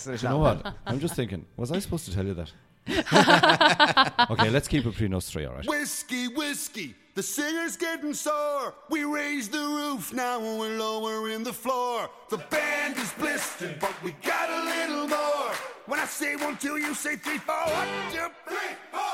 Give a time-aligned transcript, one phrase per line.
[0.00, 0.74] So You know what?
[0.86, 2.52] I'm just thinking, was I supposed to tell you that?
[4.30, 5.66] okay, let's keep it between us three, all right?
[5.66, 8.74] Whiskey, whiskey, the singer's getting sore.
[8.90, 12.08] We raise the roof, now we're lowering the floor.
[12.30, 15.52] The band is blistered, but we got a little more.
[15.86, 17.56] When I say one, two, you say three, four.
[17.56, 19.07] One, two, three, four.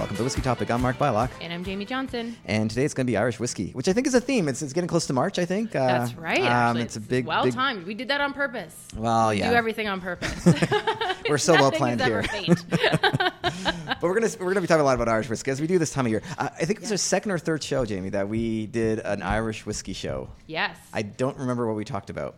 [0.00, 0.70] Welcome to Whiskey Topic.
[0.70, 1.28] I'm Mark Bylok.
[1.42, 2.34] And I'm Jamie Johnson.
[2.46, 4.48] And today it's going to be Irish whiskey, which I think is a theme.
[4.48, 5.76] It's, it's getting close to March, I think.
[5.76, 6.40] Uh, That's right.
[6.40, 6.82] Um, actually.
[6.84, 7.52] it's a big, well big.
[7.52, 7.84] timed.
[7.84, 8.74] We did that on purpose.
[8.96, 9.50] Well, yeah.
[9.50, 10.48] Do everything on purpose.
[11.28, 12.24] We're so well planned here.
[14.00, 15.78] But we're gonna we're gonna be talking a lot about Irish whiskey as we do
[15.78, 16.22] this time of year.
[16.38, 19.20] Uh, I think it was our second or third show, Jamie, that we did an
[19.20, 20.30] Irish whiskey show.
[20.46, 20.74] yes.
[20.94, 22.36] I don't remember what we talked about.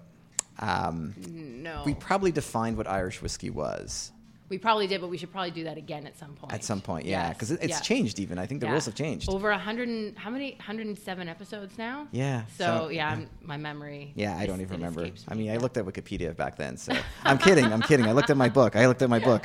[0.59, 1.15] Um,
[1.63, 1.85] no.
[1.87, 4.11] we probably defined what Irish whiskey was
[4.53, 6.53] We probably did, but we should probably do that again at some point.
[6.53, 7.07] at some point.
[7.07, 7.81] Yeah, Yes, because it, it's yes.
[7.81, 8.21] changed.
[8.21, 8.73] Even I think the Yeah.
[8.73, 9.31] rules have changed.
[9.31, 10.57] Over a hundred and how many?
[10.61, 12.07] Hundred and seven episodes now.
[12.13, 14.13] Yeah, So, so- yeah, I'm, my memory.
[14.15, 15.05] Yeah, I don't even remember.
[15.05, 15.45] escapes I me.
[15.45, 16.93] mean, I looked at Wikipedia back then, so
[17.25, 17.65] I'm kidding.
[17.73, 18.05] I'm kidding.
[18.05, 18.77] I looked at my book.
[18.77, 19.43] I looked at my book.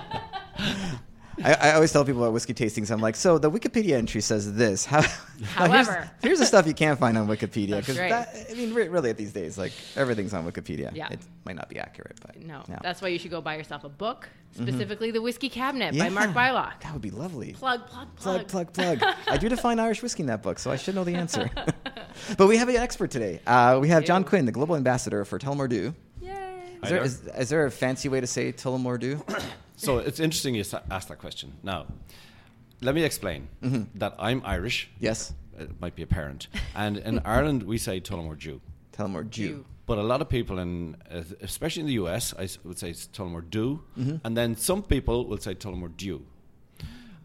[1.42, 2.90] I, I always tell people about whiskey tastings.
[2.90, 4.84] I'm like, so the Wikipedia entry says this.
[4.84, 5.06] How, now
[5.66, 6.10] here's- However.
[6.22, 8.12] here's, the stuff you can't find on Wikipedia because right.
[8.12, 10.90] I mean, re- really, at these days, like everything's on Wikipedia.
[10.94, 11.08] Yeah.
[11.10, 12.78] it might not be accurate, but No, no.
[12.82, 16.10] that's why you should go buy yourself a book, specifically the Whiskey Cabinet yeah, by
[16.10, 16.80] Mark Bylok.
[16.80, 17.52] That would be lovely.
[17.52, 18.48] Plug, plug, plug.
[18.48, 19.14] Plug, plug, plug.
[19.26, 21.50] I do define Irish whiskey in that book, so I should know the answer.
[22.36, 23.40] but we have an expert today.
[23.46, 24.24] Uh, we have John.
[24.24, 25.94] Quinn, the global ambassador for Tullamore Dew.
[26.20, 26.28] Yay.
[26.82, 27.02] Is there, there.
[27.04, 29.24] is, is there a fancy way to say Tullamore Dew?
[29.80, 31.54] So it's interesting you sa- asked that question.
[31.62, 31.86] Now,
[32.82, 33.98] let me explain mm-hmm.
[33.98, 34.90] that I'm Irish.
[34.98, 36.48] yes, uh, It might be apparent.
[36.74, 38.60] And in Ireland, we say Tullamore Jew.
[38.92, 39.48] Tullamore Dew.
[39.48, 39.64] Dew.
[39.86, 43.06] But a lot of people in, uh, especially in the US, I would say it's
[43.08, 44.16] Tullamore Dew, mm-hmm.
[44.22, 46.26] and then some people will say Tullamore Dew,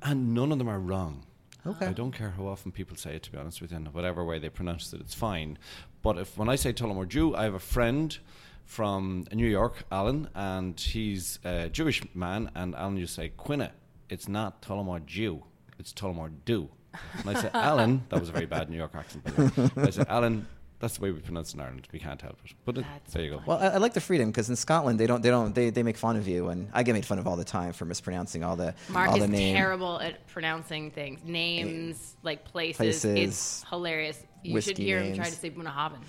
[0.02, 1.26] and none of them are wrong.
[1.68, 1.88] Okay.
[1.88, 3.24] I don't care how often people say it.
[3.24, 5.58] To be honest with you, and whatever way they pronounce it, it's fine.
[6.02, 8.18] But if when I say Tullamore Dew, I have a friend
[8.66, 13.72] from New York, Alan, and he's a Jewish man, and Alan you say Quinna.
[14.10, 15.44] It's not Tullamore Jew.
[15.80, 16.70] It's Tullamore Dew.
[17.18, 19.24] And I said, Alan, that was a very bad New York accent.
[19.24, 19.84] By the way.
[19.88, 20.48] I said, Alan,
[20.80, 21.88] that's the way we pronounce it in Ireland.
[21.92, 22.54] We can't help it.
[22.66, 23.42] But it, That's there you go.
[23.46, 25.84] Well, I, I like the freedom because in Scotland they don't they don't they, they
[25.84, 28.44] make fun of you, and I get made fun of all the time for mispronouncing
[28.44, 29.56] all the Mark all is the name.
[29.56, 32.78] terrible at pronouncing things, names, eh, like places.
[32.78, 34.22] Places, it's hilarious.
[34.44, 36.04] You should whiskey hear him try to say Bunnahabhain.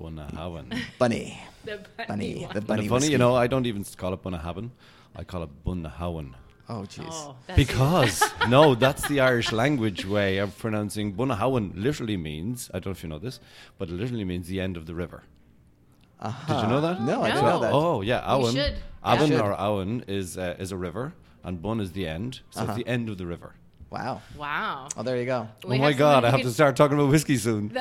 [0.00, 0.78] Bunnahabhain.
[0.98, 2.54] Bunny, The bunny, one.
[2.54, 2.82] the bunny.
[2.82, 4.70] the funny, you know, I don't even call it Bunnahabhain.
[5.14, 6.34] I call it Bunnahowan.
[6.68, 7.04] Oh, jeez.
[7.10, 12.86] Oh, Because, no, that's the Irish language way of pronouncing Bunnahowan literally means, I don't
[12.86, 13.40] know if you know this,
[13.78, 15.22] but it literally means the end of the river.
[16.20, 16.54] Uh-huh.
[16.54, 17.02] Did you know that?
[17.02, 17.50] No, I didn't No.
[17.50, 17.72] know that.
[17.72, 18.52] Oh, yeah, You Awan.
[18.52, 18.74] should.
[19.04, 19.40] Avon Yeah.
[19.40, 21.12] or Awan is, uh, is a river,
[21.44, 22.72] and Bun is the end, so Uh-huh.
[22.72, 23.54] it's the end of the river.
[23.92, 24.22] Wow.
[24.38, 24.88] Wow.
[24.96, 25.48] Oh, there you go.
[25.66, 27.70] We oh my God, I have can- to start talking about whiskey soon.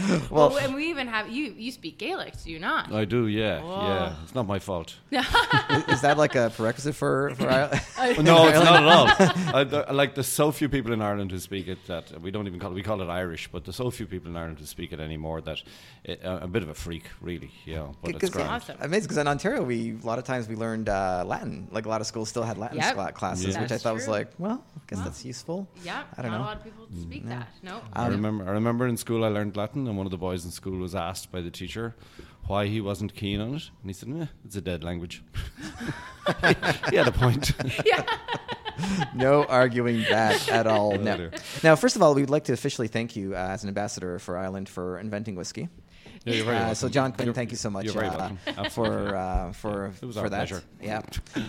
[0.30, 1.52] Well, and we even have you.
[1.56, 2.90] You speak Gaelic, do you not?
[2.92, 3.86] I do, yeah, Whoa.
[3.86, 4.14] yeah.
[4.22, 4.96] It's not my fault.
[5.10, 5.18] is,
[5.88, 7.48] is that like a prerequisite for for?
[7.48, 8.24] Ireland?
[8.24, 9.86] no, it's not at all.
[9.88, 12.58] I, like there's so few people in Ireland who speak it that we don't even
[12.60, 12.74] call it.
[12.74, 15.42] We call it Irish, but there's so few people in Ireland who speak it anymore
[15.42, 15.62] that
[16.04, 17.50] it, uh, a bit of a freak, really.
[17.66, 18.48] Yeah, but it's Because- grand.
[18.50, 18.76] Awesome.
[18.80, 21.68] Amazing, because in Ontario, we a lot of times we learned uh, Latin.
[21.72, 23.14] Like a lot of schools still had Latin Yep.
[23.14, 23.60] classes, Yeah.
[23.60, 24.09] which I That's thought was true.
[24.10, 25.68] Like, well, I guess that's useful.
[25.84, 26.44] Yeah, I don't not know.
[26.44, 27.48] a lot of people speak that.
[27.62, 27.80] No.
[27.92, 28.48] I remember.
[28.48, 30.94] I remember in school I learned Latin, and one of the boys in school was
[30.94, 31.94] asked by the teacher
[32.46, 35.22] why he wasn't keen on it, and he said, "Meh, "It's a dead language."
[36.90, 37.52] he had a point.
[39.14, 40.96] no arguing that at all.
[40.96, 41.30] No.
[41.62, 44.36] Now, first of all, we'd like to officially thank you uh, as an ambassador for
[44.36, 45.68] Ireland for inventing whiskey.
[46.24, 48.68] Yeah, you're very Uh, so, John Quinn, You're- thank you so much You're very uh,
[48.70, 50.48] for uh, for It was for our that.
[50.48, 50.62] pleasure.
[50.82, 51.00] Yeah.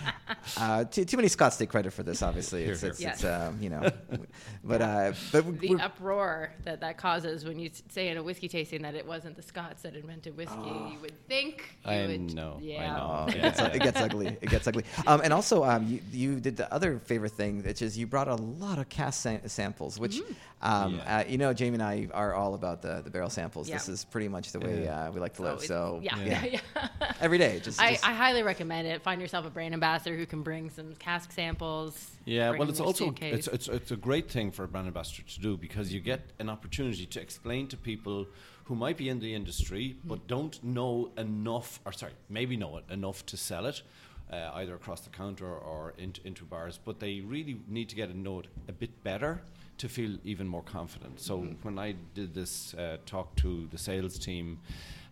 [0.56, 2.20] Uh, too, too many Scots take credit for this.
[2.20, 2.90] Obviously, Here, it's here.
[2.90, 3.14] it's, Yes.
[3.16, 3.88] it's um, you know,
[4.64, 8.82] but uh, but The uproar that that causes when you say in a whiskey tasting
[8.82, 11.76] that it wasn't the Scots that invented whiskey, you would think.
[11.84, 13.24] You I would, know, I know.
[13.28, 13.66] Oh, it, gets, yeah.
[13.68, 14.26] it gets ugly.
[14.40, 14.84] It gets ugly.
[15.06, 18.28] Um, and also, um, you, you did the other favorite thing, which is you brought
[18.28, 20.20] a lot of cast sa- samples, which,
[20.60, 21.18] um, Yeah.
[21.18, 23.68] uh, you know, Jamie and I are all about the, the barrel samples.
[23.68, 23.76] Yeah.
[23.76, 25.08] This is pretty much the way Yeah.
[25.08, 25.52] uh, we like to So live.
[25.54, 26.44] it's- So, yeah, Yeah.
[26.44, 26.60] yeah,
[27.00, 27.12] yeah.
[27.20, 29.02] every day, just, I, just I highly recommend it.
[29.02, 32.10] Find yourself a brand ambassador who can bring some cask samples.
[32.24, 33.34] Yeah, well, it's also suitcase.
[33.34, 36.20] it's, it's it's a great thing for a brand ambassador to do because you get
[36.38, 38.26] an opportunity to explain to people
[38.64, 42.84] who might be in the industry but don't know enough, or sorry, maybe know it
[42.90, 43.82] enough to sell it.
[44.30, 48.06] Uh, either across the counter or into, into bars, but they really need to get
[48.08, 49.42] to know it a bit better
[49.82, 51.20] to feel even more confident.
[51.20, 54.46] So when I did this uh, talk to the sales team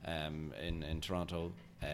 [0.06, 1.52] um, in in Toronto,
[1.82, 1.86] uh,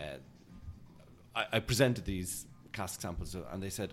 [1.40, 3.90] I, I presented these cask samples uh, and they said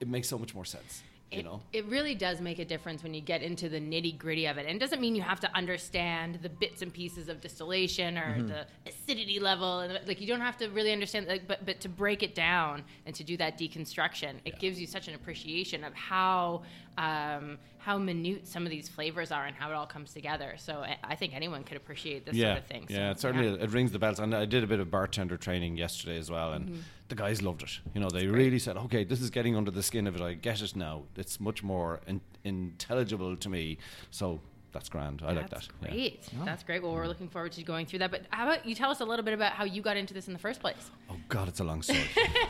[0.00, 1.02] it makes so much more sense.
[1.32, 1.58] you It, know.
[1.72, 4.64] it really does make a difference when you get into the nitty gritty of it.
[4.68, 8.30] And it doesn't mean you have to understand the bits and pieces of distillation or
[8.36, 8.48] Mm-hmm.
[8.52, 8.60] the
[8.92, 9.70] acidity level.
[9.84, 12.74] And like you don't have to really understand, like, but but to break it down
[13.06, 16.62] and to do that deconstruction, it gives you such an appreciation of how
[16.98, 20.54] um, how minute some of these flavors are and how it all comes together.
[20.56, 22.86] So I, think anyone could appreciate this yeah, sort of thing.
[22.88, 24.20] So, yeah, it certainly it rings the bells.
[24.20, 27.62] And I did a bit of bartender training yesterday as well, and the guys loved
[27.62, 27.80] it.
[27.94, 30.20] You know, they really said, "Okay, this is getting under the skin of it.
[30.20, 31.02] I get it now.
[31.16, 33.78] It's much more in, intelligible to me."
[34.10, 34.40] So
[34.72, 35.22] that's grand.
[35.24, 35.50] I like that.
[35.50, 35.88] That's yeah.
[35.90, 36.28] great.
[36.44, 36.82] That's great.
[36.82, 38.10] Well, we're looking forward to going through that.
[38.10, 40.26] But how about you tell us a little bit about how you got into this
[40.26, 40.90] in the first place?
[41.10, 42.00] Oh God, it's a long story.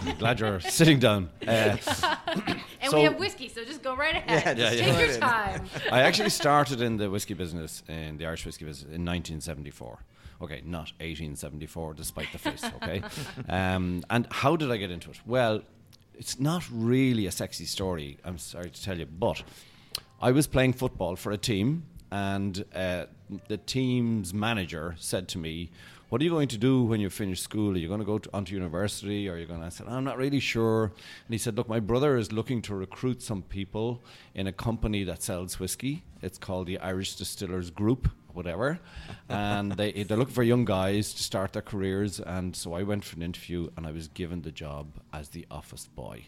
[0.01, 1.31] I'm glad you're sitting down.
[1.47, 1.77] Uh,
[2.83, 4.59] And So- we have whiskey, so just go right ahead.
[4.59, 4.99] Yeah, Just yeah, take yeah.
[5.07, 5.67] your Go time.
[5.93, 9.99] I actually started in the whiskey business, in the Irish whiskey business, in 1974.
[10.43, 12.65] Okay, not 1874, despite the face.
[12.83, 13.03] Okay,
[13.49, 15.21] um, and how did I get into it?
[15.25, 15.63] Well,
[16.15, 18.19] it's not really a sexy story.
[18.25, 19.43] I'm sorry to tell you, but
[20.21, 23.07] I was playing football for a team, and uh,
[23.49, 25.71] the team's manager said to me.
[26.11, 27.73] What are you going to do when you finish school?
[27.73, 29.31] Are you going to go to, onto university?
[29.31, 29.67] Or are you going to?
[29.67, 30.85] I said, I'm not really sure.
[30.85, 34.05] And he said, Look, my brother is looking to recruit some people
[34.35, 36.05] in a company that sells whiskey.
[36.21, 38.79] It's called the Irish Distillers Group, whatever.
[39.31, 42.21] and they, they're looking for young guys to start their careers.
[42.21, 45.47] And so I went for an interview and I was given the job as the
[45.51, 46.27] office boy.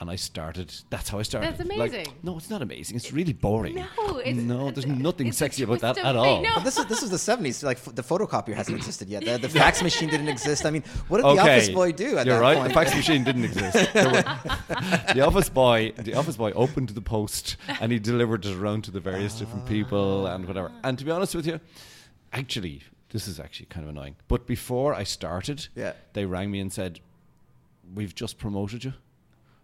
[0.00, 1.58] And I started, that's how I started.
[1.58, 2.14] That's Like, amazing.
[2.22, 2.94] no, it's not amazing.
[2.94, 3.74] It's really boring.
[3.74, 6.40] No, it's no, there's nothing it's sexy about that at of all.
[6.40, 6.60] No.
[6.60, 7.64] This is this is the seventies.
[7.64, 9.24] Like f- the photocopier hasn't existed yet.
[9.24, 10.64] The, the fax machine didn't exist.
[10.64, 12.56] I mean, what did the office boy do at You're that right.
[12.58, 12.68] point?
[12.68, 13.88] The fax machine didn't exist.
[15.14, 18.90] The office boy, the office boy opened the post and he delivered it around to
[18.92, 20.70] the various different people and whatever.
[20.84, 21.58] And to be honest with you,
[22.32, 24.14] actually, this is actually kind of annoying.
[24.28, 25.94] But before I started, Yeah.
[26.12, 27.00] they rang me and said,
[27.94, 28.92] "We've just promoted you."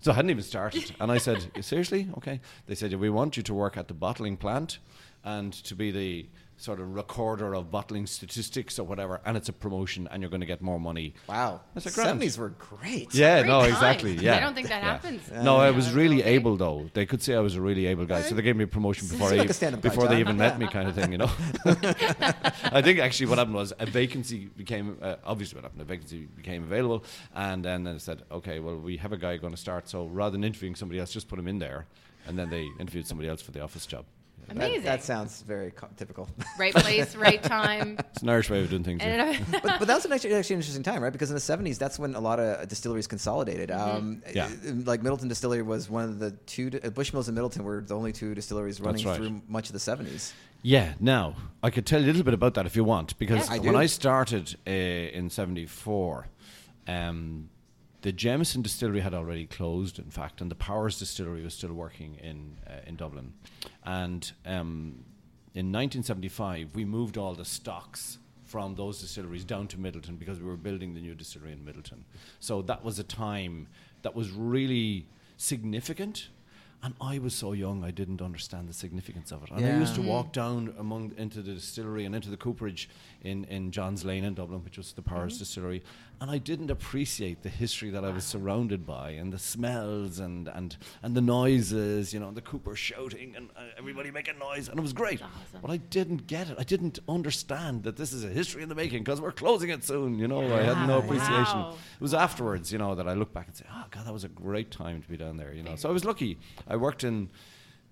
[0.05, 2.09] So I hadn't even started, and I said, "Seriously?
[2.19, 4.79] Okay." They said, "We want you to work at the bottling plant
[5.25, 9.53] and to be the sort of recorder of bottling statistics or whatever, and it's a
[9.53, 12.09] promotion, and you're going to get more money." wow, That's a grand.
[12.09, 13.15] seventies were great.
[13.15, 13.71] Yeah, Great no, time.
[13.71, 14.17] exactly.
[14.17, 14.93] Yeah, I don't think that yeah.
[14.93, 15.31] happens.
[15.31, 16.35] No, I was really okay.
[16.35, 16.91] able though.
[16.95, 19.09] They could say I was a really able guy, so they gave me a promotion
[19.09, 21.13] before I, like a before they even met me, kind of thing.
[21.13, 21.31] You know.
[21.67, 25.83] I think actually what happened was a vacancy became uh, obviously what happened.
[25.83, 27.05] A vacancy became available,
[27.35, 30.33] and then they said, okay, well we have a guy going to start, so rather
[30.33, 31.87] than interviewing somebody else, just put him in there,
[32.27, 34.05] and then they interviewed somebody else for the office job.
[34.49, 34.83] That, Amazing.
[34.85, 36.29] that sounds very co- typical.
[36.59, 37.97] right place, right time.
[38.13, 39.03] It's an Irish way of doing things.
[39.03, 39.33] yeah.
[39.33, 41.13] And but, but that was an actually, actually an interesting time, right?
[41.13, 43.71] Because in the '70s, that's when a lot of distilleries consolidated.
[43.71, 44.45] Um, Yeah.
[44.47, 46.67] uh, Like Midleton Distillery was one of the two.
[46.69, 49.17] Uh, Bushmills and Midleton were the only two distilleries running right.
[49.17, 50.33] through much of the '70s.
[50.63, 53.49] Yeah, now I could tell you a little bit about that if you want, because
[53.49, 53.55] Yeah.
[53.57, 53.77] I when.
[53.77, 56.27] I started uh, in '74,
[56.89, 57.49] um,
[58.05, 62.17] the Jameson distillery had already closed, in fact, and the Powers distillery was still working
[62.17, 63.33] in uh, in Dublin,
[63.83, 65.07] and um,
[65.55, 70.45] in 1975 we moved all the stocks from those distilleries down to Midleton because we
[70.45, 72.01] were building the new distillery in Midleton.
[72.41, 73.69] So that was a time
[74.03, 75.07] that was really
[75.39, 76.29] significant.
[76.83, 79.51] And I was so young, I didn't understand the significance of it.
[79.51, 82.91] And I used to walk down among into the distillery and into the cooperage
[83.25, 85.83] in, in John's Lane in Dublin, which was the Powers distillery,
[86.21, 90.47] and I didn't appreciate the history that I was surrounded by and the smells and,
[90.49, 94.79] and, and the noises, you know, the cooper shouting and uh, everybody making noise, and
[94.79, 95.21] it was great.
[95.23, 95.61] awesome.
[95.61, 96.57] But I didn't get it.
[96.59, 99.83] I didn't understand that this is a history in the making because we're closing it
[99.83, 100.19] soon.
[100.19, 101.59] You know, I had no appreciation.
[101.59, 101.71] Wow.
[101.95, 104.25] It was afterwards, you know, that I look back and say, "Oh God, that was
[104.25, 106.39] a great time to be down there." You know, so I was lucky.
[106.69, 107.31] I worked in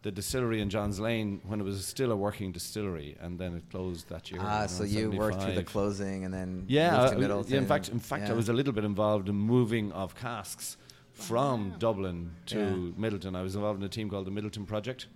[0.02, 3.62] the distillery in Johns Lane when it was still a working distillery, and then it
[3.70, 4.40] closed that year.
[4.42, 7.52] Ah, so you worked through the closing and then Yeah, moved to I- Midleton.
[7.52, 10.76] in fact, in fact, I was a little bit involved in moving of casks
[11.12, 13.00] from Dublin to Yeah.
[13.10, 13.36] Midleton.
[13.36, 15.06] I was involved in a team called the Midleton Project.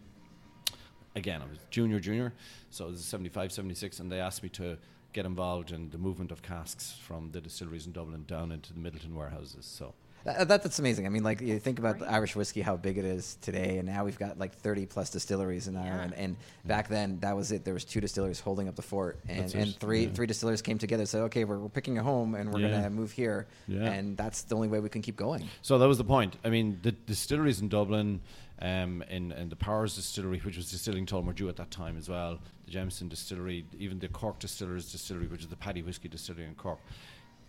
[1.16, 2.34] Again, I was junior, junior,
[2.70, 4.76] so it was 75, 76, and they asked me to
[5.14, 8.78] get involved in the movement of casks from the distilleries in Dublin down into the
[8.78, 9.64] Midleton warehouses.
[9.64, 9.94] So
[10.26, 11.06] That, that- that's amazing.
[11.06, 13.86] I mean, like you think about the Irish whiskey, how big it is today, and
[13.88, 16.14] now we've got like 30 plus distilleries in Ireland.
[16.16, 17.64] And back then, that was it.
[17.64, 20.12] There was two distilleries holding up the fort, and, That's and three yeah.
[20.12, 21.02] three distillers came together.
[21.02, 22.70] and Said, okay, we're, we're picking a home, and we're Yeah.
[22.72, 23.46] gonna move here.
[23.68, 23.84] Yeah.
[23.84, 25.48] And that's the only way we can keep going.
[25.62, 26.36] So that was the point.
[26.44, 28.20] I mean, the distilleries in Dublin,
[28.60, 32.38] um, in, in the Powers Distillery, which was distilling Tullamore at that time as well,
[32.64, 36.54] the Jameson Distillery, even the Cork Distillers Distillery, which is the Paddy Whiskey Distillery in
[36.54, 36.78] Cork,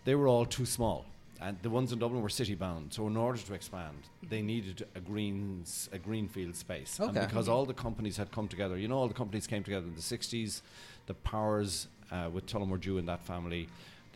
[0.04, 1.06] they were all too small.
[1.40, 2.92] And the ones in Dublin were city bound.
[2.92, 3.96] So in order to expand,
[4.28, 6.98] they needed a greens a greenfield space.
[6.98, 7.08] Okay.
[7.08, 9.86] And because all the companies had come together, you know, all the companies came together
[9.86, 10.62] in the 60s,
[11.06, 13.68] the Powers uh, with Tullamore Dew and that family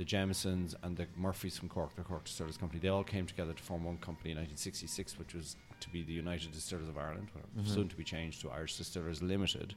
[0.03, 3.53] the Jamesons, and the Murphys from Cork, the Cork Distillers Company, they all came together
[3.53, 7.29] to form one company in 1966, which was to be the United Distillers of Ireland,
[7.37, 7.73] or mm-hmm.
[7.73, 9.77] soon to be changed to Irish Distillers Limited.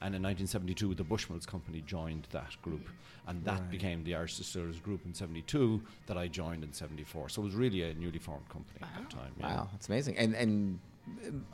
[0.00, 2.88] And in 1972, the Bushmills Company joined that group,
[3.26, 3.70] and that Right.
[3.70, 7.28] became the Irish Distillers Group in 72 that I joined in 74.
[7.28, 9.32] So it was really a newly formed company at that time.
[9.38, 9.56] yeah.
[9.56, 10.16] Wow, that's amazing.
[10.16, 10.78] And and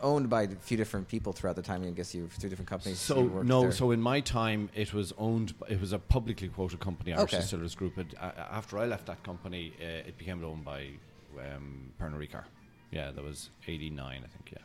[0.00, 1.82] owned by a few different people throughout the time.
[1.84, 2.98] I guess you two different companies.
[2.98, 3.72] So no, there.
[3.72, 5.54] so in my time, it was owned.
[5.68, 7.40] It was a publicly quoted company, Irish Okay.
[7.40, 7.98] Distillers Group.
[7.98, 10.88] It, uh, after I left that company, uh, it became owned by
[11.38, 12.44] um, Pernod Ricard.
[12.90, 14.52] Yeah, that was '89, I think.
[14.52, 14.58] Yeah.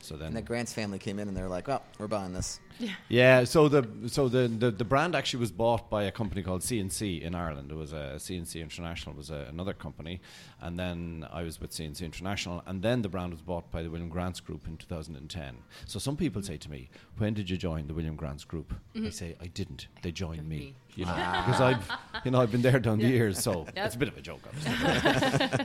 [0.00, 2.60] So then, and the Grants family came in and they're like, "Well, we're buying this."
[2.78, 2.92] Yeah.
[3.08, 3.44] Yeah.
[3.44, 7.22] So the so the, the the brand actually was bought by a company called C&C
[7.22, 7.70] in Ireland.
[7.70, 10.20] It was a C&C International was a, another company,
[10.60, 13.90] and then I was with C&C International, and then the brand was bought by the
[13.90, 15.56] William Grants Group in 2010.
[15.86, 19.10] So some people say to me, "When did you join the William Grants Group?" I
[19.10, 19.88] say, "I didn't.
[20.02, 20.74] They joined me." me.
[20.96, 21.14] You know,
[21.46, 21.90] because I've
[22.24, 23.86] you know I've been there down the years, so Yep.
[23.86, 24.72] it's a bit of a joke, obviously.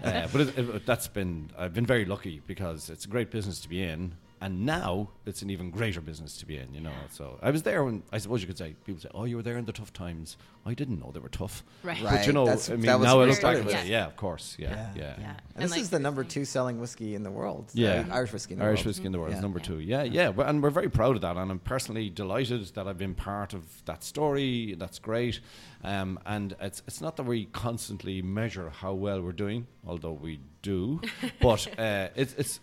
[0.03, 3.59] uh, but it, it, that's been I've been very lucky because it's a great business
[3.61, 6.73] to be in, and now it's an even greater business to be in.
[6.73, 9.25] You know, so I was there when I suppose you could say people say, "Oh,
[9.25, 11.97] you were there in the tough times." I didn't know they were tough, Right.
[12.03, 13.69] but you know, that's- I mean, that was now I look it back started and
[13.71, 14.91] say, "Yeah, of course, yeah, Yeah.
[14.95, 15.33] yeah." Yeah.
[15.55, 17.71] And, this like is the number two selling whiskey in the world.
[17.73, 18.05] Yeah.
[18.09, 18.85] uh, Irish whiskey in the Irish world.
[18.87, 19.41] whiskey in the world is Yeah.
[19.41, 19.79] number two.
[19.79, 22.99] Yeah, yeah, but- and we're very proud of that, and I'm personally delighted that I've
[22.99, 24.75] been part of that story.
[24.77, 25.39] That's great,
[25.83, 30.41] um, and it's it's not that we constantly measure how well we're doing, although we
[30.61, 31.01] do,
[31.41, 32.59] but uh, it's it's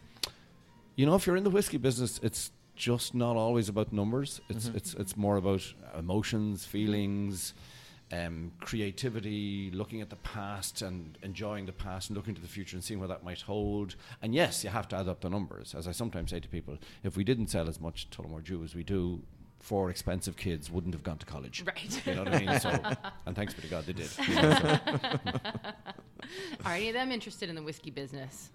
[0.98, 4.40] you know if you're in the whiskey business, it's just not always about numbers.
[4.48, 5.62] It's it's it's more about
[5.96, 7.54] emotions, feelings.
[8.10, 12.74] Um, creativity, looking at the past and enjoying the past and looking to the future
[12.74, 13.96] and seeing what that might hold.
[14.22, 15.74] And yes, you have to add up the numbers.
[15.74, 18.74] As I sometimes say to people, if we didn't sell as much Tullamore Dew as
[18.74, 19.20] we do,
[19.60, 21.64] four expensive kids wouldn't have gone to college.
[21.66, 22.06] Right.
[22.06, 22.60] You know what I mean?
[22.60, 22.70] So,
[23.26, 24.08] and thanks be to God they did.
[24.26, 24.78] you know, so.
[26.64, 28.50] Are any of them interested in the whiskey business?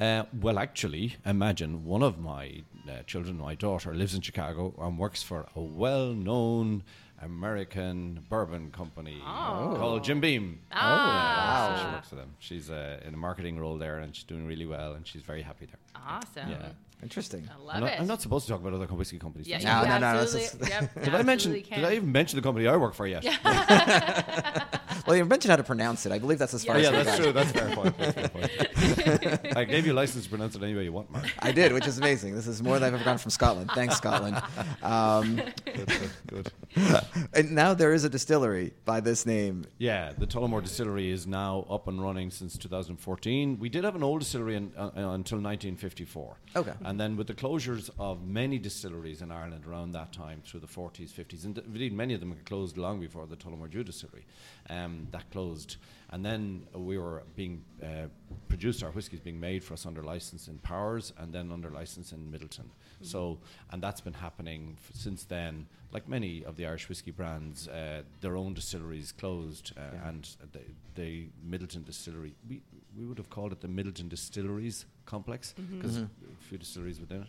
[0.00, 4.98] Uh, well, actually, imagine one of my uh, children, my daughter, lives in Chicago and
[4.98, 6.82] works for a well-known
[7.22, 9.74] American bourbon company Oh.
[9.78, 10.58] called Jim Beam.
[10.72, 11.70] Ah.
[11.70, 12.34] Yeah, so she works for them.
[12.40, 15.42] She's uh, in a marketing role there, and she's doing really well, and she's very
[15.42, 15.76] happy there.
[16.04, 16.50] Awesome.
[16.50, 16.68] Yeah.
[17.02, 17.48] Interesting.
[17.50, 18.00] I I'm love not, it.
[18.00, 19.48] I'm not supposed to talk about other co- whiskey companies.
[19.48, 19.98] Yeah, do you I?
[19.98, 21.52] No, no, no, this yep, Did I mention?
[21.52, 23.24] absolutely Did I even mention the company I work for yet?
[25.04, 26.12] Well, you mentioned how to pronounce it.
[26.12, 27.22] I believe that's as far Oh, as yeah, we that's got.
[27.24, 27.32] true.
[27.32, 27.98] That's fair point.
[27.98, 28.50] That's fair point.
[29.56, 31.30] I gave you a license to pronounce it any way you want, Mark.
[31.38, 32.34] I did, which is amazing.
[32.34, 33.70] This is more than I've ever gotten from Scotland.
[33.74, 34.40] Thanks, Scotland.
[34.82, 37.04] Um, Good, good, good.
[37.34, 39.64] and now there is a distillery by this name.
[39.78, 43.58] Yeah, the Tullamore Distillery is now up and running since 2014.
[43.58, 46.36] We did have an old distillery in, uh, uh, until 1954.
[46.56, 46.72] Okay.
[46.84, 50.66] And then with the closures of many distilleries in Ireland around that time, through the
[50.66, 54.24] 40s, 50s, and indeed many of them had closed long before the Tullamore Dew Distillery,
[54.68, 55.76] um, that closed.
[56.12, 58.08] And then we were being uh,
[58.48, 62.12] produced, our whiskies being made for us under license in Powers and then under license
[62.12, 62.66] in Midleton.
[63.00, 63.38] So,
[63.70, 65.66] and that's been happening f- since then.
[65.90, 70.08] Like many of the Irish whiskey brands, uh, their own distilleries closed, uh, Yeah.
[70.08, 70.60] and the,
[70.94, 72.60] the Midleton Distillery, we,
[72.96, 76.08] we would have called it the Midleton Distilleries Complex because a
[76.40, 77.28] few distilleries within it.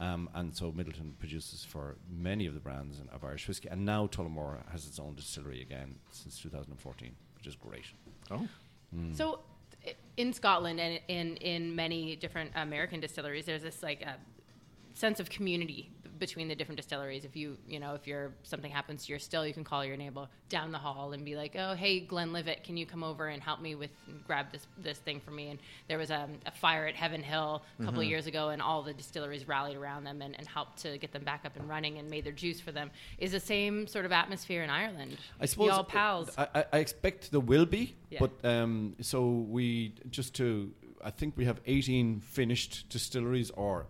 [0.00, 3.84] Um, and so Midleton produces for many of the brands in- of Irish whiskey, and
[3.84, 7.84] now Tullamore has its own distillery again since 2014, which is great.
[8.30, 8.46] Oh.
[8.94, 9.16] Mm.
[9.16, 9.40] So,
[10.16, 14.16] in Scotland and in in many different American distilleries, there's this like a
[14.94, 17.24] sense of community between the different distilleries.
[17.24, 19.96] If you you know if you're something happens to your still, you can call your
[19.96, 23.42] neighbor down the hall and be like, oh hey Glenlivet, can you come over and
[23.42, 23.90] help me with
[24.26, 25.50] grab this this thing for me?
[25.50, 28.60] And there was a, a fire at Heaven Hill a couple of years ago, and
[28.62, 31.68] all the distilleries rallied around them and, and helped to get them back up and
[31.68, 32.90] running and made their juice for them.
[33.18, 35.16] Is the same sort of atmosphere in Ireland?
[35.40, 36.30] I suppose all pals.
[36.38, 38.18] I, I- I expect there will be, Yeah.
[38.20, 40.72] but um, so we just to
[41.04, 43.86] I think we have 18 finished distilleries or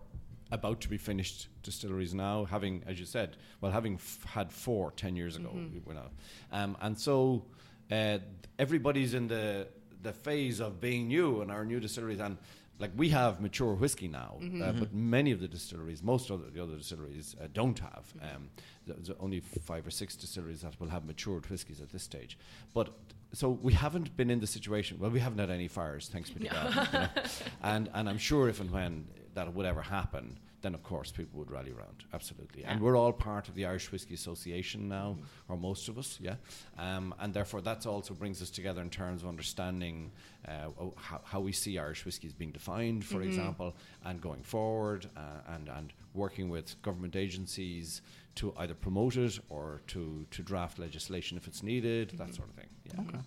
[0.51, 4.91] about to be finished distilleries now, having as you said, well, having f- had four
[4.91, 5.73] 10 years ago, Mm-hmm.
[5.75, 6.09] we were now,
[6.51, 7.43] um, and so
[7.91, 8.19] uh,
[8.59, 9.67] everybody's in the
[10.01, 12.37] the phase of being new and our new distilleries and.
[12.77, 14.61] Like we have mature whiskey now, Mm-hmm.
[14.61, 18.13] uh, but many of the distilleries, most of the other distilleries, uh, don't have.
[18.21, 18.49] Um,
[18.85, 22.37] there's only five or six distilleries that will have matured whiskies at this stage.
[22.73, 22.89] But
[23.31, 24.99] so we haven't been in the situation.
[24.99, 26.75] Well, we haven't had any fires, thanks be to God.
[26.75, 27.07] you know.
[27.63, 31.37] And and I'm sure if and when that would ever happen, then of course people
[31.39, 32.05] would rally around.
[32.13, 32.63] Absolutely.
[32.63, 36.35] And we're all part of the Irish Whiskey Association now, or most of us, yeah.
[36.79, 40.11] Um, and therefore that also brings us together in terms of understanding
[40.47, 43.75] uh, how, how we see Irish whiskies being defined, for example,
[44.05, 48.01] and going forward, uh, and and working with government agencies
[48.35, 52.55] to either promote it or to to draft legislation if it's needed, that sort of
[52.55, 52.69] thing.
[52.85, 53.21] Yeah.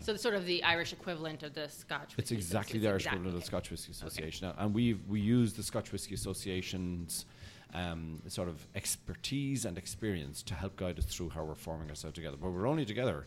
[0.00, 2.14] So it's sort of the Irish equivalent of the Scotch.
[2.18, 2.88] It's exactly the.
[2.88, 3.18] Irish Exactly.
[3.18, 7.26] equivalent of the Scotch Whisky Association, and we we use the Scotch Whisky Association's
[7.74, 12.14] um, sort of expertise and experience to help guide us through how we're forming ourselves
[12.14, 12.36] together.
[12.40, 13.26] But we're only together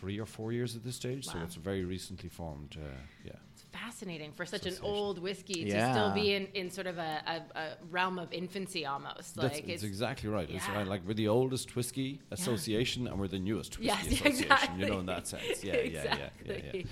[0.00, 1.44] three or four years at this stage, so Wow.
[1.44, 2.76] it's very recently formed.
[2.78, 2.86] Uh,
[3.24, 3.32] yeah,
[3.72, 5.92] fascinating for such an old whiskey to Yeah.
[5.92, 7.22] still be in, in sort of a,
[7.54, 9.36] a, a realm of infancy almost.
[9.36, 10.48] that's, Like it's exactly right.
[10.50, 10.82] It's yeah.
[10.82, 14.42] uh, like we're the oldest whiskey association, and we're the newest whiskey Yes, association.
[14.44, 14.84] exactly.
[14.84, 15.62] You know, in that sense.
[15.64, 16.82] Yeah, yeah, yeah, yeah, yeah, yeah.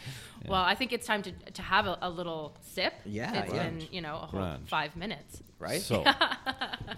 [0.48, 2.94] Well, I think it's time to, to have a, a little sip.
[3.04, 3.68] Yeah, It's yeah.
[3.68, 4.68] been, you know, a whole Grand.
[4.68, 5.42] five minutes.
[5.58, 5.80] Right?
[5.88, 6.04] So,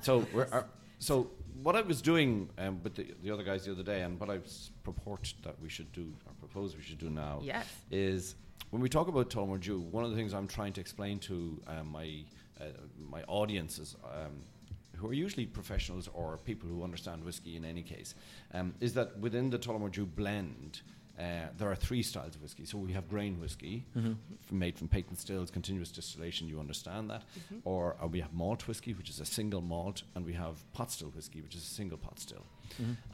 [0.01, 0.63] so we're, uh,
[0.99, 1.31] so
[1.63, 4.31] what I was doing um, with the, the other guys the other day, and what
[4.31, 4.39] I
[4.83, 7.67] purport that we should do, or propose we should do now, Yes.
[7.91, 8.35] is
[8.71, 11.61] when we talk about Tullamore Dew, one of the things I'm trying to explain to
[11.67, 12.25] um, my
[12.61, 12.65] uh,
[13.11, 13.97] my audiences.
[14.05, 14.43] Um,
[14.97, 18.15] who are usually professionals or people who understand whiskey in any case,
[18.53, 20.83] um, is that within the Tullamore blend,
[21.19, 21.23] uh,
[21.57, 22.67] there are three styles of whiskey.
[22.67, 26.49] So we have grain whiskey, f- made from patent stills, continuous distillation.
[26.49, 27.23] You understand that,
[27.65, 30.91] or uh, we have malt whiskey, which is a single malt, and we have pot
[30.93, 32.45] still whiskey, which is a single pot still.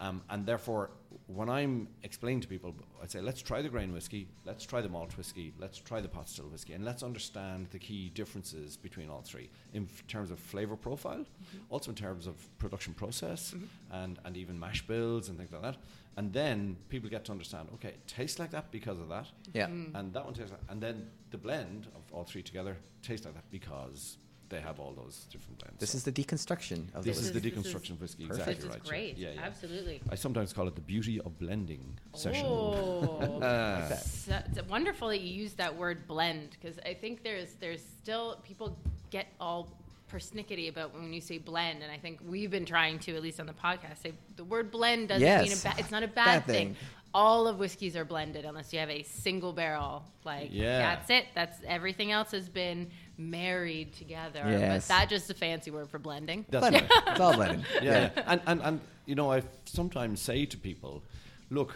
[0.00, 0.90] Um, and therefore,
[1.28, 4.88] when I'm explaining to people, I'd say, let's try the grain whiskey, let's try the
[4.88, 9.10] malt whiskey, let's try the pot still whiskey, and let's understand the key differences between
[9.10, 11.58] all three in f- terms of flavor profile, mm-hmm.
[11.68, 13.64] also in terms of production process, mm-hmm.
[13.96, 15.76] and, and even mash bills and things like that.
[16.16, 19.66] And then people get to understand, okay, it tastes like that because of that, Yeah.
[19.66, 19.94] Mm.
[19.96, 23.34] and that one tastes like, and then the blend of all three together tastes like
[23.34, 24.16] that because
[24.48, 25.78] they have all those different blends.
[25.80, 28.26] This So is the deconstruction of this the is the This is- deconstruction of whiskey.
[28.26, 28.48] Perfect.
[28.48, 28.84] Exactly This is right.
[28.88, 29.16] great.
[29.18, 29.40] Yeah, yeah.
[29.42, 30.00] Absolutely.
[30.10, 32.46] I sometimes call it the beauty of blending session.
[32.46, 33.40] Oh.
[33.46, 37.82] Uh, so- it's wonderful that you use that word blend because I think there's there's
[38.02, 38.76] still people
[39.10, 39.68] get all
[40.12, 43.40] persnickety about when you say blend, and I think we've been trying to at least
[43.40, 45.62] on the podcast say the word blend doesn't mean a Yes.
[45.64, 46.68] ba- it's not a bad, Bad thing.
[46.68, 46.76] thing.
[47.14, 50.04] All of whiskeys are blended unless you have a single barrel.
[50.24, 50.78] Like Yeah.
[50.78, 51.26] that's it.
[51.34, 54.42] That's everything else has been married together.
[54.46, 54.88] Yes.
[54.88, 56.44] But that's just a fancy word for blending.
[56.50, 56.90] That's Blended.
[56.90, 57.02] right.
[57.08, 57.64] it's all blending.
[57.82, 58.22] yeah, yeah.
[58.26, 61.02] And, and and you know, I sometimes say to people,
[61.50, 61.74] look,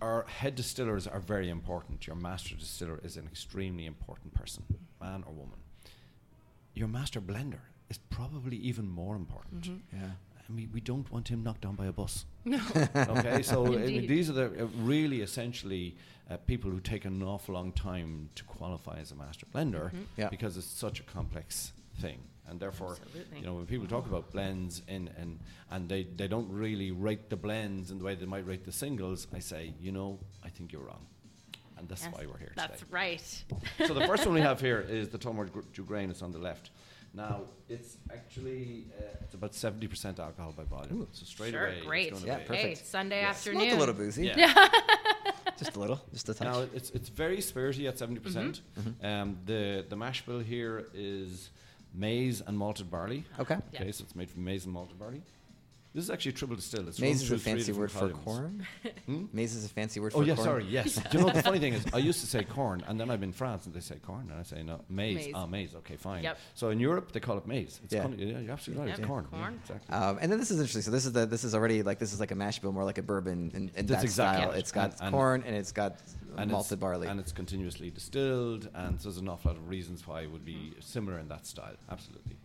[0.00, 2.06] our head distillers are very important.
[2.06, 4.64] Your master distiller is an extremely important person,
[5.00, 5.58] man or woman.
[6.74, 9.62] Your master blender is probably even more important.
[9.62, 9.96] Mm-hmm.
[9.96, 10.10] Yeah.
[10.48, 12.24] I mean, we don't want him knocked down by a bus.
[12.44, 12.60] No.
[12.94, 15.96] okay, so I mean, these are the uh, really essentially
[16.30, 20.28] uh, people who take an awful long time to qualify as a master blender Yeah.
[20.28, 22.20] because it's such a complex thing.
[22.48, 23.40] And therefore, Absolutely.
[23.40, 25.40] you know, when people talk about blends in, and
[25.72, 28.70] and they, they don't really rate the blends in the way they might rate the
[28.70, 31.04] singles, I say, you know, I think you're wrong.
[31.78, 32.90] And that's Yes, why we're here That's today.
[32.92, 33.44] right.
[33.86, 36.08] So the first one we have here is the Tullamore Gr- Dew Grain.
[36.10, 36.70] It's on the left.
[37.16, 41.06] Now it's actually uh, it's about seventy percent alcohol by volume.
[41.12, 42.12] So straight sure, away, it's great.
[42.12, 42.64] gonna Yeah, be- perfect.
[42.68, 43.30] Hey, Sunday Yeah.
[43.30, 43.60] afternoon.
[43.62, 44.26] Smoked a little boozy.
[44.36, 44.68] Yeah.
[45.58, 46.00] Just a little.
[46.12, 46.46] Just a touch.
[46.46, 48.60] Now it's it's very spirity at 70 percent.
[48.78, 49.06] Mm-hmm.
[49.06, 51.48] Um, the the mash bill here is
[51.94, 53.24] maize and malted barley.
[53.40, 53.56] okay.
[53.72, 53.80] Yeah.
[53.82, 55.22] Okay, so it's made from maize and malted barley.
[55.96, 56.88] This is actually triple distilled.
[56.88, 58.24] It's Maize is a three fancy different word for columns.
[58.26, 58.66] corn.
[59.06, 59.24] Hmm?
[59.32, 60.30] Maize is a fancy word for corn.
[60.30, 60.60] Oh for yeah, corn.
[60.60, 60.64] sorry.
[60.70, 60.94] Yes.
[60.96, 61.86] Do you know what the funny thing is?
[61.94, 64.38] I used to say corn, and then I'm in France, and they say corn, and
[64.38, 65.16] I say no maize.
[65.16, 65.32] Maize.
[65.34, 65.74] Ah, maize.
[65.76, 66.22] Okay, fine.
[66.22, 66.38] Yep.
[66.54, 67.80] So in Europe, they call it maize.
[67.82, 68.02] It's Yeah.
[68.02, 68.88] con- yeah, you're absolutely right.
[68.90, 69.24] Yep, It's corn.
[69.24, 69.40] corn.
[69.54, 69.94] Yeah, exactly.
[69.94, 70.82] Um, and then this is interesting.
[70.82, 72.84] So this is the this is already like this is like a mash bill, more
[72.84, 74.50] like a bourbon in, in That's that exactly style.
[74.50, 74.58] right.
[74.58, 75.96] It's got And- and- corn and it's got
[76.36, 77.06] and malted it's, barley.
[77.06, 80.44] and it's continuously distilled, and so there's an awful lot of reasons why it would
[80.44, 81.76] be similar in that style.
[81.88, 82.36] Absolutely.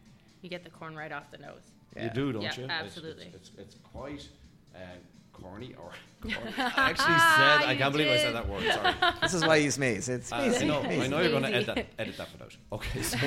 [0.42, 1.72] You get the corn right off the nose.
[1.96, 2.04] Yeah.
[2.06, 2.64] You do, don't Yeah, you?
[2.66, 3.26] It's- absolutely.
[3.34, 4.28] It's, it's, it's quite
[4.76, 4.80] uh,
[5.34, 6.36] corny or corny.
[6.58, 8.64] I actually said, I can't believe I said that word.
[8.72, 8.94] Sorry.
[9.22, 9.94] this is why he's me.
[9.94, 10.08] maize.
[10.10, 10.62] It's Uh, maize.
[10.62, 10.82] I know.
[10.82, 12.56] I know you're going to edit that, edit that bit out.
[12.74, 13.18] Okay, so,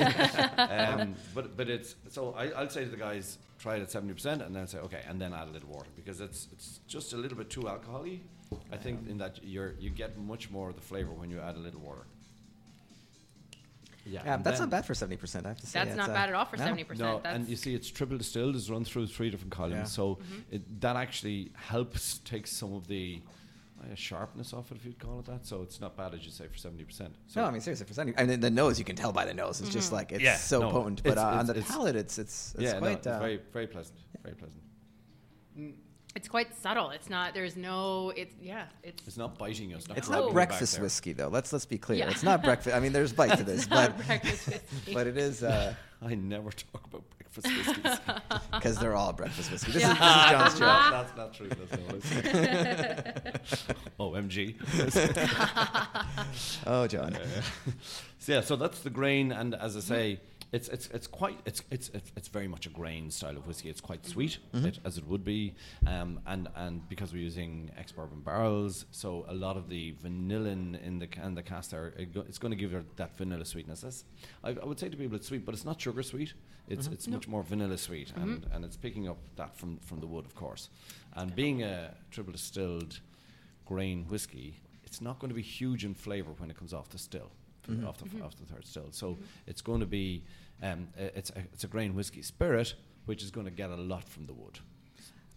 [0.57, 4.13] um, but but it's so I, I'll say to the guys, try it at seventy
[4.13, 7.13] percent, and then say okay, and then add a little water because it's it's just
[7.13, 8.19] a little bit too alcoholy.
[8.71, 11.55] I think in that you're you get much more of the flavor when you add
[11.55, 12.05] a little water.
[14.07, 15.45] Yeah, Yeah, and that's then- not bad for seventy percent.
[15.45, 15.79] I have to say.
[15.79, 16.63] That's It's, not uh, bad at all for no.
[16.63, 17.23] seventy percent.
[17.23, 18.55] No, and you see, it's triple distilled.
[18.55, 19.83] It's run through three different columns, Yeah.
[19.85, 20.55] so Mm-hmm.
[20.55, 23.21] it, that actually helps take some of the
[23.81, 25.45] uh, sharpness off it, if you'd call it that.
[25.45, 27.15] So it's not bad, as you say, for seventy percent.
[27.27, 28.17] So No, I mean seriously, for seventy.
[28.17, 29.59] I mean the nose, you can tell by the nose.
[29.59, 31.01] It's just like it's Yeah, so no, potent.
[31.03, 32.91] But it's- uh, on the it's- palate, it's it's it's yeah, no, quite.
[32.97, 34.61] it's uh, very very pleasant, very pleasant.
[36.15, 36.91] It's quite subtle.
[36.91, 37.33] It's not.
[37.33, 38.11] There's no.
[38.15, 38.65] It's yeah.
[38.83, 39.05] It's.
[39.07, 39.75] It's not biting you.
[39.75, 39.97] It's not.
[39.97, 41.27] it's not you breakfast whiskey though.
[41.27, 41.99] Let's let's be clear.
[41.99, 42.09] Yeah.
[42.09, 42.75] It's not breakfast.
[42.75, 44.93] I mean, there's bite to this, but not breakfast whiskey.
[44.93, 47.99] but it is uh, I never talk about breakfast whiskeys.
[48.53, 49.73] because they're all breakfast whiskey.
[49.73, 49.91] This Yeah.
[49.91, 50.91] is this is John's that's, job.
[50.91, 51.49] not, that's not true.
[51.49, 51.71] That's
[53.99, 54.55] no OMG.
[56.65, 57.17] Oh, John.
[58.19, 60.19] So yeah, so that's the grain, and as I say,
[60.55, 63.69] It's, it's, it's quite it's, it's it's it's very much a grain style of whiskey.
[63.69, 64.13] It's quite Mm-hmm.
[64.13, 64.67] sweet, mm-hmm.
[64.67, 65.53] it, as it would be,
[65.87, 70.81] um, and and because we're using ex bourbon barrels, so a lot of the vanillin
[70.87, 73.45] in the can the cast there, it go, it's going to give her that vanilla
[73.45, 73.81] sweetness.
[73.81, 74.05] That's,
[74.43, 76.29] I, I would say to people it's sweet, but it's not sugar sweet.
[76.29, 76.73] Mm-hmm.
[76.73, 78.53] It's it's much more vanilla sweet, and, mm-hmm.
[78.53, 80.69] and it's picking up that from from the wood, of course.
[81.15, 82.99] And being a triple distilled
[83.65, 86.99] grain whiskey, it's not going to be huge in flavour when it comes off the
[86.99, 87.31] still,
[87.63, 88.89] from off the off the third still.
[88.91, 90.23] So it's going to be
[90.61, 92.73] um, it's a, it's a grain whiskey spirit,
[93.05, 94.59] which is going to get a lot from the wood.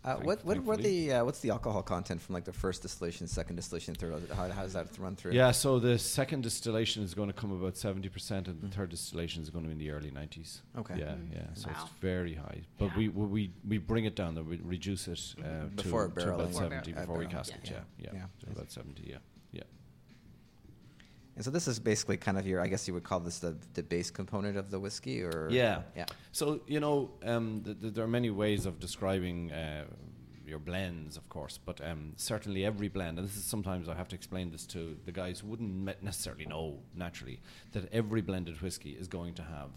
[0.04, 3.26] Uh, what what were the uh, what's the alcohol content from like the first distillation,
[3.26, 4.12] second distillation, third?
[4.32, 5.32] How, how does that run through?
[5.32, 8.90] Yeah, so the second distillation is going to come about seventy percent, and the third
[8.90, 10.62] distillation is going to be in the early nineties.
[10.78, 10.94] Okay.
[11.00, 11.40] Yeah, yeah.
[11.54, 11.74] So Wow.
[11.82, 12.96] it's very high, but Yeah.
[12.96, 16.20] we, we we we bring it down, though, we reduce it uh, Before to, to
[16.20, 16.34] barreling.
[16.34, 17.38] about Before seventy barrel- uh, before we barrel.
[17.38, 17.60] cask it.
[17.64, 17.70] Yeah.
[17.98, 18.26] Yeah, yeah, Yeah.
[18.46, 19.02] to about seventy.
[19.02, 19.18] Yeah, yeah.
[21.38, 23.56] And so this is basically kind of your, I guess you would call this the,
[23.74, 25.82] the base component of the whiskey, or Yeah.
[25.94, 26.06] yeah.
[26.32, 29.84] So you know, um, th- th- there are many ways of describing uh,
[30.44, 34.08] your blends, of course, but um, certainly every blend, and this is sometimes I have
[34.08, 37.38] to explain this to the guys who wouldn't necessarily know naturally
[37.70, 39.70] that every blended whiskey is going to have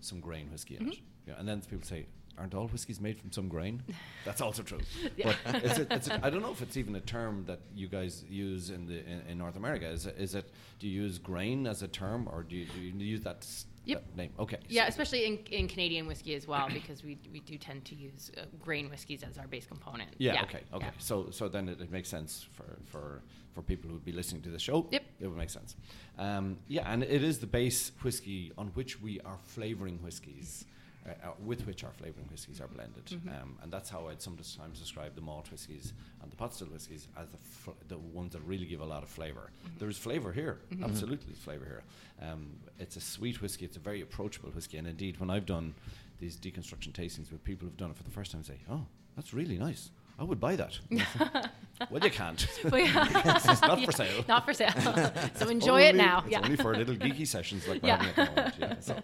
[0.00, 0.98] some grain whiskey in it.
[1.28, 2.06] Yeah, and then people say.
[2.38, 3.82] Aren't all whiskies made from some grain?
[4.24, 4.78] That's also true.
[5.22, 7.88] But it's a, it's a, I don't know if it's even a term that you
[7.88, 9.86] guys use in the in, in North America.
[9.88, 10.50] Is it, is it?
[10.78, 13.46] Do you use grain as a term, or do you, do you use that,
[13.84, 14.04] Yep.
[14.06, 14.30] that name?
[14.38, 14.58] Okay.
[14.68, 17.94] Yeah, so- especially in, in Canadian whiskey as well, because we, we do tend to
[17.94, 20.10] use uh, grain whiskeys as our base component.
[20.18, 20.86] Yeah, okay, okay.
[20.86, 20.90] yeah.
[20.98, 23.22] So so then it, it makes sense for, for,
[23.54, 24.86] for people who would be listening to the show.
[24.90, 25.04] Yep.
[25.20, 25.76] It would make sense.
[26.18, 30.64] Um, yeah, and it is the base whiskey on which we are flavouring whiskies,
[31.06, 33.04] uh, uh, with which our flavouring whiskies are blended.
[33.06, 33.28] Mm-hmm.
[33.28, 37.08] Um, and that's how I'd sometimes describe the malt whiskies and the pot still whiskies
[37.16, 39.78] as the, fl- the ones that really give a lot of flavor Mm-hmm.
[39.78, 41.82] There is flavour here, absolutely flavour here.
[42.20, 44.78] Um, it's a sweet whiskey, it's a very approachable whiskey.
[44.78, 45.74] And indeed, when I've done
[46.20, 48.84] these deconstruction tastings with people who've done it for the first time, say, oh,
[49.16, 49.90] that's really nice.
[50.18, 50.78] I would buy that.
[51.90, 52.46] well, you can't.
[52.72, 53.08] Yeah.
[53.36, 54.24] it's not for sale.
[54.28, 54.72] Not for sale.
[55.34, 56.18] so enjoy it now.
[56.20, 56.40] It's yeah.
[56.44, 58.02] only for little geeky sessions like we're Yeah.
[58.02, 58.54] having at the moment.
[58.60, 58.80] Yeah.
[58.80, 58.96] So,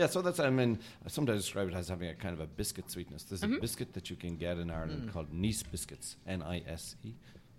[0.00, 2.46] yeah, so that's, I mean, I sometimes describe it as having a kind of a
[2.46, 3.22] biscuit sweetness.
[3.24, 3.54] There's Mm-hmm.
[3.54, 5.12] a biscuit that you can get in Ireland Mm.
[5.12, 7.10] called Nice biscuits, N I S E,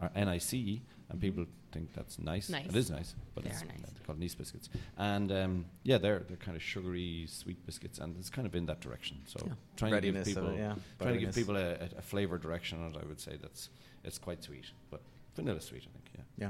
[0.02, 2.46] or N I C E, and people think that's nice.
[2.50, 2.54] Mm-hmm.
[2.64, 2.70] Nice.
[2.70, 3.86] It is nice, but They it's are nice.
[4.06, 4.68] called Nice biscuits.
[4.98, 8.66] And um, yeah, they're, they're kind of sugary, sweet biscuits, and it's kind of in
[8.66, 9.18] that direction.
[9.26, 9.54] So Yeah.
[9.78, 10.76] trying to give Breadiness of people, it, yeah.
[11.00, 13.70] trying to give people a, a, a flavor direction on it, I would say that's
[14.04, 15.02] it's quite sweet, but
[15.36, 16.06] vanilla sweet, I think.
[16.38, 16.50] Yeah.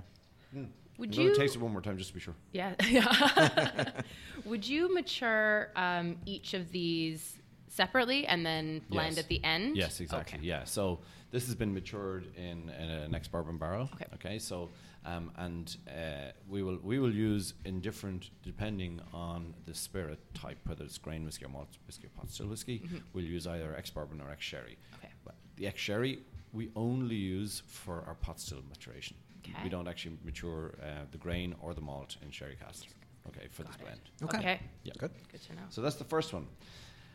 [0.53, 0.65] Yeah.
[0.97, 2.35] Would you taste it one more time just to be sure.
[2.51, 2.75] Yeah.
[4.45, 9.23] Would you mature um, each of these separately and then blend Yes.
[9.23, 9.77] at the end?
[9.77, 10.37] Yes, exactly.
[10.37, 10.45] Okay.
[10.47, 10.63] Yeah.
[10.65, 10.99] So
[11.31, 13.89] this has been matured in, in an ex bourbon barrel.
[13.95, 14.05] Okay.
[14.15, 14.39] Okay.
[14.39, 14.69] So
[15.05, 20.59] um, and uh, we will we will use in different depending on the spirit type,
[20.65, 22.83] whether it's grain whiskey or malt whiskey or pot still whiskey.
[23.13, 24.77] We'll use either ex bourbon or ex sherry.
[24.77, 25.05] Mm-hmm.
[25.05, 25.13] Okay.
[25.25, 26.19] But the ex sherry
[26.53, 29.15] we only use for our pot still maturation.
[29.53, 29.63] Okay.
[29.63, 32.85] We don't actually mature uh, the grain or the malt in sherry cask.
[33.27, 33.85] Okay, for this Got it.
[33.85, 34.01] blend.
[34.23, 34.37] Okay.
[34.39, 34.59] Okay.
[34.83, 34.93] Yeah.
[34.97, 35.11] Good.
[35.31, 35.61] Good to know.
[35.69, 36.47] So that's the first one.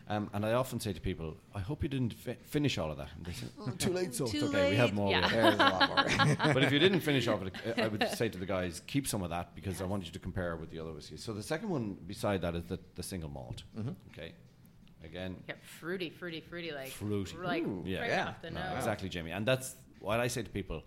[0.08, 2.96] Um, and I often say to people, I hope you didn't fi- finish all of
[2.98, 3.08] that.
[3.16, 5.10] And they say, oh, too late, so it's Too okay, we have more.
[5.10, 5.28] yeah.
[5.28, 6.36] There's a lot more.
[6.54, 9.08] but if you didn't finish off it, uh, I would say to the guys, keep
[9.08, 11.24] some of that because I want you to compare with the other whiskeys.
[11.24, 13.64] So the second one beside that is the, the single malt.
[14.12, 14.32] Okay.
[15.04, 17.36] Again, Yeah, fruity, fruity, fruity, like Fruity.
[17.38, 18.00] like Ooh, yeah.
[18.02, 18.28] right Yeah.
[18.28, 18.76] off the no, nose.
[18.76, 19.32] exactly, Jamie.
[19.32, 20.84] And that's what I say to people.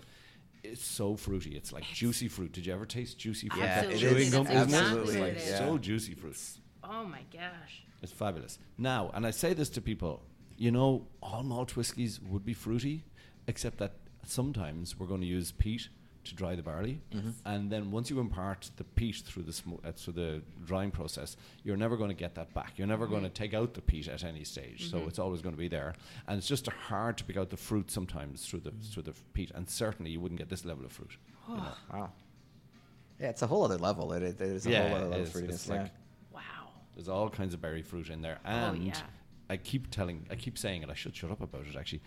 [0.63, 1.55] It's so fruity.
[1.55, 2.51] It's like juicy fruit.
[2.51, 3.61] Did you ever taste juicy fruit?
[3.61, 4.31] Yeah, Like it chewing is.
[4.31, 4.99] gum, That's isn't it?
[5.01, 5.57] exactly It's like it is.
[5.57, 6.37] so juicy fruit.
[6.83, 7.83] Oh my gosh.
[8.01, 8.59] It's fabulous.
[8.77, 10.23] Now, and I say this to people,
[10.57, 13.03] you know, all malt whiskies would be fruity,
[13.47, 13.93] except that
[14.25, 15.89] sometimes we're going to use peat
[16.29, 17.29] to dry the barley, mm-hmm.
[17.45, 21.35] and then once you impart the peat through the smo- uh, through the drying process,
[21.63, 22.73] you're never going to get that back.
[22.77, 23.13] You're never mm-hmm.
[23.13, 25.07] going to take out the peat at any stage, so mm-hmm.
[25.09, 25.93] it's always going to be there.
[26.27, 29.51] And it's just hard to pick out the fruit sometimes through the through the peat,
[29.53, 31.11] and certainly you wouldn't get this level of fruit.
[31.47, 31.63] you know.
[31.93, 32.11] Wow.
[33.19, 34.13] Yeah, it's a whole other level.
[34.13, 35.49] It, it, there's a Yeah, whole other level of fruitiness.
[35.49, 35.87] It's like- yeah.
[36.31, 36.69] Wow.
[36.95, 38.93] There's all kinds of berry fruit in there, Oh, and yeah.
[39.49, 40.89] I keep telling, I keep saying it.
[40.89, 41.75] I should shut up about it.
[41.75, 42.01] Actually,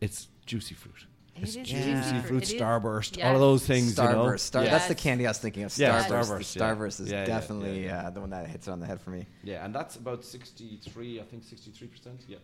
[0.00, 1.06] it's juicy fruit.
[1.38, 3.96] It It's juicy juicy fruit, It is- starburst, all of those things.
[3.96, 4.10] you know?
[4.10, 4.40] Starburst.
[4.40, 4.70] Star, yeah.
[4.70, 5.70] That's the candy I was thinking of.
[5.70, 5.78] Starburst.
[5.78, 6.62] Yeah, Starburst, yeah.
[6.62, 8.06] Starburst is Yeah, yeah, definitely yeah, yeah.
[8.08, 9.26] Uh, the one that hits it on the head for me.
[9.44, 11.20] yeah, and that's about sixty-three.
[11.20, 12.20] I think sixty-three percent.
[12.28, 12.38] Yeah,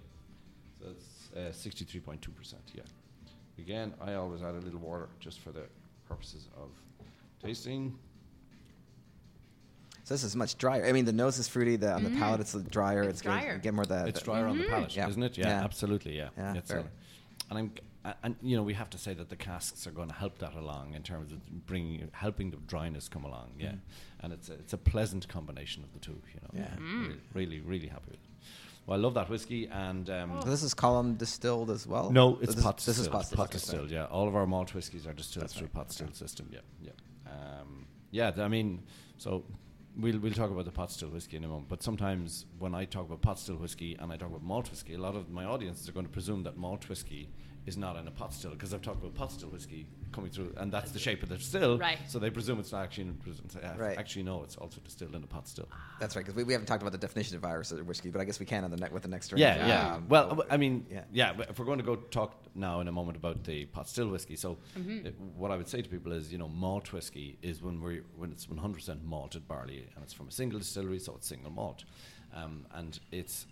[0.81, 2.63] so it's uh, sixty-three point two percent.
[2.75, 2.83] Yeah.
[3.59, 5.63] Again, I always add a little water just for the
[6.09, 6.69] purposes of
[7.43, 7.97] tasting.
[10.05, 10.85] So this is much drier.
[10.85, 11.77] I mean, the nose is fruity.
[11.77, 13.05] The on the palate, it's drier.
[13.05, 13.59] It's gonna drier.
[13.59, 14.07] get more the.
[14.07, 15.09] it's the- drier on the palate, Yeah.
[15.09, 15.39] isn't it?
[15.39, 15.65] Yeah, Yeah.
[15.65, 16.17] absolutely.
[16.17, 16.81] Yeah, Yeah, It's, fair.
[16.81, 16.85] uh,
[17.51, 17.81] and I'm a-
[18.23, 20.55] and you know we have to say that the casks are going to help that
[20.55, 23.53] along in terms of bringing helping the dryness come along.
[23.59, 23.73] Yeah,
[24.21, 26.21] and it's a, it's a pleasant combination of the two.
[26.35, 26.77] You know, Yeah.
[26.79, 28.31] really, really, really happy with it.
[28.87, 32.11] Well, I love that whiskey, and um, So this is column distilled as well.
[32.11, 33.13] no, it's this, pot This is distilled.
[33.25, 33.91] pot, pot okay, distilled.
[33.91, 36.51] Yeah, all of our malt whiskies are distilled That's through right, pot distilled system.
[36.53, 36.91] Yeah, yeah,
[37.33, 38.31] um, yeah.
[38.31, 38.83] th- I mean,
[39.17, 39.45] so
[39.97, 41.69] we'll we'll talk about the pot still whiskey in a moment.
[41.71, 44.93] But sometimes when I talk about pot still whiskey and I talk about malt whiskey,
[44.95, 47.31] a lot of my audiences are going to presume that malt whiskey
[47.67, 50.53] is not in a pot still because I've talked about pot still whiskey coming through,
[50.59, 51.79] and that's the shape of the still.
[51.79, 51.99] Right.
[52.09, 53.05] So they presume it's not actually.
[53.05, 53.99] In, presume, say, uh, Right.
[53.99, 55.69] Actually, no, it's also distilled in a pot still.
[55.99, 58.25] That's right, because we, we haven't talked about the definition of Irish whiskey, but I
[58.25, 59.41] guess we can on the ne- with the next drink.
[59.41, 59.95] Yeah, yeah.
[59.95, 61.05] Um, well, but- I mean, yeah.
[61.13, 61.33] yeah.
[61.49, 64.37] if we're going to go talk now in a moment about the pot still whiskey,
[64.37, 65.07] so Mm-hmm.
[65.07, 68.03] uh, what I would say to people is, you know, malt whiskey is when we
[68.17, 71.85] when it's 100% malted barley and it's from a single distillery, so it's single malt,
[72.35, 73.47] um, and it's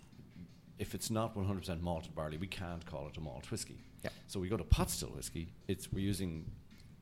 [0.79, 3.77] if it's not 100% malted barley, we can't call it a malt whiskey.
[4.03, 4.09] Yeah.
[4.27, 5.53] So we go to pot still whiskey.
[5.67, 6.45] It's we're using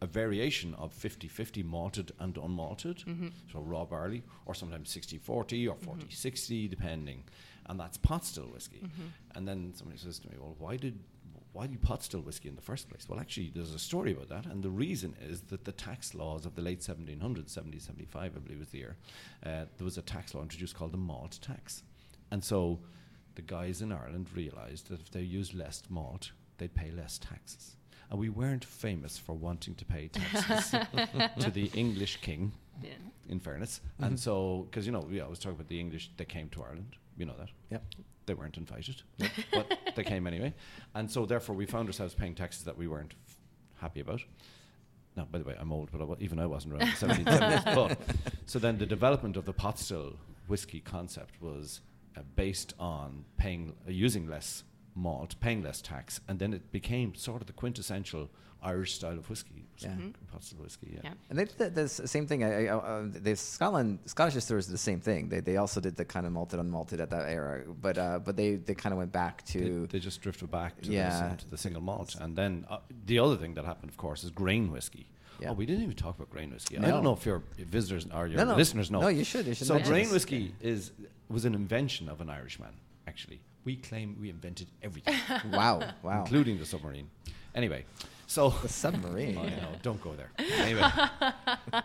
[0.01, 3.27] a variation of 50-50 malted and unmalted, mm-hmm.
[3.51, 5.91] so raw barley, or sometimes 60-40 or mm-hmm.
[5.91, 7.23] 40-60, depending,
[7.67, 8.81] and that's pot still whiskey.
[8.83, 9.07] Mm-hmm.
[9.35, 10.99] And then somebody says to me, "Well, why did
[11.53, 14.11] why do you pot still whiskey in the first place?" Well, actually, there's a story
[14.11, 17.77] about that, and the reason is that the tax laws of the late 1700s, 70,
[17.79, 18.97] 75, I believe was the year,
[19.45, 21.83] uh, there was a tax law introduced called the malt tax,
[22.31, 22.79] and so
[23.35, 27.75] the guys in Ireland realised that if they used less malt, they'd pay less taxes.
[28.11, 30.71] And we weren't famous for wanting to pay taxes
[31.39, 32.51] to the English king,
[32.83, 32.89] Yeah.
[33.29, 33.81] in fairness.
[33.99, 36.95] And so, because, you know, we always talk about the English, that came to Ireland,
[37.17, 37.49] you know that.
[37.71, 37.83] Yep.
[38.27, 39.01] They weren't invited,
[39.53, 40.53] but they came anyway.
[40.93, 43.37] And so, therefore, we found ourselves paying taxes that we weren't f-
[43.79, 44.21] happy about.
[45.15, 46.95] Now, by the way, I'm old, but I wa- even I wasn't around in the
[47.31, 47.75] 1770s.
[47.75, 47.97] But,
[48.45, 51.81] so then the development of the pot still whiskey concept was
[52.17, 54.63] uh, based on paying, uh, using less
[54.95, 58.29] malt, paying less tax, and then it became sort of the quintessential
[58.63, 59.65] Irish style of whiskey.
[59.73, 59.95] was Yeah.
[60.31, 60.99] Pot still whiskey, yeah.
[61.03, 61.13] Yeah.
[61.31, 62.43] And they did the, the same thing.
[62.43, 65.29] I, I, uh, they Scotland, Scottish distillers did the same thing.
[65.29, 68.35] They, they also did the kind of malted unmalted at that era, but uh, but
[68.35, 71.29] they, they kind of went back to they just drifted back to, Yeah.
[71.29, 72.15] the, to the single malt.
[72.19, 72.77] And then uh,
[73.07, 75.07] the other thing that happened, of course, is grain whiskey.
[75.39, 75.49] Yeah.
[75.49, 76.77] Oh, we didn't even talk about grain whiskey.
[76.77, 78.55] I don't know if your visitors or your No, no.
[78.55, 79.01] listeners know.
[79.01, 79.47] No, you should.
[79.47, 80.91] You should so grain whiskey is
[81.29, 82.73] was an invention of an Irishman.
[83.07, 85.15] Actually, we claim we invented everything,
[85.51, 87.09] wow, wow, including the submarine.
[87.55, 87.85] Anyway,
[88.27, 89.37] so the submarine.
[89.45, 90.31] I know, don't go there.
[90.59, 90.89] Anyway,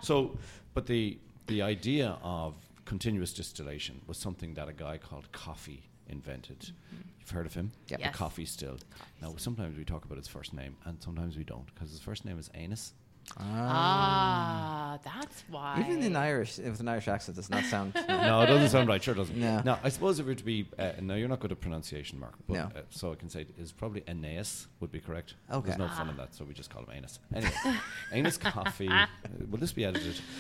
[0.03, 0.37] so
[0.75, 6.61] but the the idea of continuous distillation was something that a guy called Coffey invented.
[6.61, 7.09] Mm-hmm.
[7.21, 7.73] You've heard of him?
[7.89, 7.97] Yeah.
[8.01, 8.13] Yes.
[8.13, 8.79] The Coffey Still.
[9.21, 12.25] Now, sometimes we talk about his first name, and sometimes we don't, because his first
[12.25, 12.93] name is Anus.
[13.39, 15.85] Ah, that's why.
[15.87, 17.95] Even in Irish, with an Irish accent, does not sound.
[18.09, 19.03] no, it doesn't sound right.
[19.03, 19.37] Sure doesn't.
[19.37, 19.61] No.
[19.65, 22.19] Now, I suppose if it were to be, uh, no, you're not good at pronunciation,
[22.19, 22.35] Mark.
[22.47, 22.61] But, No.
[22.65, 25.35] uh, so I can say is probably Aeneas would be correct.
[25.53, 25.67] Okay.
[25.67, 27.19] There's no fun in that, so we just call him Anus.
[27.35, 27.53] Anyway,
[28.13, 28.89] Anus Coffey.
[28.89, 29.07] Uh,
[29.51, 30.17] will this be edited?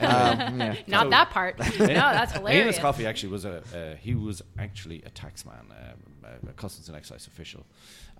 [0.00, 0.76] Anyway, um, yeah.
[0.86, 1.58] Not So- that part.
[1.58, 2.62] no, that's hilarious.
[2.64, 6.88] Anus Coffey actually was a uh, he was actually a taxman, um, a, a customs
[6.88, 7.64] and excise official,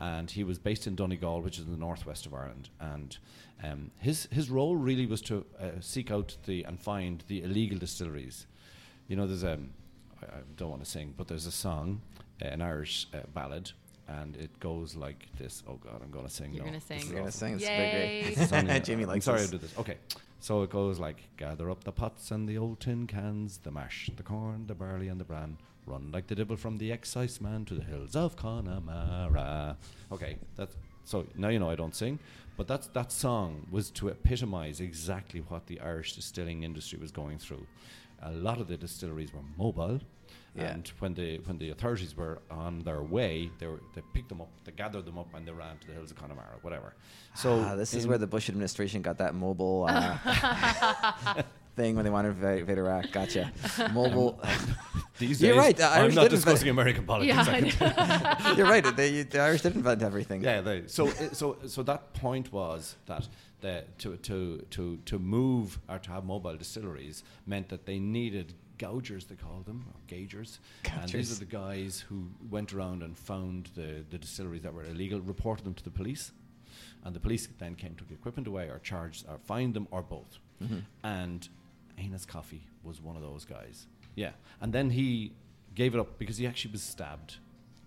[0.02, 2.68] and he was based in Donegal, which is in the northwest of Ireland.
[2.80, 3.16] And
[3.62, 7.78] um, his his role really was to uh, seek out the and find the illegal
[7.78, 8.46] distilleries.
[9.08, 9.58] You know, there's a
[10.22, 12.00] I, I don't want to sing, but there's a song,
[12.44, 13.70] uh, an Irish uh, ballad.
[14.08, 15.62] And it goes like this.
[15.68, 16.52] Oh God, I'm going to sing.
[16.52, 16.98] You're no, gonna sing.
[16.98, 17.54] is You're gonna sing.
[17.58, 18.22] It's Yay.
[18.26, 18.70] big, It's great.
[18.70, 19.50] on- Jamie I'm sorry this.
[19.50, 19.78] to do this.
[19.78, 19.96] Okay.
[20.40, 24.10] So it goes like gather up the pots and the old tin cans, the mash,
[24.16, 25.56] the corn, the barley, and the bran.
[25.87, 29.77] Run like the devil from the excise man to the hills of Connemara.
[30.12, 32.21] Okay, that's so now you know I don't sing,
[32.57, 37.38] but that's that song was to epitomise exactly what the Irish distilling industry was going
[37.38, 37.66] through.
[38.23, 40.01] A lot of the distilleries were mobile.
[40.55, 40.75] Yeah.
[40.75, 44.40] And when the when the authorities were on their way, they were, they picked them
[44.40, 46.95] up, they gathered them up, and they ran to the hills of Connemara, whatever.
[47.35, 50.18] So Ah, this is where the Bush administration got that mobile uh,
[51.76, 53.11] thing when they wanted to invade Iraq.
[53.12, 53.52] Gotcha.
[53.92, 54.38] Mobile.
[54.42, 54.76] Um,
[55.18, 57.37] these You're days, right, the I'm not did invent- discussing American politics.
[57.37, 58.54] yeah, I I can- know.
[58.56, 58.96] You're right.
[58.96, 60.42] They, the Irish did invent everything.
[60.42, 60.61] yeah.
[60.61, 63.28] They, so, so, so that point was that
[63.61, 68.54] the, to, to, to, to move or to have mobile distilleries meant that they needed
[68.78, 70.58] gougers, they called them, or gaugers.
[70.90, 74.85] And these are the guys who went around and found the, the distilleries that were
[74.85, 76.32] illegal, reported them to the police,
[77.04, 80.02] and the police then came, took the equipment away, or charged, or fined them, or
[80.02, 80.38] both.
[80.61, 80.78] Mm-hmm.
[81.04, 81.48] And
[81.98, 83.87] Anus Coffey was one of those guys.
[84.14, 85.33] Yeah, and then he
[85.74, 87.37] gave it up because he actually was stabbed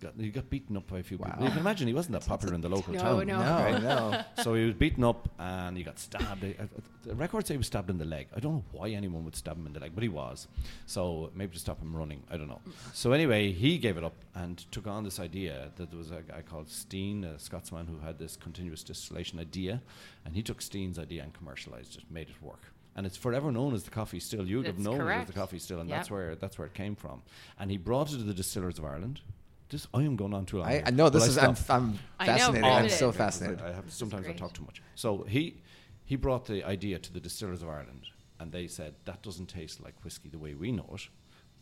[0.02, 1.28] got, he got beaten up by a few Wow.
[1.28, 1.44] people.
[1.46, 3.28] You can imagine he wasn't that popular in the local No, town.
[3.28, 3.40] no.
[3.40, 3.82] No, right?
[3.82, 4.24] no.
[4.44, 6.44] So he was beaten up and he got stabbed.
[6.44, 6.66] Uh,
[7.04, 8.28] The records say he was stabbed in the leg.
[8.36, 10.48] I don't know why anyone would stab him in the leg, but he was.
[10.86, 12.24] So maybe to stop him running.
[12.30, 12.62] I don't know.
[12.94, 16.22] So anyway, he gave it up and took on this idea that there was a
[16.22, 19.82] guy called Stein, a Scotsman who had this continuous distillation idea,
[20.26, 22.62] and he took Stein's idea and commercialized it, made it work.
[22.96, 24.48] And it's forever known as the Coffey still.
[24.48, 25.98] You'd have That's known it as the Coffey still, and Yep.
[25.98, 27.22] that's where that's where it came from.
[27.60, 29.22] And he brought it to the distillers of Ireland.
[29.70, 30.68] This I am going on too long.
[30.68, 31.38] I, I know this but is.
[31.38, 31.56] I'm.
[31.70, 32.64] I'm I know, fascinated.
[32.64, 33.62] all I'm so fascinated.
[33.62, 34.82] I have, sometimes I talk too much.
[34.96, 35.62] So he
[36.06, 38.06] he brought the idea to the distillers of Ireland,
[38.40, 41.10] and they said that doesn't taste like whiskey the way we know it.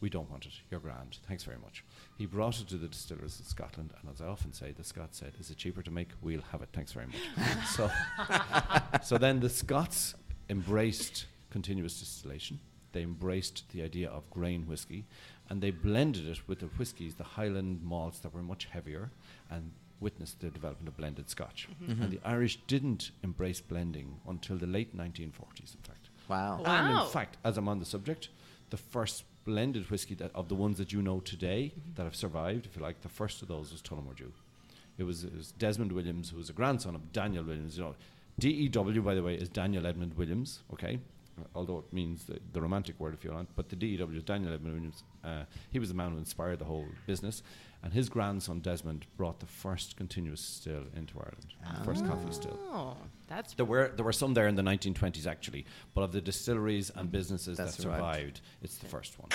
[0.01, 0.51] We don't want it.
[0.69, 1.19] You're grand.
[1.29, 1.85] Thanks very much.
[2.17, 5.17] He brought it to the distillers of Scotland, and as I often say, the Scots
[5.17, 6.09] said, "Is it cheaper to make?
[6.21, 6.69] We'll have it.
[6.73, 7.89] Thanks very much." so,
[9.01, 10.13] so then the Scots
[10.49, 12.59] embraced continuous distillation.
[12.91, 15.05] They embraced the idea of grain whiskey,
[15.49, 19.09] and they blended it with the whiskies, the Highland malts that were much heavier,
[19.49, 21.67] and witnessed the development of blended Scotch.
[21.81, 22.03] Mm-hmm.
[22.03, 26.09] And the Irish didn't embrace blending until the late 1940s, in fact.
[26.27, 26.61] Wow.
[26.65, 28.29] And in fact, as I'm on the subject,
[28.69, 31.95] the first blended whiskey that, of the ones that you know today mm-hmm.
[31.95, 34.31] that have survived, if you like, the first of those was Tullamore Dew.
[34.97, 37.77] It was, it was Desmond Williams, who was a grandson of Daniel Williams.
[37.77, 37.95] You know,
[38.39, 40.63] DEW, by the way, is Daniel Edmund Williams.
[40.73, 40.99] Okay,
[41.55, 43.49] although it means the, the romantic word, if you want.
[43.55, 45.03] But the DEW is Daniel Edmund Williams.
[45.23, 47.43] Uh, he was the man who inspired the whole business,
[47.83, 52.59] and his grandson Desmond brought the first continuous still into Ireland, the first Coffey still.
[52.71, 56.21] Oh, that's There were there were some there in the 1920s actually, but of the
[56.21, 57.99] distilleries and businesses That that survived.
[58.01, 59.29] survived, it's the first one.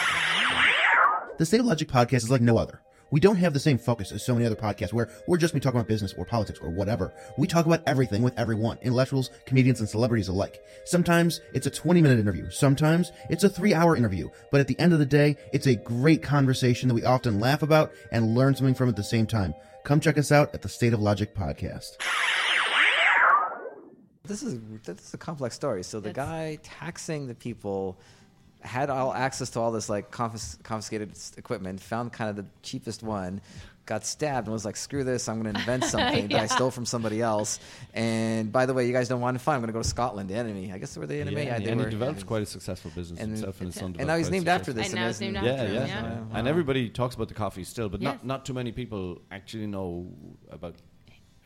[1.39, 2.81] The State of Logic podcast is like no other.
[3.11, 5.61] We don't have the same focus as so many other podcasts where we're just me
[5.61, 7.13] talking about business or politics or whatever.
[7.39, 10.63] We talk about everything with everyone, intellectuals, comedians, and celebrities alike.
[10.85, 12.51] Sometimes it's a 20 minute interview.
[12.51, 14.29] Sometimes it's a three hour interview.
[14.51, 17.63] But at the end of the day, it's a great conversation that we often laugh
[17.63, 19.55] about and learn something from at the same time.
[19.85, 21.97] Come check us out at the State of Logic podcast.
[24.25, 25.83] This is this is a complex story.
[25.83, 27.99] So the That's- guy taxing the people
[28.61, 33.03] had all access to all this like confis- confiscated equipment, found kind of the cheapest
[33.03, 33.41] one,
[33.87, 35.29] got stabbed, and was like, "Screw this!
[35.29, 37.61] I'm going to invent something that I stole from somebody else."
[37.95, 39.55] And by the way, you guys don't want to find.
[39.57, 40.29] I'm going to go to Scotland.
[40.29, 40.73] The enemy.
[40.73, 41.45] I guess they were the enemy.
[41.45, 43.95] Yeah, they and were, he developed quite a successful business and- himself, and his son.
[43.99, 44.87] and now he's named after this.
[44.87, 46.39] And now and it's named after Yeah, him, yeah, yeah.
[46.39, 48.15] And everybody talks about the Coffey still, but Yes.
[48.15, 50.13] not not too many people actually know
[50.51, 50.75] about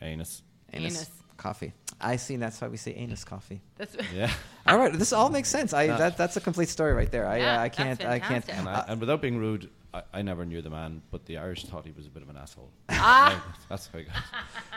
[0.01, 0.41] anus.
[0.73, 0.95] Anus.
[0.95, 1.09] Anus.
[1.43, 1.73] Coffee.
[1.99, 2.37] I see.
[2.37, 3.59] That's why we say anus Coffey.
[3.77, 4.31] that's Yeah,
[4.65, 5.73] All right, this all makes sense.
[5.73, 7.27] I that, that's a complete story right there.
[7.27, 8.47] I Yeah, uh, I can't I can't.
[8.49, 11.65] and, I, and without being rude, I, I never knew the man, but the Irish
[11.65, 12.71] thought he was a bit of an asshole.
[12.89, 13.43] Ah.
[13.69, 14.15] That's how he got.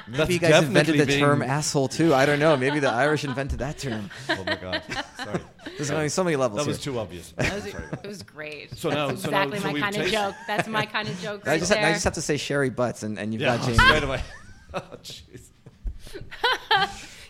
[0.09, 2.13] Maybe you guys invented the term asshole too.
[2.13, 2.57] I don't know.
[2.57, 4.11] Maybe the Irish invented that term.
[4.29, 4.83] Oh my god!
[5.17, 5.41] Sorry,
[5.77, 6.93] There's only so many levels that was here.
[6.93, 7.33] too obvious.
[7.37, 8.77] That was, it was great.
[8.77, 10.35] So now- That's so now- exactly so my we've kind of joke.
[10.49, 12.71] That's my kind of joke I right just, ha- I just have to say Sherry
[12.71, 13.81] Butts, and, and you've Yeah, got James.
[13.83, 14.21] straight away.
[14.75, 15.49] Oh, jeez.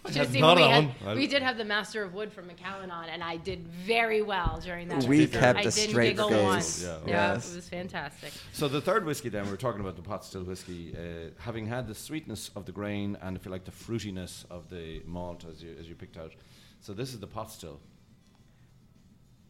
[0.06, 0.88] You should have not we, on.
[0.88, 4.22] had, we did have the Master of Wood from Macallan on, and I did very
[4.22, 5.02] well during that.
[5.02, 5.40] We episode.
[5.40, 6.42] kept I a didn't straight giggle face.
[6.44, 6.82] once.
[6.84, 6.98] Yeah.
[7.06, 7.50] Yeah, Yes.
[7.52, 8.32] it was fantastic.
[8.52, 11.66] So the third whiskey, then we were talking about the pot still whiskey, uh, having
[11.66, 15.44] had the sweetness of the grain and if you like the fruitiness of the malt
[15.50, 16.32] as you as you picked out.
[16.80, 17.80] So this is the pot still,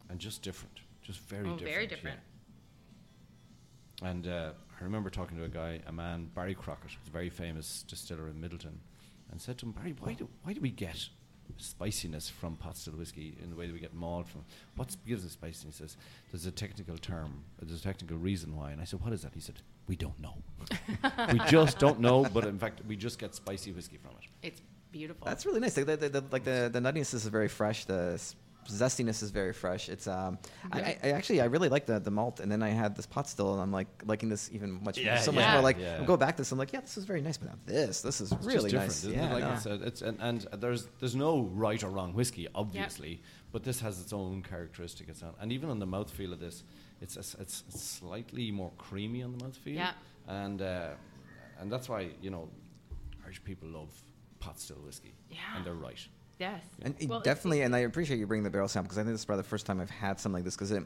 [0.08, 1.54] and just different, just very different.
[1.54, 1.74] Oh, different.
[1.74, 1.90] very yeah.
[1.90, 2.20] different.
[4.02, 7.28] And uh, I remember talking to a guy, a man, Barry Crockett, who's a very
[7.30, 8.76] famous distiller in Midleton,
[9.30, 11.08] and said to him, Barry, why do why do we get
[11.58, 14.44] spiciness from pot still whiskey in the way that we get malt from?
[14.76, 15.78] What gives it spiciness?
[15.78, 15.96] He says,
[16.32, 18.72] there's a technical term, there's a technical reason why.
[18.72, 19.32] And I said, what is that?
[19.34, 20.34] He said, we don't know.
[21.32, 24.46] we just don't know, but in fact, we just get spicy whiskey from it.
[24.48, 24.60] It's
[24.90, 25.24] beautiful.
[25.26, 25.74] That's really nice.
[25.74, 27.84] The, the, the, like the the nuttiness is very fresh.
[27.84, 28.34] The s-
[28.68, 29.88] zestiness is very fresh.
[29.88, 30.38] It's um,
[30.72, 33.06] I, I, I actually I really like the the malt, and then I had this
[33.06, 35.52] pot still, and I'm like liking this even much Yeah, so much yeah.
[35.54, 35.62] more.
[35.62, 35.98] Like Yeah.
[36.00, 38.00] I'll go back to this, I'm like, yeah, this is very nice, but now this
[38.02, 38.98] this is It's just really different, nice.
[39.04, 39.32] isn't Yeah, it?
[39.34, 39.52] Like no.
[39.54, 43.20] it's, a, it's and, and there's there's no right or wrong whiskey, obviously,
[43.52, 45.08] but this has its own characteristic.
[45.08, 46.64] It's and even on the mouthfeel of this,
[47.00, 49.74] it's a s it's slightly more creamy on the mouthfeel.
[49.76, 49.92] Yeah.
[50.28, 50.90] and uh,
[51.60, 52.48] and that's why you know
[53.24, 53.92] Irish people love
[54.38, 55.14] pot still whiskey.
[55.30, 55.38] Yeah.
[55.56, 56.08] and they're right.
[56.38, 56.62] Yes.
[56.82, 59.20] And Well, definitely, and I appreciate you bringing the barrel sample because I think this
[59.20, 60.82] is probably the first time I've had something like this because it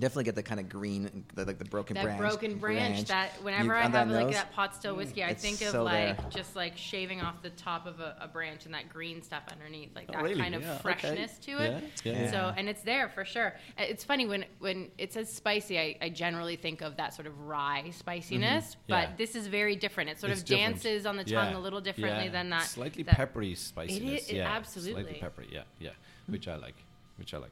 [0.00, 2.18] definitely get the kind of green, the, like the broken that branch.
[2.20, 5.34] broken branch, that whenever You- I on have like nose, that pot still whiskey, I
[5.34, 6.30] think of so like there.
[6.30, 9.94] just like shaving off the top of a, a branch and that green stuff underneath,
[9.94, 10.40] like Oh, that really?
[10.40, 10.80] kind of Yeah, okay.
[10.82, 11.84] freshness to it.
[12.04, 12.30] Yeah, yeah.
[12.30, 13.54] So and it's there for sure.
[13.78, 17.26] Uh, It's funny when when it says spicy, I, I generally think of that sort
[17.26, 19.10] of rye spiciness, but Mm-hmm.
[19.12, 19.16] Yeah.
[19.18, 20.08] this is very different.
[20.10, 20.74] It sort It's of different.
[20.76, 22.30] dances on the tongue Yeah, a little differently yeah.
[22.32, 22.62] than that.
[22.64, 24.28] Slightly that- peppery spiciness.
[24.28, 25.02] it- yeah, absolutely.
[25.02, 25.48] Slightly peppery.
[25.52, 25.90] Yeah, yeah,
[26.28, 26.76] which I like.
[27.18, 27.50] Which I like.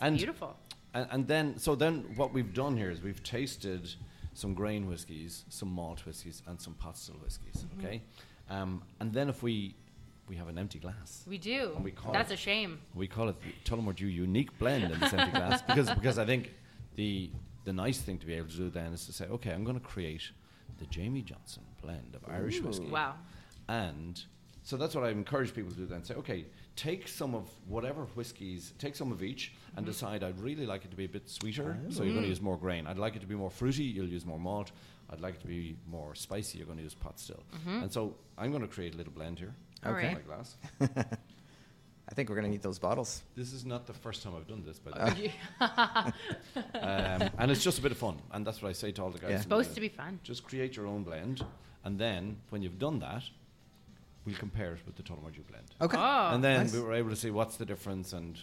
[0.00, 0.56] It's beautiful.
[0.94, 3.94] And, and then, so then, what we've done here is we've tasted
[4.34, 7.64] some grain whiskies, some malt whiskies, and some pot still whiskies.
[7.64, 7.86] Mm-hmm.
[7.86, 8.02] Okay,
[8.48, 9.74] um, and then if we
[10.28, 11.72] we have an empty glass, We do.
[11.74, 12.80] And we call That's it- a shame.
[12.94, 16.24] we call it the Tullamore Dew unique blend in this empty glass because because I
[16.26, 16.52] think
[16.96, 17.30] the
[17.64, 19.78] the nice thing to be able to do then is to say, okay, I'm going
[19.78, 20.30] to create
[20.78, 22.86] the Jamie Johnson blend of Irish whiskey.
[22.86, 23.14] Wow.
[23.68, 24.22] And
[24.62, 26.02] so that's what I encourage people to do then.
[26.04, 26.46] Say, okay,
[26.78, 29.92] take some of whatever whiskies, take some of each and mm-hmm.
[29.92, 31.76] decide I'd really like it to be a bit sweeter.
[31.76, 31.90] Oh.
[31.90, 32.36] So you're going to mm.
[32.36, 32.86] use more grain.
[32.86, 34.70] I'd like it to be more fruity, you'll use more malt.
[35.10, 37.42] I'd like it to be more spicy, you're going to use pot still.
[37.56, 37.82] Mm-hmm.
[37.82, 39.54] And so I'm going to create a little blend here.
[40.08, 40.56] In my glass.
[42.10, 43.22] I think we're gonna need those bottles.
[43.36, 45.34] This is not the first time I've done this, by the uh, way.
[46.80, 49.10] um, and it's just a bit of fun, and that's what I say to all
[49.10, 49.30] the guys.
[49.30, 49.36] Yeah.
[49.36, 50.18] in Supposed to be fun.
[50.22, 51.44] Just create your own blend,
[51.84, 53.24] and then when you've done that,
[54.28, 55.64] we'll compare it with the Tullamore Dew blend.
[55.80, 55.96] Okay.
[55.98, 56.30] Oh.
[56.34, 56.74] and then nice.
[56.74, 58.12] we were able to see what's the difference.
[58.12, 58.38] And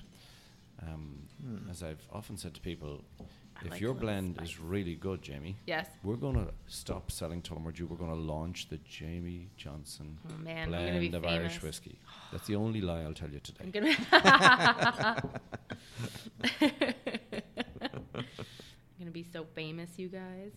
[0.81, 1.27] um,
[1.69, 4.49] as I've often said to people, I if like your blend spice.
[4.49, 5.87] is really good, Jamie, Yes.
[6.03, 7.85] we're going to stop selling Tullamore Dew.
[7.85, 11.99] We're going to launch the Jamie Johnson Oh, man, I'm be blend of Irish whiskey.
[12.31, 13.63] That's the only lie I'll tell you today.
[13.65, 13.95] I'm gonna.
[18.13, 18.23] I'm
[18.99, 20.51] gonna be so famous, you guys.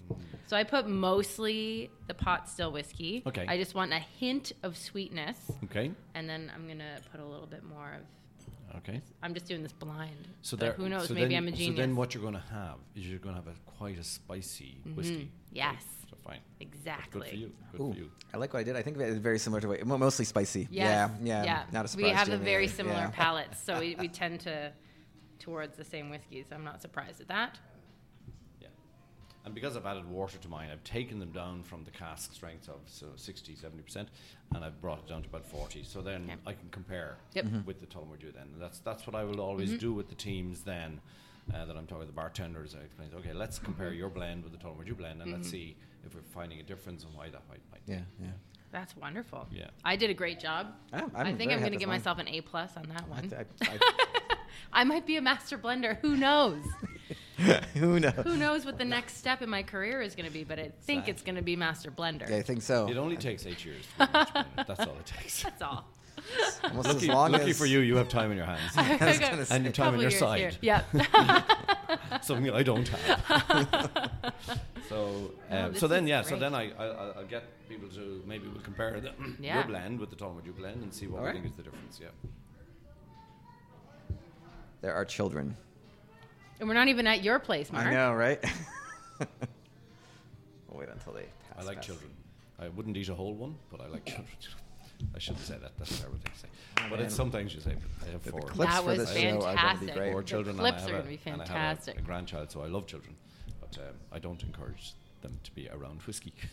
[0.47, 3.24] So I put mostly the pot still whiskey.
[3.26, 3.45] Okay.
[3.49, 5.91] I just want a hint of sweetness, Okay.
[6.14, 8.76] and then I'm gonna put a little bit more of.
[8.76, 9.01] Okay.
[9.20, 10.29] I'm just doing this blind.
[10.43, 11.09] So there, who knows?
[11.09, 11.74] so maybe then, I'm a genius.
[11.76, 14.05] So then, what you're going to have is you're going to have a quite a
[14.05, 15.14] spicy whiskey.
[15.14, 15.26] Mm-hmm.
[15.57, 15.72] Yes.
[15.72, 16.39] Okay, So fine.
[16.61, 17.20] That's exactly.
[17.22, 17.53] good for you.
[17.72, 18.11] Good Ooh, for you.
[18.33, 18.76] I like what I did.
[18.76, 20.68] I think it's very similar to what, mostly spicy.
[20.70, 21.11] Yes.
[21.22, 22.11] Yeah, yeah, Not a surprise.
[22.11, 22.45] We have a Jamie.
[22.45, 23.11] very similar Yeah.
[23.11, 24.70] palates, so we, we tend to
[25.39, 26.47] towards the same whiskeys.
[26.53, 27.59] I'm not surprised at that.
[29.49, 29.51] Yeah.
[29.51, 32.68] And because I've added water to mine, I've taken them down from the cask strength
[32.68, 34.07] of so 60, 70%,
[34.55, 35.82] and I've brought it down to about 40.
[35.84, 36.36] So then Okay.
[36.46, 37.44] I can compare Yep.
[37.44, 37.64] Mm-hmm.
[37.66, 38.49] with the Tullamore Dew then.
[38.53, 39.78] And that's, that's what I will always Mm-hmm.
[39.78, 41.01] do with the teams then.
[41.55, 43.99] Uh, that I'm talking to the bartenders, I explain, okay, let's compare Mm-hmm.
[43.99, 47.05] your blend with the Tullamore Dew blend, and let's see if we're finding a difference
[47.05, 47.92] and why that might, might be.
[47.94, 48.28] Yeah, yeah.
[48.70, 49.46] That's wonderful.
[49.51, 49.68] Yeah.
[49.82, 50.74] I did a great job.
[50.92, 52.01] I'm- I I'm think I'm going to give mine.
[52.01, 53.32] myself an A plus on that one.
[53.34, 53.78] I, I, I
[54.84, 55.98] might be a master blender.
[56.00, 56.62] Who knows?
[57.74, 58.12] Who knows?
[58.24, 60.42] Who knows what the next step in my career is going to be?
[60.44, 62.28] But I think it's going to be master blender.
[62.28, 62.88] Yeah, I think so.
[62.88, 63.84] It only takes eight years.
[63.98, 64.66] To be a match blender.
[64.66, 65.42] That's all it takes.
[65.44, 65.84] That's all.
[66.64, 68.72] Almost Lucky, as long lucky as, for you, you have time in your hands.
[68.76, 69.54] I was gonna say.
[69.54, 70.40] and your time on your side.
[70.40, 70.50] here.
[70.61, 70.82] Yeah.
[72.20, 74.11] something I don't have.
[74.88, 77.88] so, uh, this so then, is yeah, so then I, I, I'll- I'll get people
[77.90, 79.54] to maybe we'll compare the, Yeah.
[79.59, 81.34] your blend with the Tullamore Dew blend and see what All we right.
[81.34, 82.00] think is the difference.
[82.02, 82.09] Yeah.
[84.81, 85.57] There are children.
[86.61, 87.87] and we're not even at your place, Mark.
[87.87, 88.43] I know, right?
[90.68, 91.59] we'll wait until they pass.
[91.59, 91.87] I like pass.
[91.87, 92.11] children.
[92.61, 94.26] I wouldn't eat a whole one, but I like children.
[95.14, 95.72] I shouldn't say that.
[95.79, 96.49] That's a terrible thing to say.
[96.91, 97.07] but man.
[97.07, 97.76] it's sometimes you say.
[98.07, 98.41] I have The four.
[98.43, 99.95] clips That for was this show are going to be fantastic.
[99.95, 100.12] great.
[100.12, 100.51] four children.
[100.57, 101.99] and clips I are gonna a- be and I have a- fantastic.
[101.99, 103.14] a, grandchild, so I love children,
[103.61, 106.33] but um, I don't encourage them to be around whiskey.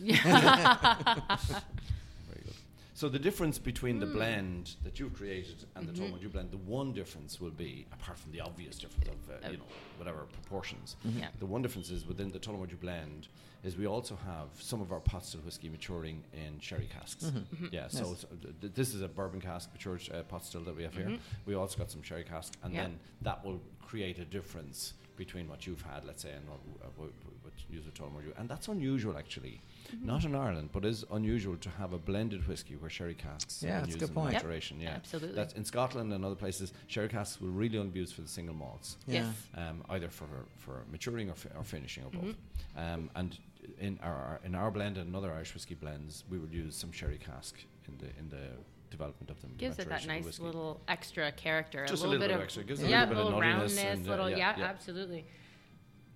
[2.96, 3.12] Very good.
[3.12, 4.00] So the difference between Hmm.
[4.00, 6.14] the blend that you've created and the Mm-hmm.
[6.14, 9.50] Tullamore Dew blend, the one difference will be, apart from the obvious difference of uh,
[9.50, 9.64] you know
[9.98, 11.28] whatever proportions, Yeah.
[11.38, 13.28] the one difference is within the Tullamore Dew blend
[13.64, 17.24] is we also have some of our pot still whiskey maturing in sherry casks.
[17.24, 17.66] Mm-hmm.
[17.72, 20.76] Yeah, so, so th- th- this is a bourbon cask matured uh, pot still that
[20.76, 21.18] we have here.
[21.46, 22.76] We also got some sherry cask, and Mm-hmm.
[22.76, 22.82] Yeah.
[22.82, 26.88] then that will create a difference between what you've had, let's say, and what, uh,
[26.96, 27.10] what,
[27.42, 28.32] what you use with Tullamore Dew.
[28.36, 29.60] And that's unusual, actually.
[29.94, 30.06] Mm-hmm.
[30.06, 33.76] Not in Ireland, but is unusual to have a blended whiskey where sherry casks Yeah,
[33.78, 34.32] that's used good in point.
[34.32, 34.42] Yep.
[34.80, 35.34] Yeah, absolutely.
[35.36, 36.72] That's in Scotland and other places.
[36.86, 39.14] Sherry casks will really only be used for the single malts Yeah.
[39.24, 39.34] Yes.
[39.56, 42.34] um, either for for maturing or, fi- or finishing or both.
[42.76, 42.94] Mm-hmm.
[42.94, 43.38] Um, and
[43.80, 47.18] in our in our blend and other Irish whiskey blends, we would use some sherry
[47.18, 47.54] cask
[47.88, 48.46] in the in the
[48.90, 49.54] development of them.
[49.56, 50.42] Gives it that maturation of the nice whiskey.
[50.44, 51.86] little extra character.
[51.86, 52.64] Just a a little, little bit bit of extra.
[52.64, 54.64] Gives it a yeah, little bit of little roundness, and, uh, little yeah, yeah, yeah.
[54.64, 55.26] absolutely.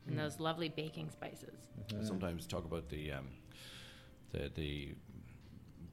[0.07, 1.55] And those lovely baking spices.
[1.99, 3.29] I sometimes talk about the um,
[4.33, 4.95] the the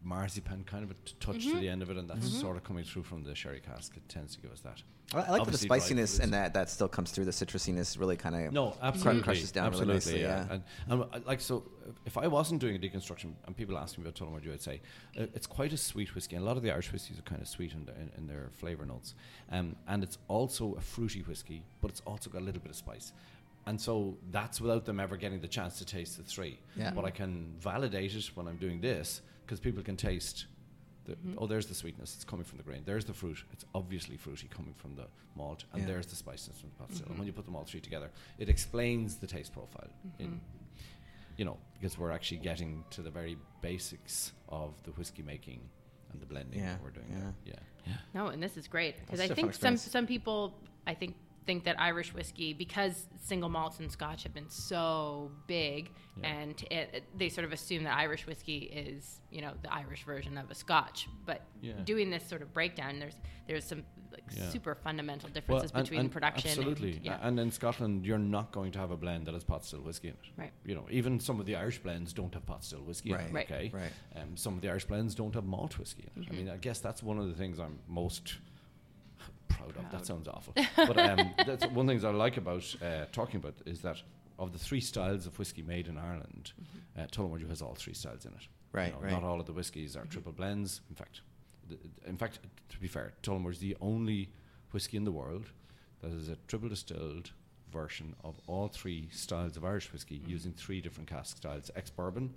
[0.07, 1.51] marzipan kind of a t- touch Mm-hmm.
[1.51, 3.95] to the end of it, and that's sort of coming through from the sherry cask.
[3.95, 4.81] It tends to give us that.
[5.13, 7.25] I, I like that the spiciness and that that still comes through.
[7.25, 10.45] The citrusiness really kind of No, absolutely, crushes down really absolutely, nicely, yeah.
[10.47, 10.53] yeah.
[10.53, 11.63] And, and uh, like so,
[12.05, 14.81] if I wasn't doing a deconstruction, and people ask me about Tullamore Dew, I'd say
[15.17, 16.35] uh, it's quite a sweet whiskey.
[16.35, 18.27] And a lot of the Irish whiskies are kind of sweet in, the, in, in
[18.27, 19.13] their flavour notes,
[19.51, 22.77] um, and it's also a fruity whiskey, but it's also got a little bit of
[22.77, 23.13] spice.
[23.65, 26.57] And so that's without them ever getting the chance to taste the three.
[26.77, 26.91] Yeah.
[26.91, 30.45] But I can validate it when I'm doing this because people can taste.
[31.05, 31.35] The, Mm-hmm.
[31.37, 32.15] Oh, there's the sweetness.
[32.15, 32.81] It's coming from the grain.
[32.85, 33.41] There's the fruit.
[33.53, 35.87] It's obviously fruity coming from the malt, and Yeah.
[35.87, 37.07] there's the spiciness from the pot still.
[37.07, 39.87] And when you put them all three together, it explains the taste profile.
[40.19, 40.41] In,
[41.37, 45.61] you know, because we're actually getting to the very basics of the whiskey making
[46.11, 47.07] and the blending Yeah, that we're doing.
[47.09, 47.31] yeah.
[47.45, 47.63] There.
[47.85, 47.93] Yeah.
[48.13, 50.93] No, and this is great because That's I a fun think some some people I
[50.93, 51.15] think
[51.47, 55.89] think that Irish whiskey, because single malts and Scotch have been so big,
[56.21, 60.03] and it, it- they sort of assume that Irish whiskey is, you know, the Irish
[60.03, 61.07] version of a Scotch.
[61.25, 61.73] But Yeah.
[61.85, 63.15] doing this sort of breakdown, there's
[63.47, 64.49] there's some like Yeah.
[64.49, 66.49] super fundamental differences and- between and production.
[66.49, 66.97] Absolutely.
[66.97, 67.19] And, yeah.
[67.21, 70.09] And in Scotland, you're not going to have a blend that has pot still whiskey
[70.09, 70.29] in it.
[70.35, 70.51] Right.
[70.65, 73.27] You know, even some of the Irish blends don't have pot still whiskey in Right.
[73.27, 73.33] it.
[73.33, 73.45] Right.
[73.51, 73.69] Okay.
[73.73, 73.91] Right.
[74.17, 76.25] Um, some of the Irish blends don't have malt whiskey in it.
[76.27, 76.37] I Mm-hmm.
[76.45, 78.35] mean, I guess that's one of the things I'm most
[79.47, 79.91] proud of.
[79.91, 80.53] That sounds awful.
[80.75, 83.97] but um, that's one of the things I like about uh, talking about is that
[84.39, 86.51] of the three styles of whiskey made in Ireland,
[86.97, 88.37] uh, Tullamore has all three styles in it.
[88.41, 88.77] Mm-hmm.
[88.77, 89.11] Right, You know, right.
[89.11, 90.81] Not all of the whiskies are triple blends.
[90.89, 91.21] In fact,
[91.69, 92.39] th- in fact,
[92.69, 94.29] to be fair, Tullamore is the only
[94.71, 95.45] whiskey in the world
[96.01, 97.31] that is a triple distilled
[97.71, 102.33] version of all three styles of Irish whiskey using three different cask styles: ex bourbon,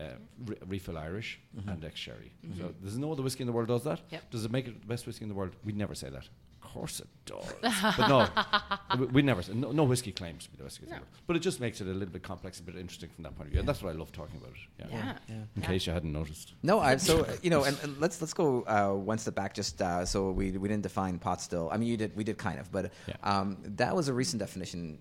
[0.00, 0.04] uh,
[0.44, 1.38] re- refill Irish,
[1.68, 2.32] and ex sherry.
[2.58, 4.00] So there's no other whiskey in the world does that.
[4.10, 4.30] Yep.
[4.30, 5.54] Does it make it the best whiskey in the world?
[5.64, 6.28] We'd never say that.
[6.76, 7.96] Of course it does.
[7.96, 8.28] but no,
[8.98, 11.06] we, we never say no, no whiskey claims to be the whiskey in the world.
[11.26, 13.46] But it just makes it a little bit complex, a bit interesting from that point
[13.46, 13.60] of view.
[13.60, 14.52] And that's what I love talking about.
[14.78, 14.86] Yeah.
[14.90, 15.12] yeah.
[15.28, 15.34] Yeah.
[15.56, 16.52] In case you hadn't noticed.
[16.62, 19.54] No, I so you know, and, and let's let's go uh, one step back.
[19.54, 21.70] Just uh, so we we didn't define pot still.
[21.72, 22.14] I mean, you did.
[22.14, 23.14] We did kind of, but Yeah.
[23.22, 24.98] um, that was a recent definition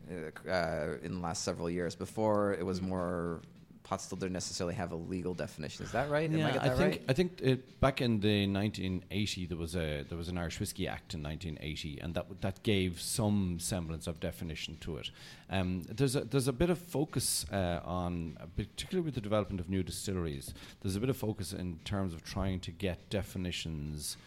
[0.47, 1.93] uh, uh, in the last several years.
[1.95, 3.41] Before it was more
[3.85, 5.85] pot still didn't necessarily have a legal definition.
[5.85, 6.29] Is that right?
[6.29, 7.01] Am I get that think right?
[7.07, 10.87] I think it, back in the 1980 there was a there was an Irish Whiskey
[10.87, 15.11] Act in 1980, and that that gave some semblance of definition to it.
[15.49, 19.59] Um, there's a there's a bit of focus uh, on, uh, particularly with the development
[19.61, 20.53] of new distilleries.
[20.81, 24.17] There's a bit of focus in terms of trying to get definitions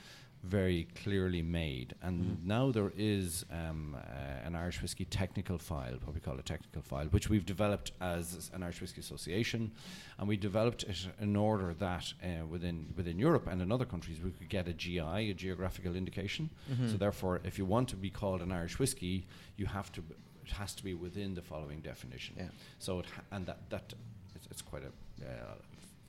[0.45, 1.95] very clearly made.
[2.03, 6.43] And now there is um, uh, an Irish Whiskey technical file, what we call a
[6.43, 9.73] technical file, which we've developed as an Irish Whiskey Association,
[10.19, 14.19] and we developed it in order that uh, within within Europe and in other countries
[14.23, 16.51] we could get a GI, a geographical indication.
[16.91, 19.27] So therefore, if you want to be called an Irish whiskey,
[19.57, 20.03] you have to.
[20.03, 20.15] b-
[20.51, 22.35] It has to be within the following definition.
[22.39, 22.49] Yeah.
[22.79, 23.95] So it ha- and that that
[24.37, 24.93] it's, it's quite a.
[25.25, 25.55] Uh,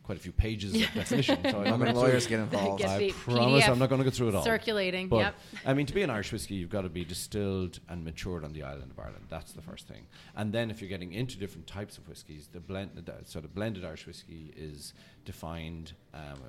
[0.09, 1.37] Quite a few pages of definition.
[1.43, 2.81] So I'm How many gonna lawyers get involved?
[2.81, 4.43] Get I promise PDF I'm not going to go through it all.
[4.43, 5.35] circulating, But, yep.
[5.67, 8.51] I mean, to be an Irish whiskey, you've got to be distilled and matured on
[8.51, 9.25] the island of Ireland.
[9.29, 10.07] That's the first thing.
[10.35, 13.47] And then, if you're getting into different types of whiskies, the blend, the, so the
[13.47, 14.95] blended Irish whiskey is
[15.25, 15.93] defined.
[16.15, 16.39] Um,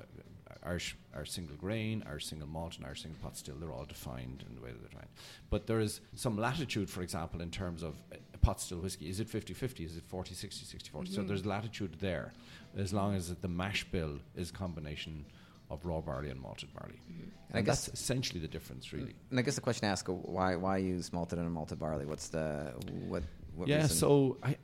[0.63, 3.55] Irish, Irish single grain, Irish single malt, and Irish single pot still.
[3.55, 5.09] They're all defined in the way that they're defined.
[5.49, 9.09] But there is some latitude, for example, in terms of uh, pot still whiskey.
[9.09, 9.83] Is it 50 50?
[9.83, 11.11] Is it 40 60 60 40?
[11.11, 12.33] So there's latitude there,
[12.77, 15.25] as long as the mash bill is a combination
[15.69, 16.99] of raw barley and malted barley.
[17.07, 19.15] And I guess- that's essentially the difference, really.
[19.29, 22.05] And I guess the question to ask: uh, Why why use malted and malted barley?
[22.05, 22.73] What's the
[23.07, 23.23] what?
[23.55, 23.97] what yeah, reason?
[23.97, 24.55] so I,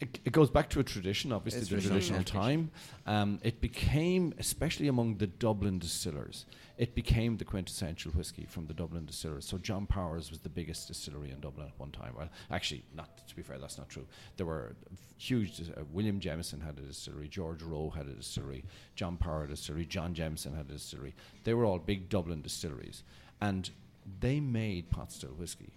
[0.00, 2.70] it, it goes back to a tradition, obviously, It's the traditional, traditional time.
[3.06, 6.44] Um, it became, especially among the Dublin distillers,
[6.82, 9.46] it became the quintessential whiskey from the Dublin distillers.
[9.46, 12.12] So John Powers was the biggest distillery in Dublin at one time.
[12.18, 14.04] Well, actually, not to be fair, that's not true.
[14.36, 14.74] There were
[15.16, 15.60] huge.
[15.60, 17.28] Uh, William Jameson had a distillery.
[17.28, 18.64] George Roe had a distillery.
[18.96, 19.86] John Power had a distillery.
[19.86, 21.14] John Jameson had a distillery.
[21.44, 23.04] They were all big Dublin distilleries,
[23.40, 23.70] and
[24.18, 25.74] they made pot still whiskey.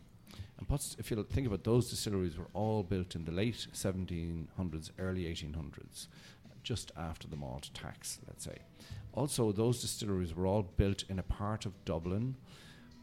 [0.58, 4.90] And pots, if you think about those distilleries, were all built in the late 1700s,
[4.98, 6.08] early 1800s,
[6.64, 8.58] just after the malt tax, let's say.
[9.16, 12.36] Also, those distilleries were all built in a part of Dublin,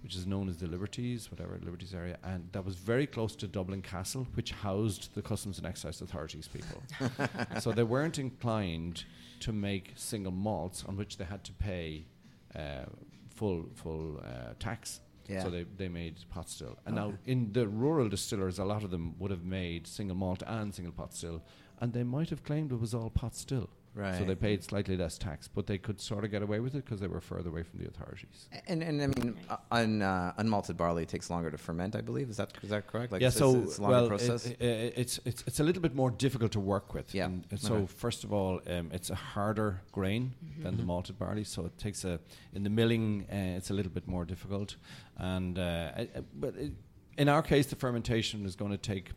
[0.02, 3.46] which is known as the Liberties, whatever Liberties area, and that was very close to
[3.46, 6.82] Dublin Castle, which housed the Customs and Excise Authorities people.
[7.60, 9.04] so they weren't inclined
[9.40, 12.04] to make single malts on which they had to pay
[12.54, 12.84] uh,
[13.34, 15.00] full full uh, tax.
[15.28, 15.44] Yeah.
[15.44, 16.76] So they, they made pot still.
[16.84, 20.42] And now in the rural distillers, a lot of them would have made single malt
[20.46, 21.42] and single pot still,
[21.80, 23.70] and they might have claimed it was all pot still.
[23.94, 26.84] So they paid slightly less tax, but they could sort of get away with it
[26.84, 28.48] because they were further away from the authorities.
[28.66, 31.94] And, and I mean, uh, un, uh, unmalted barley takes longer to ferment.
[31.94, 33.12] I believe is that is that correct?
[33.12, 34.46] Like yeah, it's, so it's, it's a longer well, process.
[34.46, 37.14] It, it, it's it's it's a little bit more difficult to work with.
[37.14, 37.26] Yeah.
[37.26, 37.86] And, and so Okay.
[37.86, 40.62] first of all, um, it's a harder grain Mm-hmm.
[40.62, 42.18] than the malted barley, so it takes a
[42.54, 43.26] in the milling.
[43.30, 44.76] Uh, it's a little bit more difficult,
[45.18, 46.72] and uh, I- but it,
[47.18, 49.10] in our case, the fermentation is going to take.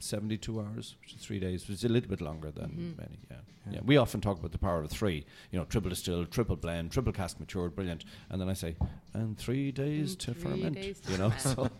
[0.00, 3.00] 72 hours, which is three days, which is a little bit longer than Mm-hmm.
[3.00, 3.18] many.
[3.30, 3.36] Yeah.
[3.70, 5.24] yeah, We often talk about the power of three.
[5.50, 8.04] You know, triple distilled, triple blend, triple cask matured, brilliant.
[8.30, 8.76] And then I say,
[9.14, 10.74] and three days And to three ferment.
[10.76, 11.70] days to you know, so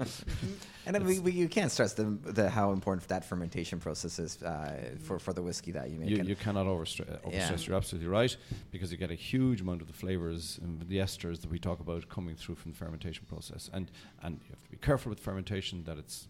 [0.86, 4.42] And then we, we, you can't stress the, the how important that fermentation process is
[4.42, 6.10] uh, for, for the whiskey that you make.
[6.10, 7.32] You, you cannot overstress, uh, overstress.
[7.32, 7.56] Yeah.
[7.66, 8.36] You're absolutely right
[8.70, 11.80] because you get a huge amount of the flavors and the esters that we talk
[11.80, 13.90] about coming through from the fermentation process, and
[14.22, 16.28] and you have to be careful with fermentation that it's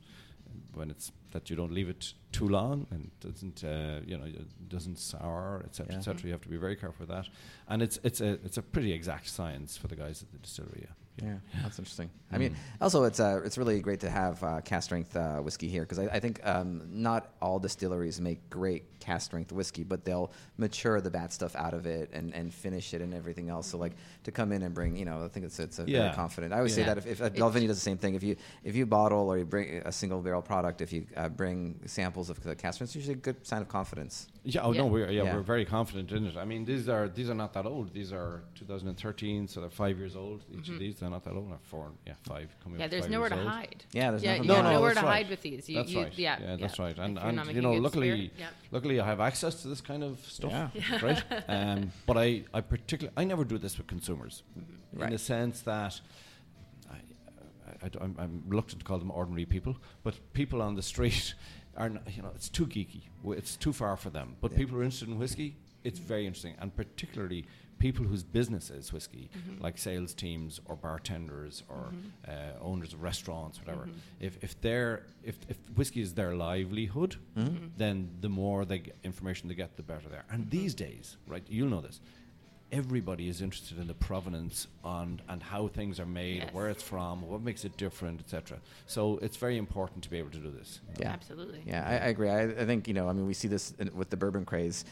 [0.75, 4.27] when it's that you don't leave it too long and doesn't uh, you know
[4.69, 5.99] doesn't sour etc Yeah.
[5.99, 6.27] etc.
[6.27, 7.29] You have to be very careful with that,
[7.69, 10.83] and it's it's a it's a pretty exact science for the guys at the distillery.
[10.89, 10.95] Yeah.
[11.23, 12.11] Yeah, that's interesting.
[12.31, 15.69] I mean, also it's uh, it's really great to have uh, cask strength uh, whiskey
[15.69, 20.05] here because I, I think um, not all distilleries make great cask strength whiskey, but
[20.05, 23.69] they'll mature the bad stuff out of it and, and finish it and everything else.
[23.69, 23.93] So like
[24.25, 26.03] to come in and bring, you know, I think it's it's a Yeah.
[26.03, 26.53] very confident.
[26.53, 26.85] I always Yeah.
[26.85, 29.39] say that if, if Balvenie does the same thing, if you if you bottle or
[29.39, 32.91] you bring a single barrel product, if you uh, bring samples of the cask strength,
[32.91, 34.29] it's usually a good sign of confidence.
[34.45, 34.83] Yeah, oh Yeah.
[34.83, 35.35] no, we're yeah, Yeah.
[35.37, 36.37] we're very confident in it.
[36.37, 37.95] I mean, these are these are not that old.
[37.95, 40.45] These are 2013, so they're five years old.
[40.53, 41.51] Each of these, they're not that old.
[41.51, 42.79] They're four, yeah, five coming.
[42.79, 43.47] Yeah, up there's five nowhere to old.
[43.49, 43.85] hide.
[43.93, 45.07] Yeah, there's yeah, nothing you to have nowhere to right.
[45.07, 45.69] hide with these.
[45.69, 46.19] You, that's you, right.
[46.19, 46.99] Yeah, that's right.
[46.99, 48.49] And you're and you know, luckily, spirit, yeah.
[48.71, 50.53] luckily, I have access to this kind of stuff.
[50.75, 50.99] Yeah.
[51.03, 51.23] Right.
[51.49, 55.01] um, but I, I particularly, I never do this with consumers, Mm-hmm.
[55.01, 55.07] Right.
[55.09, 56.01] in the sense that.
[56.91, 61.35] I, I, am I'm reluctant to call them ordinary people, but people on the street
[61.77, 63.03] are, n- you know, it's too geeky.
[63.27, 64.37] It's too far for them.
[64.41, 64.59] But Yeah.
[64.59, 67.45] people who are interested in whiskey, it's very interesting, and particularly
[67.79, 69.63] people whose business is whiskey, mm-hmm.
[69.63, 72.31] like sales teams or bartenders or mm-hmm.
[72.31, 73.83] uh, owners of restaurants, whatever.
[73.83, 74.27] Mm-hmm.
[74.27, 77.17] If if they're if if whiskey is their livelihood,
[77.77, 80.27] then the more they get information they get, the better they are.
[80.31, 82.01] And these days, right, you'll know this.
[82.71, 86.53] Everybody is interested in the provenance on and how things are made, Yes.
[86.53, 88.59] where it's from, what makes it different, etc.
[88.87, 90.81] So it's very important to be able to do this.
[91.01, 91.09] Yeah.
[91.13, 91.63] Absolutely.
[91.67, 92.29] Yeah, I, I agree.
[92.29, 93.09] I, I think you know.
[93.09, 94.85] I mean, we see this in, with the bourbon craze.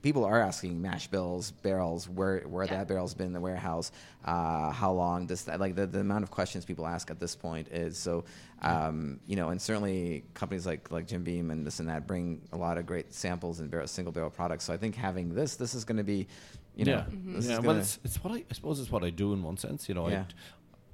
[0.00, 2.78] People are asking mash bills, barrels, where where Yeah.
[2.78, 3.92] that barrel's been in the warehouse,
[4.24, 7.36] uh, how long does that like the, the amount of questions people ask at this
[7.36, 8.24] point is so.
[8.64, 12.40] Um, you know, and certainly companies like like Jim Beam and this and that bring
[12.52, 14.64] a lot of great samples and barrel, single barrel products.
[14.64, 16.28] So I think having this, this is going to be,
[16.74, 17.04] you know, yeah,
[17.36, 17.58] this yeah.
[17.58, 19.88] well, it's, it's what I, I suppose it's what I do in one sense.
[19.88, 20.24] You know, Yeah.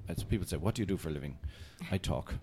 [0.07, 1.37] I, it's people say, "What do you do for a living?"
[1.91, 2.33] I talk,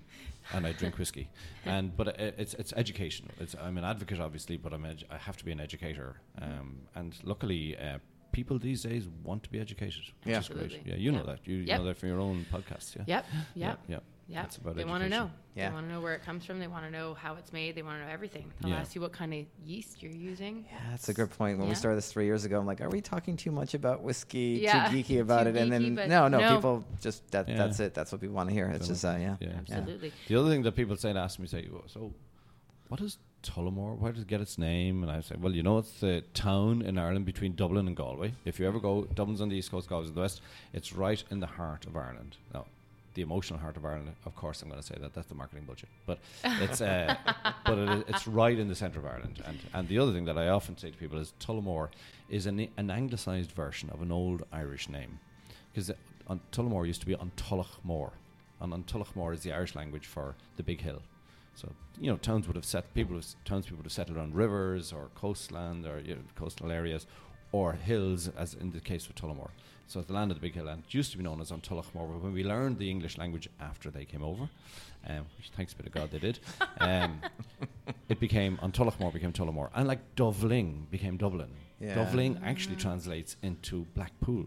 [0.53, 1.29] and I drink whiskey,
[1.65, 3.33] and but it, it's it's educational.
[3.41, 6.77] It's I'm an advocate, obviously, but I'm edu- I have to be an educator, um,
[6.95, 7.77] and luckily.
[7.77, 7.99] Uh,
[8.33, 10.41] People these days want to be educated, which Yeah.
[10.41, 10.65] is great.
[10.65, 10.91] Absolutely.
[10.91, 11.39] Yeah, you know that.
[11.47, 11.79] You, you Yep.
[11.79, 12.95] know that from your own podcast.
[12.97, 13.05] Yeah.
[13.07, 13.25] Yep.
[13.55, 13.67] Yeah.
[13.69, 13.79] Yep.
[13.89, 13.99] Yeah.
[14.29, 15.31] Yeah, It's about they want to know.
[15.55, 15.69] Yeah.
[15.69, 16.59] They want to know where it comes from.
[16.59, 17.77] They want to know how it's made.
[17.77, 18.53] They want to know everything.
[18.61, 18.79] They'll Yeah.
[18.79, 20.67] ask you what kind of yeast you're using.
[20.71, 21.59] Yeah, that's a good point.
[21.61, 24.03] When we started this three years ago, I'm like, are we talking too much about
[24.03, 25.57] whiskey, Yeah, too geeky about too it?
[25.57, 26.55] And then no, no, no.
[26.57, 27.57] people just that Yeah.
[27.57, 27.95] that's it.
[27.95, 28.67] That's what people want to hear.
[28.71, 29.49] It's So, just uh, yeah, yeah.
[29.61, 30.13] Absolutely.
[30.27, 32.13] The other thing that people say to ask me, say, so
[32.89, 33.97] what is Tullamore?
[33.97, 35.05] Where does it get its name?
[35.05, 38.33] And I say, well, you know, it's the town in Ireland between Dublin and Galway.
[38.45, 40.41] If you ever go, Dublin's on the east coast, Galway's on the west.
[40.73, 42.37] It's right in the heart of Ireland.
[42.53, 42.67] Now,
[43.17, 45.15] the emotional heart of Ireland, of course, I'm going to say that.
[45.15, 45.89] That's the marketing budget.
[46.05, 47.17] But it's, uh,
[47.67, 49.43] but it, it's right in the centre of Ireland.
[49.45, 51.89] And, and the other thing that I often say to people is Tullamore
[52.29, 55.19] is an, an anglicised version of an old Irish name.
[55.73, 55.91] Because
[56.27, 58.13] on Tullamore used to be on Tullachmore.
[58.61, 61.01] And on Tullachmore is the Irish language for the big hill.
[61.55, 65.09] So you know, towns would have set people, townspeople would have settled on rivers or
[65.15, 67.07] coastland or you know, coastal areas,
[67.57, 69.53] or hills, as in the case of Tullamore.
[69.87, 72.09] So the land of the big hill, and it used to be known as Tullachmore.
[72.13, 74.49] But when we learned the English language after they came over,
[75.09, 76.39] um, which thanks be to God they did,
[76.81, 77.21] um,
[78.09, 81.51] it became Tullachmore became Tullamore, and like Dovling became Dublin.
[81.81, 81.95] Yeah.
[81.95, 84.47] Dovling actually translates into Blackpool.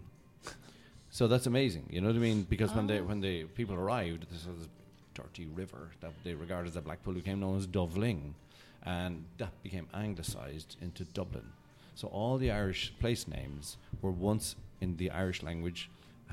[1.10, 2.42] So that's amazing, you know what I mean?
[2.42, 6.68] Because when they when the people arrived, this was a dirty river that they regarded
[6.68, 8.34] as a Blackpool became known as Dovling,
[8.84, 11.48] and that became anglicised into Dublin.
[12.00, 15.90] So all the Irish place names were once in the Irish language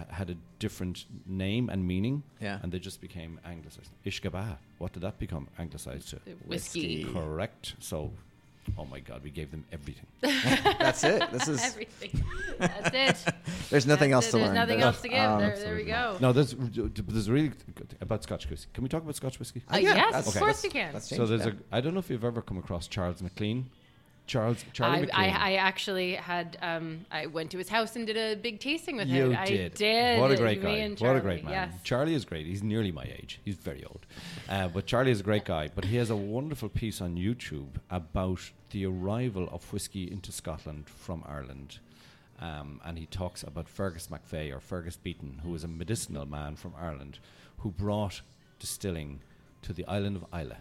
[0.10, 2.60] had a different name and meaning, Yeah.
[2.64, 3.90] and they just became anglicised.
[4.06, 6.16] Ishkabah, what did that become anglicised to?
[6.24, 7.04] The whiskey.
[7.04, 7.14] Whiskey.
[7.14, 7.74] Correct.
[7.80, 8.14] So,
[8.78, 10.06] oh my God, we gave them everything.
[10.80, 11.30] That's it.
[11.34, 12.24] This is Everything.
[12.60, 13.34] That's it.
[13.70, 14.32] there's nothing That's else it.
[14.32, 14.56] to There's learn.
[14.56, 15.20] nothing There's- nothing else to give.
[15.20, 16.18] um, there, there we go.
[16.22, 16.56] No, there's
[17.14, 17.52] there's really
[18.00, 18.70] about Scotch whiskey.
[18.74, 19.64] Can we talk about Scotch whiskey?
[19.74, 20.94] Uh, yeah, yes, that's- of course let's- you can.
[20.94, 21.54] let's So there's that.
[21.56, 21.76] a.
[21.76, 23.70] I don't know if you've ever come across Charles McLean.
[24.28, 28.18] Charles Charlie I, I, I actually had um, I went to his house and did
[28.18, 29.38] a big tasting with you him.
[29.38, 29.74] I did.
[29.74, 30.20] did.
[30.20, 30.90] What a great guy.
[31.00, 31.54] What a great man.
[31.54, 31.74] Yes.
[31.84, 32.46] Charlie is great.
[32.46, 33.40] He's nearly my age.
[33.44, 34.06] He's very old.
[34.50, 35.70] Uh, but Charlie is a great guy.
[35.74, 38.40] But he has a wonderful piece on YouTube about
[38.72, 41.80] the arrival of whiskey into Scotland from Ireland.
[42.40, 46.56] Um, and he talks about Fergus MacVeigh or Fergus Beaton, who was a medicinal man
[46.56, 47.20] from Ireland
[47.60, 48.22] who brought
[48.60, 49.22] distilling
[49.64, 50.58] to the island of Islay.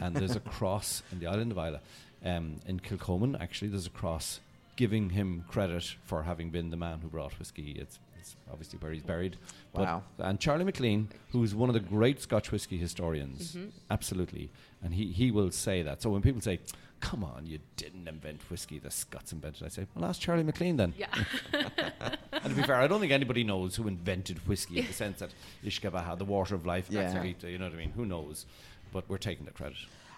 [0.00, 1.80] And there's a cross in the island of Islay.
[2.24, 4.40] Um, in Kilchoman, actually, there's a cross
[4.76, 7.76] giving him credit for having been the man who brought whiskey.
[7.78, 9.36] It's, it's obviously where he's buried.
[9.72, 10.02] But- Wow.
[10.18, 13.68] and Charlie McLean, who's one of the great Scotch whiskey historians, Mm-hmm.
[13.90, 14.50] absolutely,
[14.82, 16.00] and he, he will say that.
[16.02, 16.60] So when people say,
[17.00, 20.42] "Come on, you didn't invent whiskey, the Scots invented," it, I say, "Well, ask Charlie
[20.44, 21.08] McLean then." Yeah.
[21.52, 25.18] and to be fair, I don't think anybody knows who invented whiskey in the sense
[25.20, 25.30] that
[25.64, 27.12] Ishkabaha, the water of life, Yeah.
[27.12, 27.92] Maxarita, you know what I mean?
[27.96, 28.46] Who knows?
[28.92, 29.76] But we're taking the credit.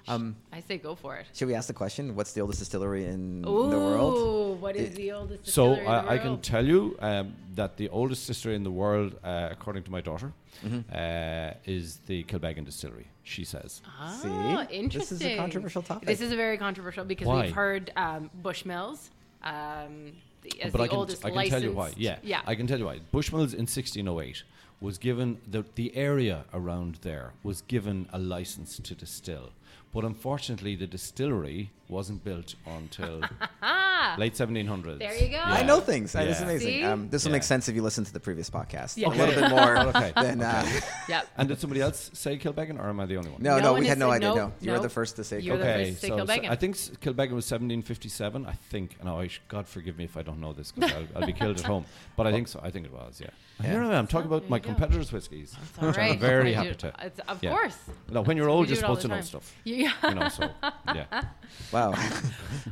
[0.09, 1.27] Um, I say go for it.
[1.35, 2.15] should we ask the question?
[2.15, 4.15] What's the oldest distillery in Ooh, the world?
[4.17, 7.35] Oh what is the oldest So distillery in the I, I can tell you um,
[7.55, 10.33] that the oldest distillery in the world, uh, according to my daughter,
[10.65, 10.89] Mm-hmm.
[10.91, 13.09] uh, is the Kilbeggan Distillery.
[13.25, 13.83] She says.
[14.01, 14.21] Oh,
[14.71, 14.75] See?
[14.75, 15.19] interesting.
[15.19, 16.07] This is a controversial topic.
[16.09, 17.43] This is a very controversial because Why?
[17.43, 19.11] we've heard um, Bushmills
[19.43, 21.83] um, the, as but the I can, oldest I can tell you why.
[21.89, 22.41] licensed- Yeah, yeah.
[22.47, 23.01] I can tell you why.
[23.13, 24.45] Bushmills in 1608
[24.81, 29.51] was given the the area around there was given a license to distill,
[29.97, 33.21] but unfortunately the distillery wasn't built until
[34.19, 34.99] late 1700s.
[34.99, 35.39] There you go.
[35.43, 36.13] I know things.
[36.13, 36.85] This is amazing.
[36.85, 37.37] Um, this will Yeah.
[37.37, 38.97] make sense if you listen to the previous podcast.
[38.99, 39.09] Yeah.
[39.09, 40.13] A little bit more Okay.
[40.21, 40.43] than.
[40.43, 40.67] Uh,
[41.09, 41.27] Yep.
[41.39, 43.41] And did somebody else say Kilbeggan, or am I the only one?
[43.43, 44.29] no, No no, one we had no idea.
[44.31, 45.39] no, No, you were the first to say.
[45.41, 45.69] You're the Kilbeggan.
[45.71, 48.45] Okay, first to say so, so I think s- Kilbeggan was 1757.
[48.45, 49.03] I think.
[49.05, 51.33] No, I sh- God forgive me if I don't know this because I'll, I'll be
[51.33, 51.85] killed at home.
[52.17, 52.61] But I think so.
[52.63, 53.21] I think it was.
[53.21, 53.31] Yeah.
[53.59, 54.79] And Here I am talking about my There you go.
[54.81, 55.57] competitors' whiskies.
[55.63, 56.89] It's all I'm very happy to.
[56.89, 57.51] it's- of Yeah.
[57.53, 57.79] course.
[58.11, 59.55] No, when you're old, do you're all supposed to the know stuff.
[59.65, 59.93] Yeah.
[60.05, 60.51] You know, so
[60.95, 61.23] yeah.
[61.73, 61.95] Wow.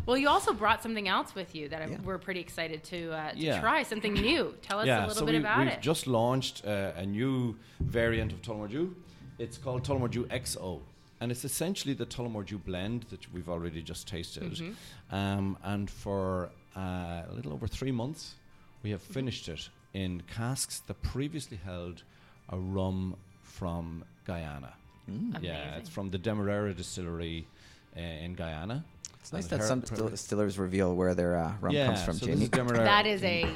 [0.05, 1.97] Well, you also brought something else with you that Yeah.
[2.05, 3.61] we're pretty excited to, uh, to Yeah.
[3.61, 3.82] try.
[3.82, 4.55] Something new.
[4.61, 5.80] Tell us a yeah, little so bit we, about we've it.
[5.80, 8.95] just launched uh, a new variant of Tullamore Dew.
[9.39, 10.80] It's called Tullamore Dew XO.
[11.20, 14.43] And it's essentially the Tullamore Dew blend that we've already just tasted.
[14.53, 15.14] Mm-hmm.
[15.14, 18.35] Um, and for uh, a little over three months,
[18.82, 22.03] we have finished it in casks that previously held
[22.51, 24.74] a rum from Guyana.
[25.40, 27.47] Yeah, it's from the Demerara distillery
[27.97, 28.84] uh, in Guyana.
[29.20, 32.14] It's nice that some her- distill- distillers reveal where their uh, rum yeah, comes from,
[32.18, 32.40] so Jamie.
[32.40, 32.84] This Demerara.
[32.84, 33.47] that is a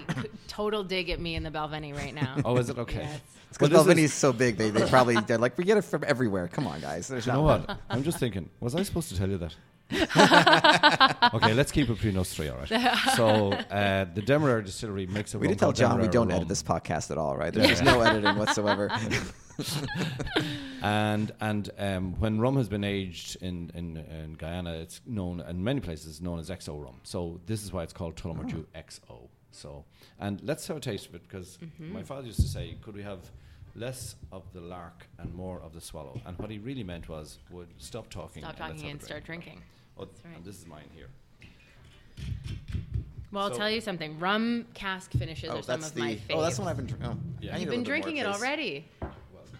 [0.46, 2.36] total dig at me in the Balvenie right now.
[2.44, 3.00] Oh, is it okay?
[3.00, 3.20] Yes.
[3.50, 5.76] It's because this Balvenie is- is so big, they, they probably they're like we get
[5.76, 6.48] it from everywhere.
[6.48, 7.08] Come on, guys.
[7.08, 7.78] There's You know what?
[7.90, 9.54] I'm just thinking, was I supposed to tell you that?
[11.34, 12.70] okay, let's keep it between us three, all right?
[13.16, 16.36] So, uh, the Demerara distillery makes a We did tell called John we don't rum.
[16.36, 17.52] edit this podcast at all, right?
[17.52, 18.90] There's no editing whatsoever.
[20.80, 25.64] And and um, when rum has been aged in, in, in Guyana, it's known in
[25.64, 27.00] many places known as XO rum.
[27.02, 29.26] So this is why it's called Tullamore Dew XO.
[29.50, 29.84] So
[30.20, 31.92] and let's have a taste of it because Mm-hmm.
[31.92, 33.18] my father used to say, could we have
[33.74, 36.20] less of the lark and more of the swallow?
[36.24, 38.42] And what he really meant was, would stop talking.
[38.44, 39.42] Stop and talking have and start drink.
[39.44, 39.62] drinking.
[39.98, 40.36] Oh, That's right.
[40.36, 41.08] and this is mine here.
[43.30, 44.18] Well, I'll So- tell you something.
[44.18, 46.00] Rum cask finishes oh, are some of the.
[46.00, 46.20] my faves.
[46.30, 46.86] Oh, that's the one I've been.
[46.86, 47.50] Dr- oh, Yeah.
[47.54, 48.86] I need You've been little bit drinking it more, already.
[49.02, 49.10] Well,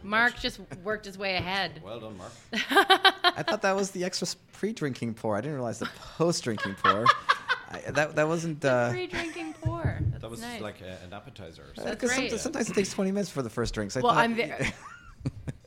[0.02, 1.80] Mark just worked his way ahead.
[1.84, 2.32] Well done, Mark.
[2.52, 5.36] I thought that was the extra s- pre-drinking pour.
[5.36, 7.04] I didn't realize the post-drinking pour.
[7.70, 8.64] I, that that wasn't.
[8.64, 9.98] Uh, Pre-drinking pour.
[10.00, 10.62] That's That was nice.
[10.62, 11.62] like a, an appetizer.
[11.62, 11.96] or uh, something.
[11.98, 12.16] 'cause great.
[12.30, 13.90] sometimes, sometimes it takes 20 minutes for the first drink.
[13.90, 14.72] So I well, thought- I'm very.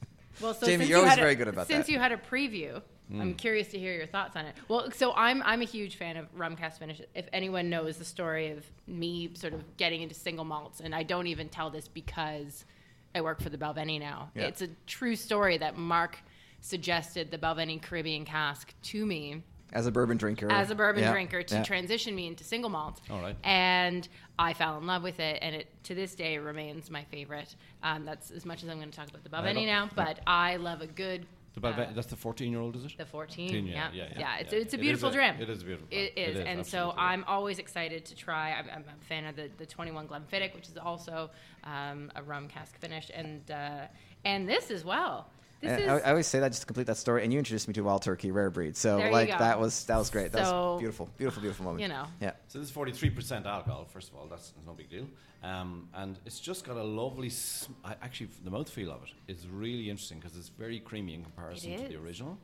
[0.41, 1.91] Well, so Jamie, since you're you always had a- good about Since that.
[1.91, 2.81] you had a preview,
[3.13, 3.37] I'm mm.
[3.37, 4.55] curious to hear your thoughts on it.
[4.67, 7.01] Well, so I'm I'm a huge fan of rum cask finish.
[7.13, 11.03] If anyone knows the story of me sort of getting into single malts, and I
[11.03, 12.65] don't even tell this because
[13.13, 14.31] I work for the Balvenie now.
[14.35, 14.43] Yeah.
[14.43, 16.19] It's a true story that Mark
[16.61, 20.51] suggested the Balvenie Caribbean cask to me as a bourbon drinker.
[20.51, 21.63] as a bourbon Yeah, drinker to yeah.
[21.63, 22.99] transition me into single malt.
[23.09, 23.35] All right.
[23.43, 24.07] And
[24.37, 27.55] I fell in love with it, and it to this day remains my favorite.
[27.83, 30.19] Um, that's as much as I'm going to talk about the I now, love- but
[30.27, 31.25] I love a good.
[31.53, 32.97] The Balve- uh, that's the 14 year old, is it?
[32.97, 34.59] the 14, 14, yeah, yeah, yeah, yeah, yeah, It's, yeah.
[34.59, 35.41] it's a It is beautiful a- dram.
[35.41, 36.29] it is beautiful It dram.
[36.29, 36.93] is, It is, and so.
[36.97, 38.53] I'm always excited to try.
[38.53, 41.29] I'm, I'm a fan of the, the 21 Glenfiddich, which is also
[41.65, 43.87] um, a rum cask finish, and uh,
[44.23, 45.27] and this as well.
[45.61, 47.37] This And is I, I always say that just to complete that story, and you
[47.37, 48.75] introduced me to Wild Turkey Rare Breed.
[48.75, 49.37] So There you like go.
[49.37, 50.31] that was that was great.
[50.31, 51.81] That So, was beautiful, beautiful, beautiful moment.
[51.83, 52.05] you know.
[52.19, 52.31] Yeah.
[52.47, 54.25] So this is 43% alcohol, first of all.
[54.27, 55.05] That's, that's no big deal.
[55.43, 59.47] Um, and it's just got a lovely, sm- I, actually, the mouthfeel of it is
[59.47, 62.37] really interesting because it's very creamy in comparison to the original.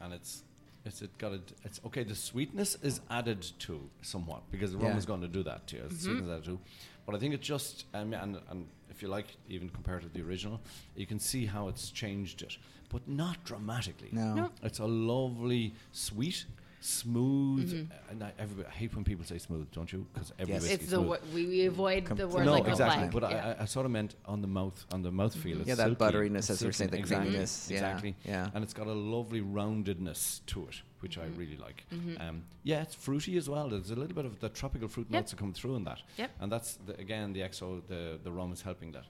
[0.00, 0.42] And it's,
[0.84, 2.04] it's it got a, d- it's okay.
[2.04, 4.98] The sweetness is added to somewhat because the rum Yeah.
[4.98, 5.82] is going to do that to you.
[5.88, 6.58] The sweetness is added to,
[7.06, 10.22] but I think it just um, and and if you like, even compared to the
[10.22, 10.60] original,
[10.96, 12.56] you can see how it's changed it,
[12.88, 14.08] but not dramatically.
[14.12, 14.34] No.
[14.34, 14.50] No.
[14.62, 16.44] It's a lovely, sweet,
[16.84, 17.88] smooth.
[18.10, 20.06] And I, everybody, I hate when people say smooth, don't you?
[20.12, 20.62] Because every Yes.
[20.62, 21.08] whiskey's it's the smooth.
[21.08, 23.04] wo- we, we avoid the word No, like exactly.
[23.08, 23.34] a But flag.
[23.34, 25.58] I, I, I sort of meant on the mouth, on the mouth feel.
[25.60, 26.90] It's Yeah, that silky, butteriness, as you were saying, silky.
[26.90, 27.68] the exactly, creaminess.
[27.70, 28.16] Yeah, Exactly.
[28.24, 28.50] yeah.
[28.54, 31.34] And it's got a lovely roundedness to it, which Mm-hmm.
[31.34, 31.86] I really like.
[32.20, 33.68] Um, yeah, it's fruity as well.
[33.68, 35.20] There's a little bit of the tropical fruit Yep.
[35.20, 36.00] notes that come through in that.
[36.18, 36.30] Yep.
[36.40, 39.04] And that's the, again the XO, the the rum is helping that.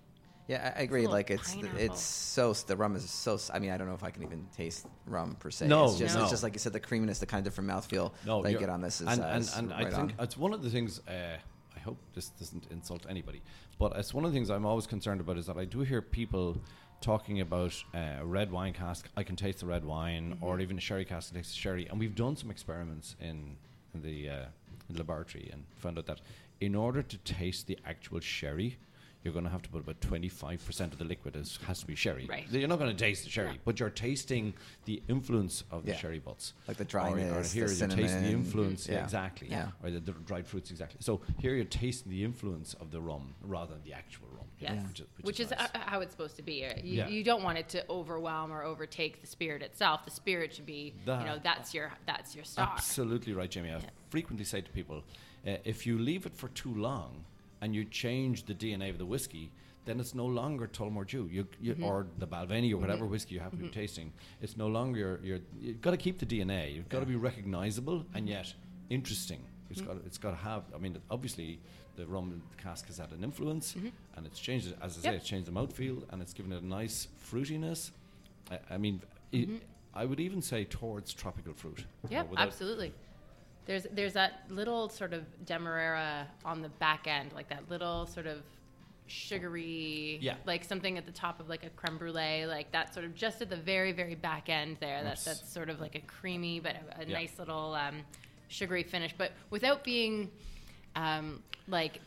[0.46, 1.00] Yeah, I, I agree.
[1.02, 1.78] little Like it's pineapple.
[1.80, 3.38] it's so the rum is so.
[3.52, 5.68] I mean, I don't know if I can even taste rum per se.
[5.68, 6.22] No, it's just, no.
[6.22, 8.58] it's just like you said, the creaminess, the kind of different mouthfeel No, that you
[8.58, 10.14] get on this is and uh, and, is and I think on.
[10.20, 11.00] it's one of the things.
[11.08, 11.38] Uh,
[11.76, 13.42] I hope this doesn't insult anybody,
[13.78, 16.00] but it's one of the things I'm always concerned about is that I do hear
[16.02, 16.60] people
[17.00, 19.08] talking about uh, a red wine cask.
[19.16, 20.44] I can taste the red wine, Mm-hmm.
[20.44, 21.32] or even a sherry cask.
[21.32, 23.56] I taste the sherry, and we've done some experiments in
[23.94, 24.34] in the uh,
[24.90, 26.20] in the laboratory and found out that
[26.60, 28.78] in order to taste the actual sherry,
[29.24, 31.94] you're going to have to put about 25% of the liquid is, has to be
[31.94, 32.26] sherry.
[32.28, 32.44] Right.
[32.50, 33.56] You're not going to taste the sherry, Yeah.
[33.64, 34.52] but you're tasting
[34.84, 35.96] the influence of the Yeah.
[35.96, 36.52] sherry butts.
[36.68, 38.86] Like the Or- Or, dryness, the here you're tasting the influence.
[38.86, 38.96] Yeah.
[38.96, 39.04] Yeah.
[39.04, 39.48] exactly.
[39.50, 39.70] Yeah.
[39.82, 40.98] Or the, the dried fruits, exactly.
[41.00, 44.40] So here you're tasting the influence of the rum rather than the actual rum.
[44.60, 45.68] you know, Which is, which Which, is, is, nice.
[45.74, 46.54] uh, how it's supposed to be.
[46.62, 47.08] You, Yeah.
[47.08, 50.04] you don't want it to overwhelm or overtake the spirit itself.
[50.04, 52.70] The spirit should be, That- you know, that's your that's your star.
[52.74, 53.70] Absolutely right, Jamie.
[53.70, 53.90] I Yeah.
[54.10, 55.02] frequently say to people,
[55.46, 57.24] uh, if you leave it for too long
[57.64, 59.50] and you change the DNA of the whiskey,
[59.86, 61.82] then it's no longer Tullamore Dew, you, you, Mm-hmm.
[61.84, 64.12] or the Balvenie or whatever whiskey you happen to be tasting.
[64.42, 65.20] It's no longer your.
[65.22, 66.74] your you've got to keep the DNA.
[66.74, 68.52] You've got to be recognizable and yet
[68.90, 69.40] interesting.
[69.70, 69.92] It's Mm-hmm.
[69.92, 70.02] got.
[70.06, 70.62] It's got to have.
[70.74, 71.58] I mean, obviously,
[71.96, 73.74] the rum cask has had an influence,
[74.16, 74.76] and it's changed it.
[74.82, 75.16] As I say, Mm-hmm.
[75.16, 77.90] It's changed the mouthfeel, and it's given it a nice fruitiness.
[78.50, 79.00] I, I mean,
[79.32, 79.54] Mm-hmm.
[79.54, 79.62] it,
[79.94, 81.84] I would even say towards tropical fruit.
[82.10, 82.92] Yep, without- absolutely.
[83.66, 88.26] There's there's that little sort of demerara on the back end, like that little sort
[88.26, 88.42] of
[89.06, 90.36] sugary, Yeah.
[90.46, 93.42] like something at the top of like a creme brulee, like that sort of just
[93.42, 95.02] at the very very back end there.
[95.02, 97.14] That that's sort of like a creamy but a, a Yeah.
[97.18, 98.02] nice little um,
[98.48, 100.30] sugary finish, but without being
[100.96, 102.00] um, like.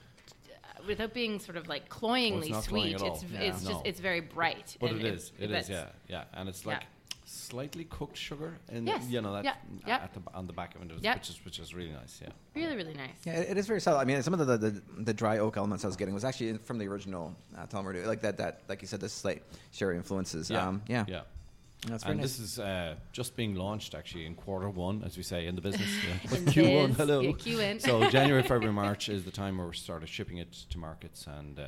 [0.87, 3.15] Without being sort of like cloyingly not cloying sweet, all.
[3.15, 3.39] it's Yeah.
[3.41, 3.71] it's No.
[3.71, 4.77] just it's very bright.
[4.79, 6.83] But and it is, it is, that's- yeah, yeah, and it's like
[7.29, 9.51] slightly cooked sugar, and Yes, you know that yeah,
[9.85, 9.95] a- yeah.
[9.97, 11.15] at the, on the back of it, Yeah.
[11.15, 12.29] which is which is really nice, yeah.
[12.55, 13.17] Really, really nice.
[13.25, 13.99] Yeah, it, it is very subtle.
[13.99, 16.57] I mean, some of the, the the dry oak elements I was getting was actually
[16.59, 18.03] from the original uh, Tullamore Dew.
[18.07, 20.49] Like that, that like you said, the slight sherry influences.
[20.51, 21.21] Um, yeah, yeah.
[21.85, 22.23] That's and nice.
[22.37, 25.61] this is uh, just being launched actually in quarter one, as we say in the
[25.61, 25.87] business.
[26.07, 26.37] Yeah.
[26.37, 27.19] In Q1, biz, hello.
[27.21, 27.79] yeah, Q in.
[27.79, 31.59] so January, February, March is the time where we started shipping it to markets, and
[31.59, 31.63] uh,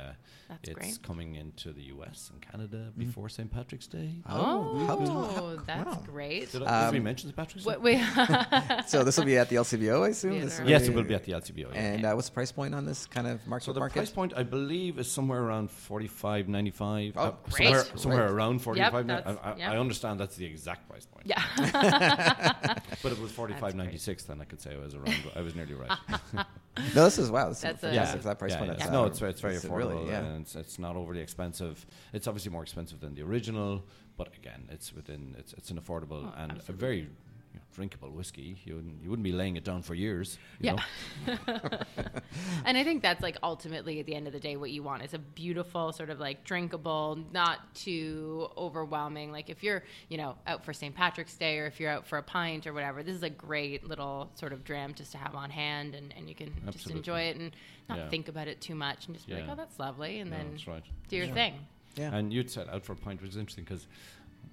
[0.64, 0.98] it's great.
[1.02, 3.50] coming into the US and Canada before St.
[3.50, 4.16] Patrick's Day.
[4.28, 6.02] Oh, how- how- that's wow.
[6.06, 6.50] great.
[6.50, 7.36] Did, I, did we Um, mention St.
[7.36, 7.70] Patrick's Day?
[7.70, 10.32] What, wait, so this will be at the LCBO, I assume.
[10.32, 11.72] Yeah, This will yes, it will be at the LCBO.
[11.72, 11.80] Yeah.
[11.80, 13.64] And uh, what's the price point on this kind of market?
[13.66, 13.94] So the market?
[14.00, 17.12] price point, I believe, is somewhere around forty-five ninety-five.
[17.16, 17.66] Oh, great.
[17.68, 18.00] somewhere, Great.
[18.00, 18.94] somewhere around forty-five.
[18.94, 19.70] I, that's- I, yep.
[19.70, 21.26] I understand that's the exact price point.
[21.26, 21.42] yeah.
[23.02, 25.14] But if it was forty-five ninety-six, then I could say I was around.
[25.34, 25.98] I was nearly right.
[26.94, 27.48] No, this is wow.
[27.48, 28.70] This That's is a- fantastic that price yeah, point.
[28.78, 28.84] yeah.
[28.84, 29.96] It's, No, uh, it's, it's very affordable.
[30.00, 30.20] Really, yeah.
[30.24, 31.84] and it's, it's not overly expensive.
[32.12, 33.84] It's obviously more expensive than the original,
[34.16, 35.34] but again, it's within.
[35.38, 36.74] It's it's an affordable Oh, and absolutely.
[36.74, 37.08] a very
[37.52, 38.56] you know, drinkable whiskey.
[38.64, 40.38] You wouldn't you wouldn't be laying it down for years.
[40.60, 40.82] You Yeah.
[41.26, 41.34] know?
[42.64, 45.02] and I think that's like ultimately at the end of the day what you want
[45.02, 49.32] is a beautiful sort of like drinkable, not too overwhelming.
[49.32, 50.94] Like if you're, you know, out for St.
[50.94, 53.84] Patrick's Day or if you're out for a pint or whatever, this is a great
[53.84, 57.22] little sort of dram just to have on hand and, and you can just enjoy
[57.22, 57.52] it and
[57.88, 58.08] not Yeah.
[58.08, 60.20] think about it too much and just be like, oh, that's lovely.
[60.20, 60.84] And No, then that's right.
[61.08, 61.34] do your Yeah.
[61.34, 61.54] thing.
[61.96, 62.14] Yeah.
[62.14, 63.86] And you'd said out for a pint, which is interesting because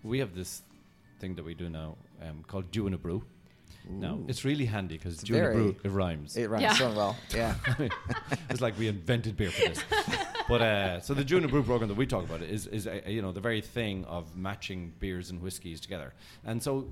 [0.03, 0.63] we have this
[1.19, 3.23] thing that we do now um, called Dew in a Brew.
[3.89, 6.35] Now, it's really handy because It's Dew in a Brew, it rhymes.
[6.35, 6.73] It runs Yeah.
[6.73, 7.15] so well.
[7.33, 7.55] Yeah.
[8.49, 9.81] it's like we invented beer for this.
[10.49, 12.85] but uh, so the Dew in a Brew program that we talk about is, is
[12.85, 16.13] uh, you know, the very thing of matching beers and whiskies together.
[16.43, 16.91] And so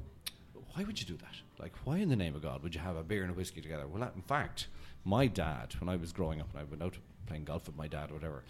[0.74, 1.36] why would you do that?
[1.60, 3.62] Like, why in the name of God would you have a beer and a whiskey
[3.62, 3.88] together?
[3.88, 4.68] Well, in fact,
[5.04, 6.96] my dad, when I was growing up and I went out
[7.26, 8.44] playing golf with my dad or whatever,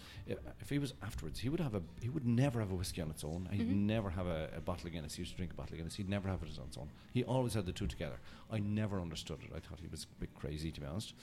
[0.60, 3.10] if he was afterwards, he would have a he would never have a whiskey on
[3.10, 3.48] its own.
[3.50, 5.14] He'd never have a, a bottle of Guinness.
[5.14, 5.96] He used to drink a bottle of Guinness.
[5.96, 6.88] He'd never have it on its own.
[7.12, 8.16] He always had the two together.
[8.50, 9.50] I never understood it.
[9.54, 11.14] I thought he was a bit crazy, to be honest,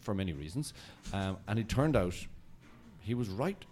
[0.00, 0.74] for many reasons.
[1.12, 2.14] Um, and it turned out
[3.00, 3.62] he was right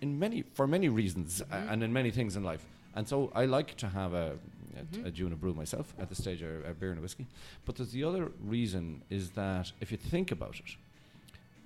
[0.00, 2.64] in many for many reasons uh, and in many things in life.
[2.94, 4.38] And so I like to have a,
[4.76, 7.26] a, and a brew myself at the stage of a beer and a whiskey.
[7.64, 10.76] But there's the other reason is that if you think about it,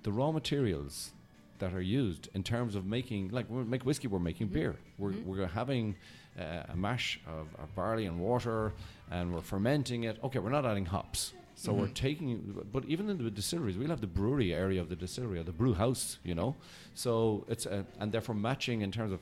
[0.03, 1.13] the raw materials
[1.59, 4.55] that are used in terms of making, like we make whiskey, we're making mm-hmm.
[4.55, 4.77] beer.
[4.99, 5.29] We're, mm-hmm.
[5.29, 5.95] we're having
[6.39, 8.73] uh, a mash of, of barley and water,
[9.11, 10.19] and we're fermenting it.
[10.25, 11.35] Okay, we're not adding hops.
[11.55, 11.93] So we're mm-hmm.
[11.93, 15.43] taking, but even in the distilleries, we'll have the brewery area of the distillery, or
[15.43, 16.57] the brew house, you know.
[16.95, 19.21] So it's, a, and therefore matching in terms of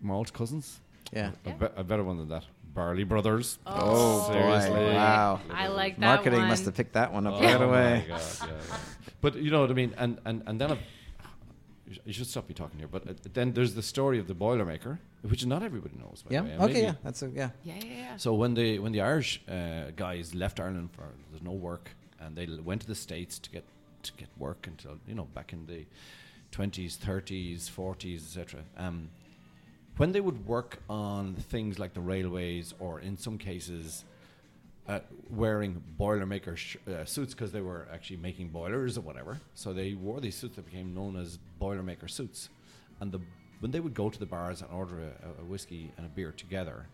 [0.00, 0.80] malt cousins.
[1.12, 1.32] Yeah.
[1.44, 2.44] A, be- a better one than that.
[2.74, 3.58] Barley Brothers.
[3.66, 4.94] Oh, boy.
[4.94, 5.40] Wow.
[5.50, 6.48] I like that Marketing one.
[6.48, 8.04] must have picked that one up Oh right my away.
[8.08, 8.76] God, yeah, yeah.
[9.20, 10.78] But you know what I mean, and and and then I've,
[12.04, 12.88] you should stop me talking here.
[12.88, 16.22] But uh, then there's the story of the Boilermaker, which not everybody knows.
[16.22, 16.40] By Yeah.
[16.42, 16.66] the way, Okay.
[16.66, 16.94] maybe- Yeah.
[17.04, 17.50] That's a yeah.
[17.62, 18.16] Yeah, yeah, yeah.
[18.16, 22.36] So when the when the Irish uh, guys left Ireland for there's no work, and
[22.36, 23.64] they l- went to the states to get
[24.02, 25.86] to get work until you know back in the
[26.50, 28.60] twenties, thirties, forties, etc.
[28.76, 29.08] Um,
[29.96, 34.04] when they would work on things like the railways, or in some cases,
[34.88, 39.40] uh, wearing Boilermaker sh- uh, suits because they were actually making boilers or whatever.
[39.54, 42.48] So they wore these suits that became known as Boilermaker suits.
[43.00, 43.20] And the
[43.60, 46.32] when they would go to the bars and order a, a whiskey and a beer
[46.32, 46.86] together,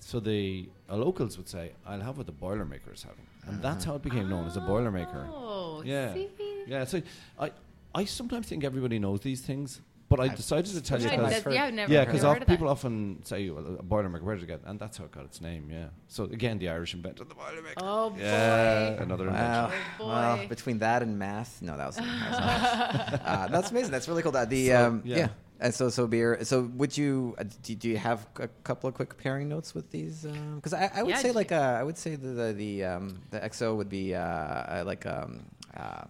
[0.00, 3.84] so the uh, locals would say, "I'll have what the Boilermaker is having," and that's
[3.84, 5.28] how it became known as a Boilermaker.
[5.30, 6.28] Oh, Yeah, see?
[6.66, 6.84] yeah.
[6.84, 7.02] So
[7.38, 7.52] I,
[7.94, 9.80] I sometimes think everybody knows these things,
[10.12, 12.38] but I decided to tell you Right, I've because yeah, I've never, yeah, because of
[12.46, 12.72] people that.
[12.76, 12.94] often
[13.24, 14.60] say well, a Boilermaker, where did it get?
[14.64, 15.68] And that's how it got its name.
[15.70, 15.88] Yeah.
[16.08, 17.74] So again, the Irish invented the Boilermaker.
[17.78, 18.20] Oh, boy.
[18.20, 19.70] Yeah, another Wow.
[19.70, 19.86] invention.
[20.00, 23.90] Oh, well, between that and math, no, that was, that was uh, that's amazing.
[23.90, 24.32] That's really cool.
[24.32, 25.16] That the So, um, yeah.
[25.16, 25.28] yeah.
[25.60, 26.42] And so, so beer.
[26.42, 29.90] So, would you uh, do, do you have a couple of quick pairing notes with
[29.92, 30.26] these?
[30.56, 33.04] Because I, I would Yeah, say like uh, I would say the the the, um,
[33.30, 35.46] the XO would be uh, uh, like um,
[35.76, 36.02] uh,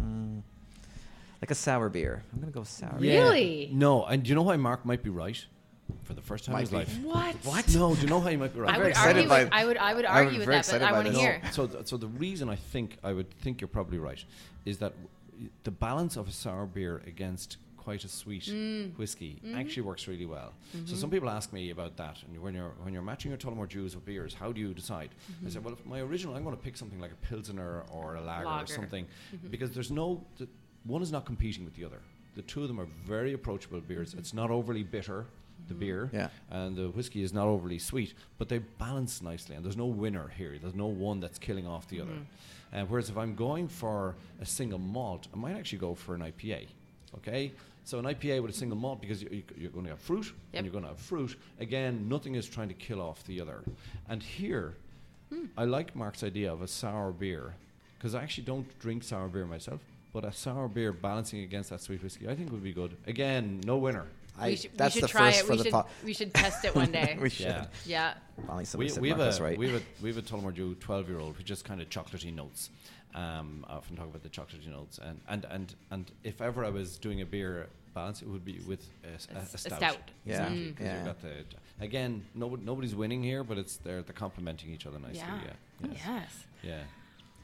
[0.00, 0.42] mm,
[1.40, 2.22] like a sour beer.
[2.32, 2.94] I'm gonna go sour.
[2.94, 2.98] Yeah.
[3.00, 3.22] beer.
[3.24, 3.70] Really?
[3.72, 5.42] No, and do you know why Mark might be right
[6.04, 6.76] for the first time in his be.
[6.76, 6.98] life?
[7.02, 7.34] What?
[7.44, 7.68] What?
[7.74, 8.70] No, do you know how he might be right?
[8.70, 9.28] I'm very would excited argue.
[9.28, 9.76] by- With, I would.
[9.76, 11.20] I would I'm argue with very that, but excited I by want to this.
[11.20, 11.42] hear.
[11.52, 14.22] So, th- so the reason I think I would think you're probably right
[14.64, 14.92] is that
[15.32, 18.96] w- the balance of a sour beer against quite a sweet Mm.
[18.98, 19.58] whiskey Mm-hmm.
[19.58, 20.52] actually works really well.
[20.84, 23.68] So some people ask me about that, and when you're when you're matching your Tullamore
[23.68, 25.08] Dews with beers, how do you decide?
[25.44, 28.16] I said, well, if my original, I'm going to pick something like a pilsner or
[28.16, 28.74] a lager, or Lager.
[28.74, 29.06] something,
[29.50, 30.46] because there's no the,
[30.84, 32.00] one is not competing with the other.
[32.36, 34.14] The two of them are very approachable beers.
[34.14, 35.26] It's not overly bitter.
[35.68, 35.80] The mm-hmm.
[35.80, 36.28] beer, Yeah.
[36.50, 40.28] and the whiskey is not overly sweet, but they balance nicely, and there's no winner
[40.38, 40.56] here.
[40.58, 42.12] There's no one that's killing off the other.
[42.12, 42.78] Mm-hmm.
[42.78, 46.22] Uh, whereas if I'm going for a single malt, I might actually go for an
[46.22, 46.68] IPA.
[47.16, 47.52] Okay,
[47.84, 50.34] so an IPA with a single malt because you, you're going to have fruit, Yep.
[50.54, 51.36] and you're going to have fruit.
[51.58, 53.62] Again, nothing is trying to kill off the other.
[54.08, 54.76] And here,
[55.30, 55.46] hmm.
[55.58, 57.54] I like Mark's idea of a sour beer
[57.98, 59.80] because I actually don't drink sour beer myself.
[60.12, 62.96] But a sour beer balancing against that sweet whiskey, I think would be good.
[63.06, 64.06] Again, no winner.
[64.38, 65.44] I, we should, that's we should the try first it.
[65.46, 67.16] for We the should, po- we should test it one day.
[67.22, 67.46] we should.
[67.46, 67.66] Yeah.
[67.86, 68.14] yeah.
[68.46, 69.58] Finally, we, we have a right.
[69.58, 71.88] we have a we have a Tullamore Dew twelve year old who just kind of
[71.90, 72.70] chocolatey notes.
[73.14, 76.70] Um, I often talk about the chocolatey notes, and, and and and if ever I
[76.70, 79.48] was doing a beer balance, it would be with a stout.
[79.78, 79.98] stout.
[80.24, 80.32] Yeah.
[80.46, 80.76] Exactly, Mm.
[80.76, 81.04] 'cause you've Yeah.
[81.04, 82.24] got the again.
[82.34, 85.18] Nobody, nobody's winning here, but it's they're they're complementing each other nicely.
[85.18, 85.40] Yeah.
[85.44, 85.88] Yeah.
[85.92, 86.00] Yes.
[86.06, 86.46] Yes.
[86.62, 86.82] Yeah.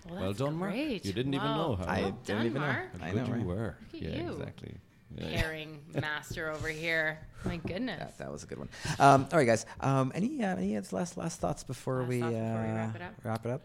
[0.08, 0.72] Well, Well that's done, Mark.
[0.72, 1.04] great.
[1.04, 2.66] You didn't even know how I Well didn't done, even know.
[2.68, 3.00] Mark.
[3.00, 3.40] how I good know, right?
[3.40, 3.76] you were.
[3.92, 4.32] Look at yeah, you.
[4.32, 4.74] exactly.
[5.16, 5.40] Yeah.
[5.40, 7.20] Pairing master over here.
[7.44, 8.00] My goodness.
[8.00, 8.68] That, that was a good one.
[8.98, 9.64] Um, all right, guys.
[9.80, 13.02] Um, any uh, any last last thoughts before Last we thoughts uh, we wrap it
[13.02, 13.14] up?
[13.22, 13.62] Wrap it up.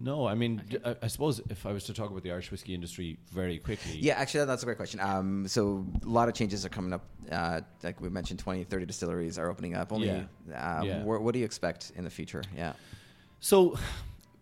[0.00, 2.50] No, I mean, d- I, I suppose if I was to talk about the Irish
[2.52, 5.00] whiskey industry very quickly, Yeah, actually, that- that's a great question.
[5.00, 7.04] Um, so a lot of changes are coming up.
[7.30, 9.92] Uh, like we mentioned, 20, 30 distilleries are opening up.
[9.92, 10.06] Only.
[10.06, 10.78] Yeah.
[10.78, 11.00] Um, Yeah.
[11.02, 12.42] wh- what do you expect in the future?
[12.56, 12.74] Yeah.
[13.40, 13.76] So,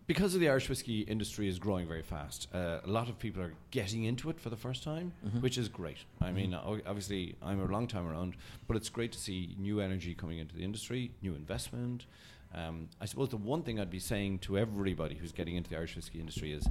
[0.07, 3.41] because of the Irish whiskey industry is growing very fast, uh, a lot of people
[3.41, 5.97] are getting into it for the first time, which is great.
[6.21, 8.35] I mean, obviously, I'm a long time around,
[8.67, 12.05] but it's great to see new energy coming into the industry, new investment.
[12.53, 15.77] Um, I suppose the one thing I'd be saying to everybody who's getting into the
[15.77, 16.67] Irish whiskey industry is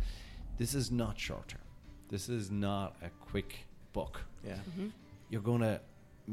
[0.59, 1.61] this is not short term.
[2.09, 4.57] This is not a quick buck Yeah.
[5.31, 5.81] you're going to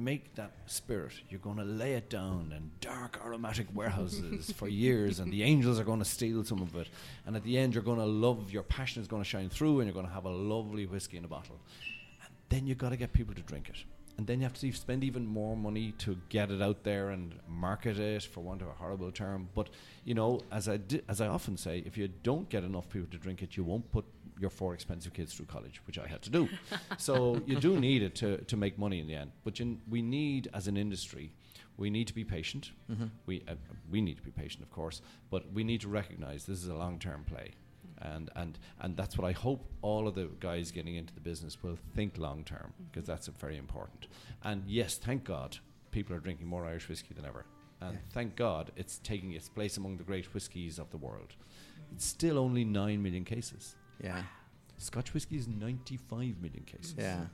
[0.03, 5.19] make that spirit, you're going to lay it down in dark aromatic warehouses for years,
[5.19, 6.87] and the angels are going to steal some of it.
[7.25, 9.79] And at the end, you're going to love, your passion is going to shine through,
[9.79, 11.59] and you're going to have a lovely whiskey in a bottle.
[12.23, 13.83] And then you've got to get people to drink it.
[14.17, 17.33] And then you have to spend even more money to get it out there and
[17.47, 19.47] market it, for want of a horrible term.
[19.55, 19.69] But
[20.03, 23.07] you know, as I di- as I often say, if you don't get enough people
[23.11, 24.03] to drink it, you won't put
[24.39, 26.49] your four expensive kids through college, which I had to do.
[26.97, 29.31] so you do need it to, to make money in the end.
[29.43, 31.33] But you, we need, as an industry,
[31.77, 32.71] we need to be patient.
[33.25, 33.55] We uh,
[33.89, 36.75] we need to be patient, of course, but we need to recognise this is a
[36.75, 37.51] long term play.
[38.01, 41.61] And, and and that's what I hope all of the guys getting into the business
[41.63, 44.07] will think long term because that's uh, very important.
[44.43, 45.57] And yes, thank God
[45.91, 47.45] people are drinking more Irish whiskey than ever.
[47.81, 51.35] And thank God it's taking its place among the great whiskies of the world.
[51.93, 53.75] It's still only 9 million cases.
[54.03, 54.23] Yeah.
[54.77, 56.95] Scotch whiskey is 95 million cases.
[56.97, 57.25] Yeah.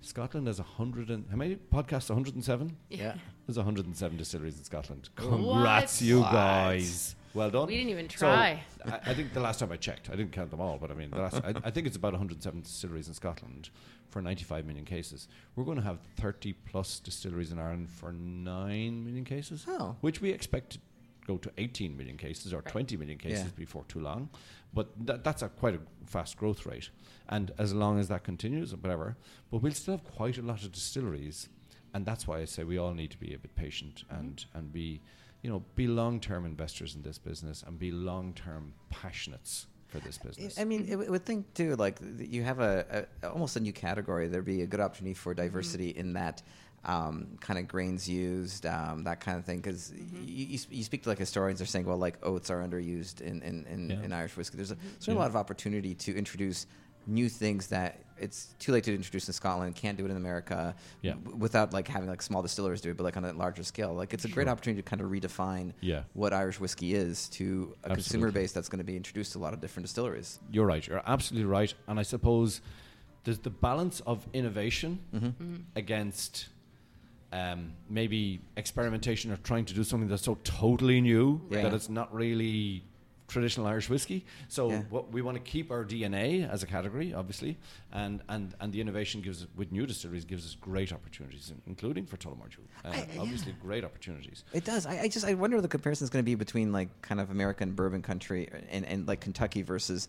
[0.00, 2.76] Scotland has 100 and how many podcasts 107?
[2.90, 3.14] Yeah.
[3.46, 5.08] There's 107 distilleries in Scotland.
[5.16, 5.28] What?
[5.30, 6.32] Congrats, you What?
[6.32, 7.16] guys.
[7.32, 7.66] Well done.
[7.68, 8.62] We didn't even So, try.
[8.86, 10.94] I, I think the last time I checked, I didn't count them all, but I
[10.94, 13.70] mean, the last, I, I think it's about 107 distilleries in Scotland
[14.10, 15.26] for 95 million cases.
[15.56, 19.96] We're going to have 30 plus distilleries in Ireland for 9 million cases, Oh.
[20.00, 20.78] which we expect to
[21.26, 23.50] go to 18 million cases or 20 million cases Yeah.
[23.56, 24.28] before too long.
[24.72, 26.90] But that, that's a quite a fast growth rate.
[27.28, 29.16] And as long as that continues, or whatever,
[29.50, 31.48] but we'll still have quite a lot of distilleries.
[31.94, 34.20] And that's why I say we all need to be a bit patient mm-hmm.
[34.20, 35.00] and, and be,
[35.42, 40.00] you know, be long term investors in this business and be long term passionates for
[40.00, 40.58] this business.
[40.58, 41.76] I mean, it, w- would think too.
[41.76, 44.26] Like you have a, a almost a new category.
[44.26, 45.44] There'd be a good opportunity for mm-hmm.
[45.44, 46.42] diversity in that
[46.84, 49.58] um, kind of grains used, um, that kind of thing.
[49.58, 49.92] Because
[50.24, 53.20] you, you, sp- you speak to like historians are saying, well, like oats are underused
[53.20, 54.02] in in, in, Yeah.
[54.02, 54.56] in Irish whiskey.
[54.56, 55.20] There's a, certainly Yeah.
[55.20, 56.66] a lot of opportunity to introduce
[57.06, 59.74] new things that it's too late to introduce in Scotland.
[59.76, 60.74] Can't do it in America.
[61.02, 61.14] Yeah.
[61.14, 63.92] w- without like having like small distillers do it, but like on a larger scale.
[63.92, 66.04] Like it's a great opportunity to kind of redefine Yeah.
[66.14, 69.40] what Irish whiskey is to a consumer base that's going to be introduced to a
[69.40, 70.38] lot of different distilleries.
[70.50, 70.86] You're right.
[70.86, 71.74] You're absolutely right.
[71.88, 72.62] And I suppose
[73.24, 75.54] there's the balance of innovation Mm-hmm.
[75.76, 76.48] against
[77.34, 81.62] um, maybe experimentation or trying to do something that's so totally new Yeah.
[81.62, 82.84] that it's not really
[83.26, 84.24] traditional Irish whiskey.
[84.48, 84.82] So Yeah.
[84.90, 87.56] what we want to keep our DNA as a category, obviously,
[87.90, 92.16] and, and, and the innovation gives with new distilleries gives us great opportunities, including for
[92.18, 92.62] Tullamore Dew.
[92.84, 94.44] Uh, I- obviously, great opportunities.
[94.52, 94.86] It does.
[94.86, 97.20] I, I just I wonder what the comparison is going to be between like kind
[97.20, 100.08] of American bourbon country and, and like Kentucky versus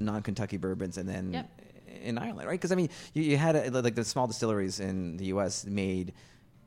[0.00, 1.60] non-Kentucky bourbons, and then Yep.
[2.02, 2.58] in Ireland, right?
[2.58, 5.66] Because I mean, you, you had a, like the small distilleries in the U.S.
[5.66, 6.14] made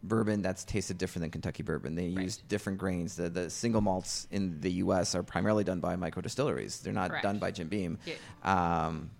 [0.03, 1.95] bourbon that's tasted different than Kentucky bourbon.
[1.95, 2.23] They Right.
[2.23, 3.15] used different grains.
[3.15, 5.13] The the single malts in the U.S.
[5.15, 6.79] are primarily done by micro distilleries.
[6.79, 7.23] They're not Correct.
[7.23, 7.97] done by Jim Beam.
[8.05, 8.15] Yeah.
[8.87, 9.11] Um,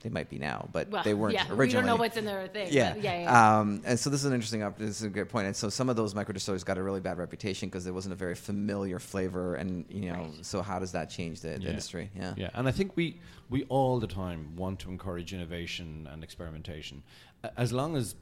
[0.00, 1.66] they might be now, but Well, they weren't yeah, originally.
[1.66, 2.68] We don't know what's in their thing.
[2.70, 2.92] Yeah.
[2.92, 3.58] but yeah, yeah.
[3.58, 4.60] Um, and so this is an interesting.
[4.78, 5.46] This is a great point.
[5.46, 8.12] And so some of those micro distilleries got a really bad reputation because there wasn't
[8.12, 9.54] a very familiar flavor.
[9.56, 10.44] And you know, Right.
[10.46, 11.70] so how does that change the, the Yeah.
[11.70, 12.10] industry?
[12.14, 12.34] Yeah.
[12.36, 17.02] Yeah, and I think we we all the time want to encourage innovation and experimentation,
[17.56, 18.14] as long as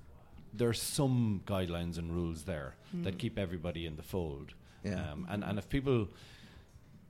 [0.56, 4.54] there's some guidelines and rules there that keep everybody in the fold.
[4.84, 5.10] Yeah.
[5.12, 6.08] Um, and and if people,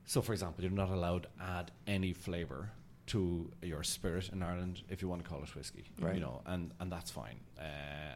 [0.05, 2.71] so for example, you're not allowed to add any flavour
[3.07, 6.15] to your spirit in Ireland if you want to call it whiskey, Right.
[6.15, 8.15] You know, and and that's fine, uh,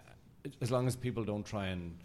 [0.62, 1.98] as long as people don't try and.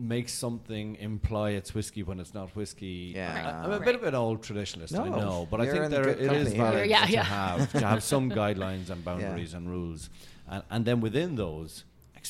[0.00, 3.14] Make something imply it's whiskey when it's not whiskey.
[3.16, 3.32] Yeah.
[3.34, 3.84] I, am a Right.
[3.86, 6.20] bit of an old traditionalist, I No, know, but I you're think in there it
[6.32, 6.62] is here.
[6.62, 10.08] valid Yeah, to have to have some guidelines and boundaries and rules,
[10.46, 11.82] and, and then within those,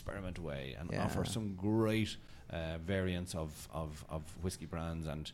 [0.03, 1.05] experiment away and Yeah.
[1.05, 2.16] offer some great
[2.51, 5.32] uh, variants of, of, of whiskey brands and.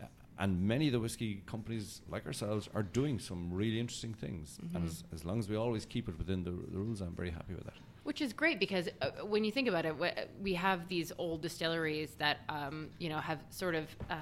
[0.00, 0.06] uh,
[0.38, 4.46] And many of the whiskey companies, like ourselves, are doing some really interesting things.
[4.58, 4.76] Mm-hmm.
[4.76, 7.30] And as, as long as we always keep it within the, the rules, I'm very
[7.38, 7.78] happy with that.
[8.08, 11.40] Which is great because uh, when you think about it, wh- we have these old
[11.40, 13.84] distilleries that um, you know have sort of.
[14.10, 14.14] Uh,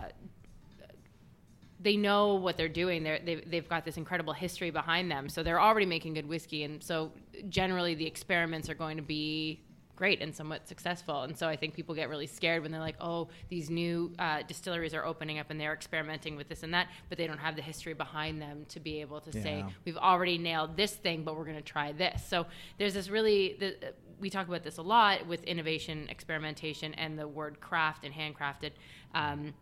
[1.81, 3.03] they know what they're doing.
[3.03, 6.63] They're, they've, they've got this incredible history behind them, so they're already making good whiskey,
[6.65, 7.13] and so
[7.51, 9.61] generally the experiments are going to be
[9.97, 11.23] great and somewhat successful.
[11.23, 14.43] And so I think people get really scared when they're like, "Oh, these new uh,
[14.43, 17.57] distilleries are opening up and they're experimenting with this and that," but they don't have
[17.57, 21.37] the history behind them to be able to say, we've already nailed this thing, but
[21.37, 22.25] we're going to try this.
[22.27, 22.47] So
[22.79, 27.27] there's this really, the, we talk about this a lot with innovation, experimentation, and the
[27.29, 28.71] word craft and handcrafted.
[29.15, 29.55] Um,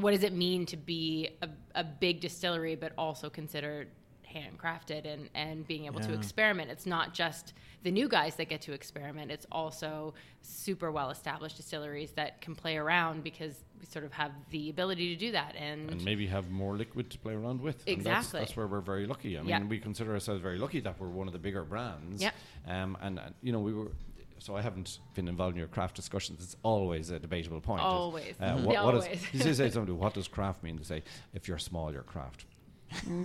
[0.00, 3.88] what does it mean to be a, a big distillery, but also considered
[4.34, 6.70] handcrafted and, and being able to experiment?
[6.70, 10.12] It's not just the new guys that get to experiment, it's also
[10.42, 15.14] super well established distilleries that can play around because we sort of have the ability
[15.14, 15.54] to do that.
[15.56, 17.76] And, and maybe have more liquid to play around with.
[17.86, 18.40] And that's, Exactly.
[18.40, 19.36] that's where we're very lucky.
[19.38, 19.62] I mean, Yeah.
[19.64, 22.20] we consider ourselves very lucky that we're one of the bigger brands.
[22.20, 22.30] Yeah.
[22.66, 23.92] Um, and, uh, you know, we were.
[24.40, 26.40] So I haven't been involved in your craft discussions.
[26.44, 27.82] It's always a debatable point.
[27.82, 28.34] Always.
[28.40, 29.22] Uh, what, Yeah, what is- always.
[29.46, 30.78] you say somebody, what does craft mean?
[30.78, 31.02] To say,
[31.34, 32.44] if you're small, you're craft.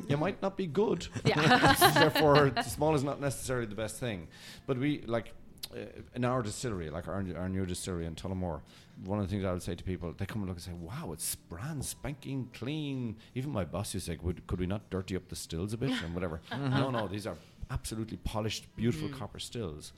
[0.07, 1.07] You might not be good.
[1.25, 1.73] Yeah.
[1.93, 4.27] Therefore, small is not necessarily the best thing.
[4.67, 5.33] But we like
[5.73, 5.79] uh,
[6.15, 8.61] in our distillery, like our, our new distillery in Tullamore.
[9.05, 10.73] One of the things I would say to people, they come and look and say,
[10.73, 14.89] "Wow, it's brand spanking clean." Even my boss used to say, "Would could we not
[14.89, 17.37] dirty up the stills a bit and whatever?" no, no, these are
[17.71, 19.93] absolutely polished, beautiful copper stills.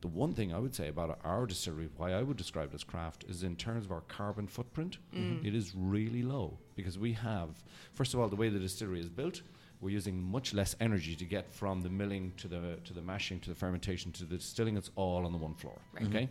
[0.00, 2.84] The one thing I would say about our distillery, why I would describe it as
[2.84, 5.46] craft, is in terms of our carbon footprint, mm-hmm.
[5.46, 9.10] it is really low because we have, first of all, the way the distillery is
[9.10, 9.42] built,
[9.80, 13.40] we're using much less energy to get from the milling to the to the mashing
[13.40, 14.76] to the fermentation to the distilling.
[14.76, 15.78] It's all on the one floor.
[15.92, 16.06] Right.
[16.06, 16.28] Okay.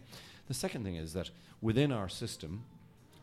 [0.47, 1.29] The second thing is that
[1.61, 2.63] within our system,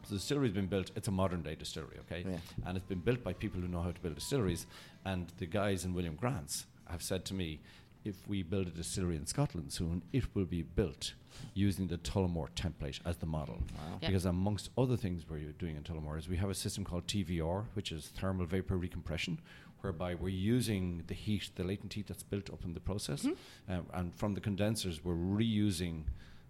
[0.02, 0.92] so the distillery's been built.
[0.94, 2.38] It's a modern day distillery, okay, Yeah.
[2.64, 4.66] and it's been built by people who know how to build distilleries.
[5.04, 7.60] And the guys in William Grant's have said to me,
[8.06, 11.14] if we build a distillery in Scotland soon, it will be built
[11.54, 13.58] using the Tullamore template as the model.
[14.00, 14.08] Yeah.
[14.08, 17.64] Because amongst other things we're doing in Tullamore is we have a system called TVR,
[17.74, 19.38] which is thermal vapor recompression,
[19.80, 23.72] whereby we're using the heat, the latent heat that's built up in the process, Mm-hmm.
[23.72, 26.04] um, and from the condensers we're reusing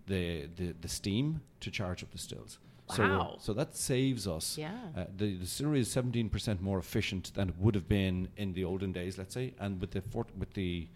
[0.07, 2.59] the, the, the steam to charge up the stills.
[2.95, 3.37] So, Wow.
[3.41, 4.57] so that saves us.
[4.57, 4.71] Yeah.
[4.97, 8.63] Uh, the the distillery is 17% more efficient than it would have been in the
[8.65, 10.87] olden days, let's say, and with the fort with the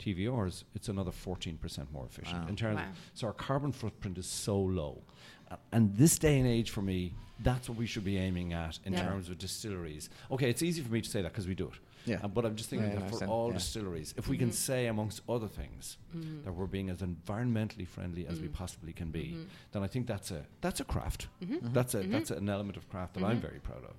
[0.00, 2.48] TVRs, it's another 14% more efficient Wow.
[2.48, 2.76] in terms.
[2.78, 2.88] Wow.
[3.14, 5.02] so our carbon footprint is so low,
[5.50, 8.78] Uh, and this day and age, for me, that's what we should be aiming at
[8.84, 9.02] in Yeah.
[9.08, 10.08] terms of distilleries.
[10.30, 11.78] Okay, it's easy for me to say that because we do it.
[12.06, 12.20] Yeah.
[12.22, 13.30] Uh, but I'm just thinking Yeah, I that for understand.
[13.32, 13.54] all Yeah.
[13.54, 14.54] distilleries, if we can mm-hmm.
[14.54, 16.44] say, amongst other things, mm-hmm.
[16.44, 18.54] that we're being as environmentally friendly as we mm-hmm.
[18.54, 19.36] possibly can be,
[19.72, 21.26] then I think that's a that's a craft.
[21.40, 23.94] That's a that's an element of craft that I'm very proud of.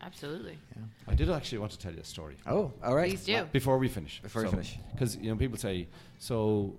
[0.00, 0.58] Absolutely.
[0.76, 0.82] Yeah.
[1.08, 2.36] I did actually want to tell you a story.
[2.46, 3.10] Oh, all right.
[3.10, 3.44] Please do.
[3.52, 4.20] Before we finish.
[4.22, 4.78] Before we finish.
[4.92, 5.88] Because, you know, people say,
[6.18, 6.76] so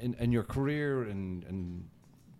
[0.00, 1.84] in, in your career in, in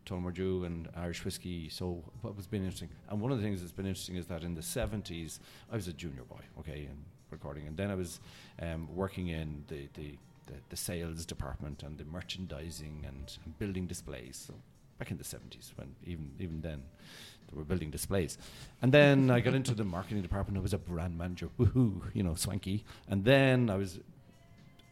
[0.07, 2.89] Tullamore Dew and Irish whiskey, so what was been interesting?
[3.09, 5.39] And one of the things that's been interesting is that in the 70s,
[5.71, 7.67] I was a junior boy, okay, and recording.
[7.67, 8.21] And then I was
[8.61, 10.17] um, working in the, the,
[10.47, 14.45] the, the sales department and the merchandising and, and building displays.
[14.47, 14.55] So
[14.99, 16.83] back in the 70s, when even, even then,
[17.55, 18.39] they were building displays.
[18.83, 20.59] And then I got into the marketing department.
[20.59, 22.85] I was a brand manager, woohoo, you know, swanky.
[23.09, 24.01] And then I was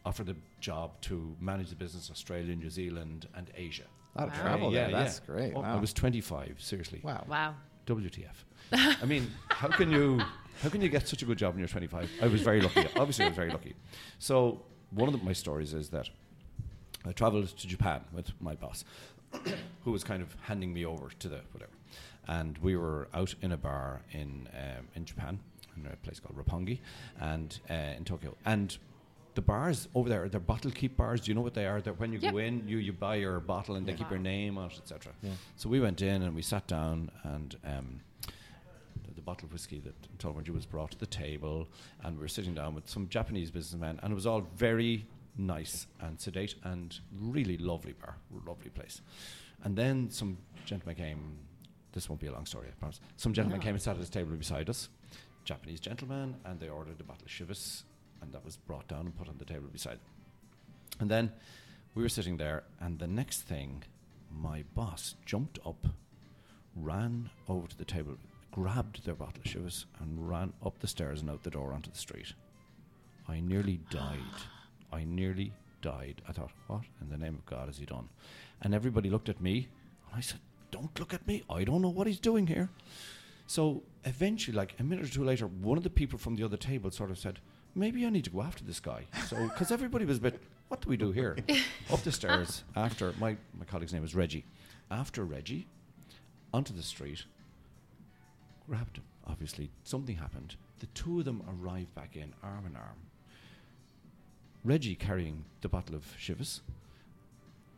[0.05, 3.83] offered a job to manage the business Australia, New Zealand, and Asia.
[4.15, 4.91] A lot of travel yeah, there.
[4.91, 5.03] yeah.
[5.03, 5.53] That's great.
[5.55, 5.77] Oh, wow.
[5.77, 7.01] I was 25, seriously.
[7.03, 7.25] wow.
[7.27, 7.55] Wow.
[7.87, 9.01] WTF?
[9.01, 10.21] I mean, how can you
[10.61, 12.09] how can you get such a good job when you're 25?
[12.21, 12.87] I was very lucky.
[12.95, 13.75] Obviously, I was very lucky.
[14.19, 14.61] So
[14.91, 16.09] one of the, my stories is that
[17.05, 18.85] I travelled to Japan with my boss,
[19.83, 21.73] who was kind of handing me over to the whatever,
[22.27, 25.39] and we were out in a bar in um, in Japan,
[25.75, 26.79] in a place called Roppongi,
[27.19, 28.77] and uh, in Tokyo, and.
[29.35, 31.21] The bars over there, they're bottle keep bars.
[31.21, 31.81] Do you know what they are?
[31.81, 34.59] They're when you go in, you, you buy your bottle and they keep your name
[34.59, 35.11] on it, etc.
[35.55, 37.99] So we went in and we sat down and um,
[39.07, 41.67] the, the bottle of whiskey that Tullamore Dew was brought to the table,
[42.03, 45.87] and we were sitting down with some Japanese businessmen, and it was all very nice
[45.99, 49.01] and sedate and really lovely bar, lovely place.
[49.63, 51.37] And then some gentleman came.
[51.93, 52.99] This won't be a long story, I promise.
[53.17, 54.89] Some gentleman came and sat at his table beside us,
[55.45, 57.83] Japanese gentleman, and they ordered a bottle of Chivas,
[58.21, 59.99] and that was brought down and put on the table beside.
[60.99, 61.31] And then
[61.93, 63.83] we were sitting there, and the next thing,
[64.31, 65.85] my boss jumped up,
[66.75, 68.17] ran over to the table,
[68.51, 71.91] grabbed their bottle of Chivas, and ran up the stairs and out the door onto
[71.91, 72.33] the street.
[73.27, 74.17] I nearly died.
[74.91, 76.23] I nearly died.
[76.27, 78.09] I thought, what in the name of God has he done?
[78.61, 79.67] And everybody looked at me,
[80.07, 80.39] and I said,
[80.73, 81.43] don't look at me.
[81.49, 82.69] I don't know what he's doing here.
[83.45, 86.57] So eventually, like a minute or two later, one of the people from the other
[86.57, 87.39] table sort of said,
[87.75, 89.05] maybe I need to go after this guy.
[89.27, 91.37] So, because everybody was a bit, what do we do here?
[91.91, 94.45] Up the stairs after, my, my colleague's name was Reggie.
[94.89, 95.67] After Reggie,
[96.51, 97.25] onto the street,
[98.67, 99.03] grabbed him.
[99.27, 100.55] Obviously, something happened.
[100.79, 102.97] The two of them arrived back in, arm in arm.
[104.63, 106.61] Reggie carrying the bottle of Chivas,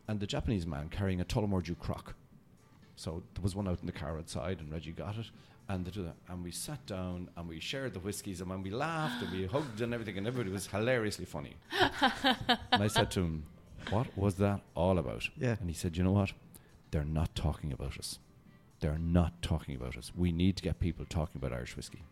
[0.08, 2.14] and the Japanese man carrying a Tullamore Dew crock.
[2.96, 5.26] So there was one out in the car outside, and Reggie got it.
[5.68, 8.70] And, the two, and we sat down and we shared the whiskies, and when we
[8.70, 11.56] laughed and we hugged and everything, and everybody was hilariously funny.
[12.72, 13.44] and I said to him,
[13.90, 15.28] What was that all about?
[15.36, 15.56] Yeah.
[15.60, 16.32] And he said, You know what?
[16.90, 18.18] They're not talking about us.
[18.80, 20.12] They're not talking about us.
[20.16, 22.02] We need to get people talking about Irish whiskey.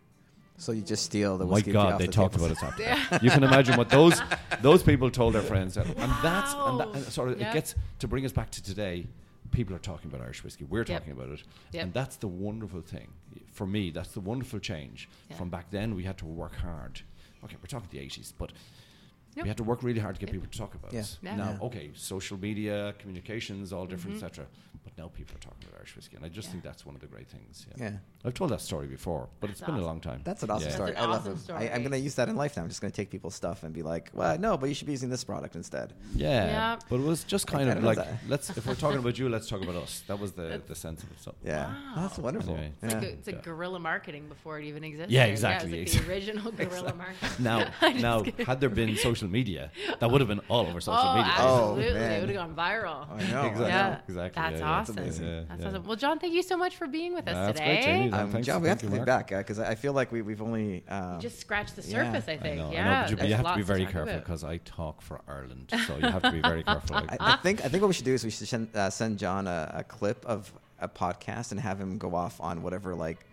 [0.57, 1.71] So you just steal the whiskey.
[1.71, 2.51] My God, off they the talked tables.
[2.53, 3.23] about us after that.
[3.23, 4.21] You can imagine what those
[4.63, 5.87] those people told their friends, and
[6.23, 6.93] that's and, that, Wow.
[6.95, 7.51] and sort of Yep.
[7.51, 9.07] it gets to bring us back to today.
[9.55, 10.65] People are talking about Irish whiskey.
[10.65, 10.87] We're Yep.
[10.89, 11.83] talking about it, Yep.
[11.85, 13.09] and that's the wonderful thing
[13.53, 13.91] for me.
[13.91, 15.37] That's the wonderful change Yeah.
[15.37, 15.95] from back then.
[15.95, 17.03] We had to work hard.
[17.45, 18.53] Okay, we're talking the eighties, but
[19.37, 19.45] Yep.
[19.45, 21.01] we had to work really hard to get people to talk about Yeah.
[21.01, 21.19] us.
[21.23, 21.37] Yeah.
[21.37, 21.59] Now, Yeah.
[21.67, 24.27] okay, social media, communications, all different, Mm-hmm.
[24.27, 24.47] etc.
[24.85, 26.53] But now people are talking about Irish whiskey, and I just Yeah.
[26.53, 27.67] think that's one of the great things.
[27.77, 27.85] Yeah.
[27.85, 27.97] Yeah.
[28.25, 30.21] I've told that story before, but That's it's been a long time.
[30.25, 30.75] That's an awesome Yeah.
[30.75, 30.91] story.
[30.93, 31.39] That's an I love awesome it.
[31.41, 31.71] story.
[31.71, 32.63] I, I'm going to use that in life now.
[32.63, 34.87] I'm just going to take people's stuff and be like, well, no, but you should
[34.87, 35.95] be using this product instead.
[36.15, 36.79] Yeah, Yeah.
[36.89, 37.99] but it was just kind of like
[38.29, 40.03] let's if we're talking about you, let's talk about us.
[40.07, 41.21] That was the the sense of it.
[41.21, 41.67] So Yeah.
[41.67, 42.03] Wow.
[42.03, 42.55] That's wonderful.
[42.55, 42.73] Anyway.
[42.83, 42.99] It's, Yeah.
[43.01, 43.41] like a, it's a Yeah.
[43.41, 45.11] guerrilla marketing before it even existed.
[45.11, 47.31] Yeah, it was exactly, like the original guerrilla marketing.
[47.39, 47.71] now,
[48.01, 51.33] now, had there been social media, that would have been all over social oh, media.
[51.39, 52.01] Oh, absolutely.
[52.01, 53.11] it would have gone viral.
[53.11, 53.47] I know.
[53.47, 53.67] Exactly.
[53.67, 53.99] Yeah, know.
[54.09, 54.74] exactly, That's yeah, yeah.
[54.81, 54.95] Awesome.
[54.97, 55.27] That's amazing.
[55.27, 55.69] Yeah, That's yeah.
[55.69, 55.85] awesome.
[55.85, 57.75] Well, John, thank you so much for being with us That's today.
[57.75, 58.13] great, Jamie.
[58.13, 60.85] Um, Thanks- John, we have to be back because I feel like we, we've only.
[60.89, 62.57] Um, Just scratch the surface, I I think.
[62.59, 64.45] know, yeah, I know, but you, but you have to be very talk careful because
[64.45, 66.97] I talk for Ireland, so you have to be very careful.
[66.97, 69.19] I, I think I think what we should do is we should send, uh, send
[69.19, 73.25] John a, a clip of a podcast and have him go off on whatever like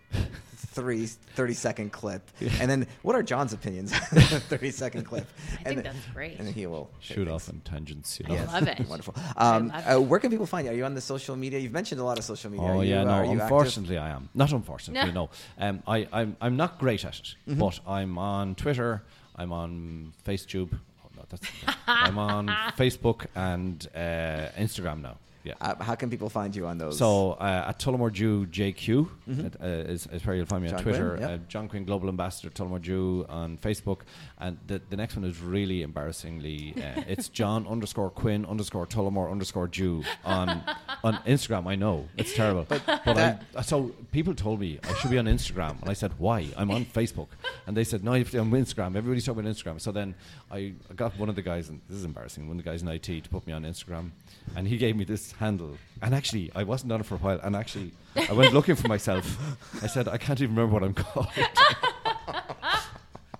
[0.74, 2.22] three 30 second clip,
[2.60, 3.92] and then what are John's opinions?
[4.48, 5.26] thirty second clip.
[5.26, 6.38] I and think then- that's great.
[6.38, 8.36] And then he will Shoot off on tangents, you know.
[8.36, 8.88] I love it.
[8.88, 9.14] Wonderful.
[9.36, 10.72] I Um, love uh, where can people find you?
[10.72, 11.58] Are you on the social media?
[11.58, 12.66] You've mentioned a lot of social media.
[12.66, 13.10] Oh Are you, yeah, uh, no.
[13.10, 13.42] are you active?
[13.42, 14.52] Unfortunately, I am not.
[14.52, 15.28] Unfortunately, No.
[15.58, 15.66] no.
[15.66, 17.58] Um, I, I'm I'm not great at it, Mm-hmm.
[17.60, 19.02] but I'm on Twitter.
[19.36, 20.70] I'm on FaceTube.
[21.04, 21.46] Oh, no, that's,
[21.86, 25.16] I'm on Facebook and uh, Instagram now.
[25.44, 25.54] Yeah.
[25.60, 26.98] Uh, how can people find you on those?
[26.98, 30.82] So uh, at Tullamore Dew JQ uh, is, is where you'll find me John on
[30.84, 31.10] Twitter.
[31.16, 31.30] Quinn, yep.
[31.30, 34.00] uh, John Quinn Global Ambassador Tullamore Dew on Facebook,
[34.38, 39.30] and the, the next one is really embarrassingly uh, it's John underscore Quinn underscore Tullamore
[39.30, 40.62] underscore Dew on
[41.02, 41.66] on Instagram.
[41.66, 45.80] I know it's terrible, but, I, so people told me I should be on Instagram,
[45.80, 46.46] and I said why?
[46.56, 47.28] I'm on Facebook,
[47.66, 48.96] and they said no, you have to be on Instagram.
[48.96, 49.80] Everybody's talking about Instagram.
[49.80, 50.14] So then
[50.50, 52.46] I I got one of the guys, and this is embarrassing.
[52.46, 54.10] One of the guys in IT to put me on Instagram,
[54.54, 55.76] and he gave me this handle.
[56.00, 57.40] And actually, I wasn't on it for a while.
[57.42, 59.38] And actually, I went looking for myself.
[59.82, 61.28] I said, I can't even remember what I'm called.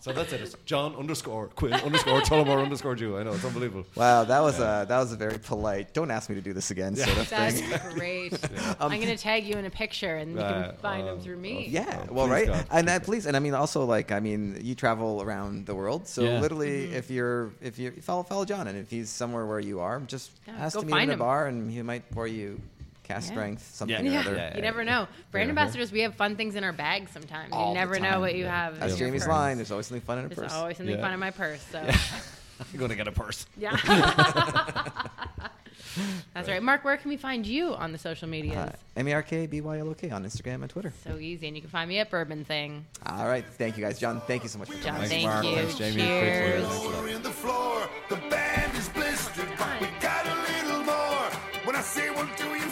[0.02, 0.40] so that's it.
[0.40, 3.16] It's John underscore Quinn underscore Tullamore underscore Dew.
[3.18, 3.86] I know it's unbelievable.
[3.94, 5.94] wow, that was a that was a very polite.
[5.94, 7.80] Don't ask me to do this again sort of That's thing.
[7.94, 8.32] great.
[8.80, 11.22] I'm going to tag you in a picture, and you Uh, can find them uh,
[11.22, 11.66] through me.
[11.70, 14.20] Yeah, Oh, well, right, God, and please, that please, and I mean also like I
[14.20, 16.40] mean you travel around the world, so Yeah.
[16.40, 16.94] literally Mm-hmm.
[17.00, 20.30] if you're if you follow follow John, and if he's somewhere where you are, just
[20.48, 22.60] Yeah, ask go to meet him in a bar, and he might pour you
[23.12, 23.32] podcast yeah.
[23.32, 24.16] strength, something yeah.
[24.16, 24.36] or other.
[24.36, 25.08] Yeah, you never know.
[25.30, 27.52] Brand ambassadors, we have fun things in our bags sometimes.
[27.52, 28.78] All you never know what you have.
[28.78, 29.56] That's Jamie's line.
[29.56, 30.50] There's always something fun in a There's purse.
[30.50, 31.64] There's always something fun in my purse.
[31.70, 31.78] So.
[32.60, 33.46] I'm going to get a purse.
[33.56, 33.76] Yeah.
[36.34, 36.54] That's right.
[36.54, 36.62] right.
[36.62, 38.56] Mark, where can we find you on the social medias?
[38.56, 40.92] Uh, M-E-R-K-B-Y-L-O-K on Instagram and Twitter.
[41.04, 41.48] So easy.
[41.48, 42.86] And you can find me at Bourbon Thing.
[43.04, 43.44] All right.
[43.44, 43.98] Thank you, guys.
[43.98, 45.08] John, thank you so much for John, coming.
[45.08, 45.56] Thank You.
[45.56, 45.96] Thanks, Jamie.
[45.96, 46.68] Cheers.
[46.68, 46.82] Cheers.
[52.48, 52.71] Thanks,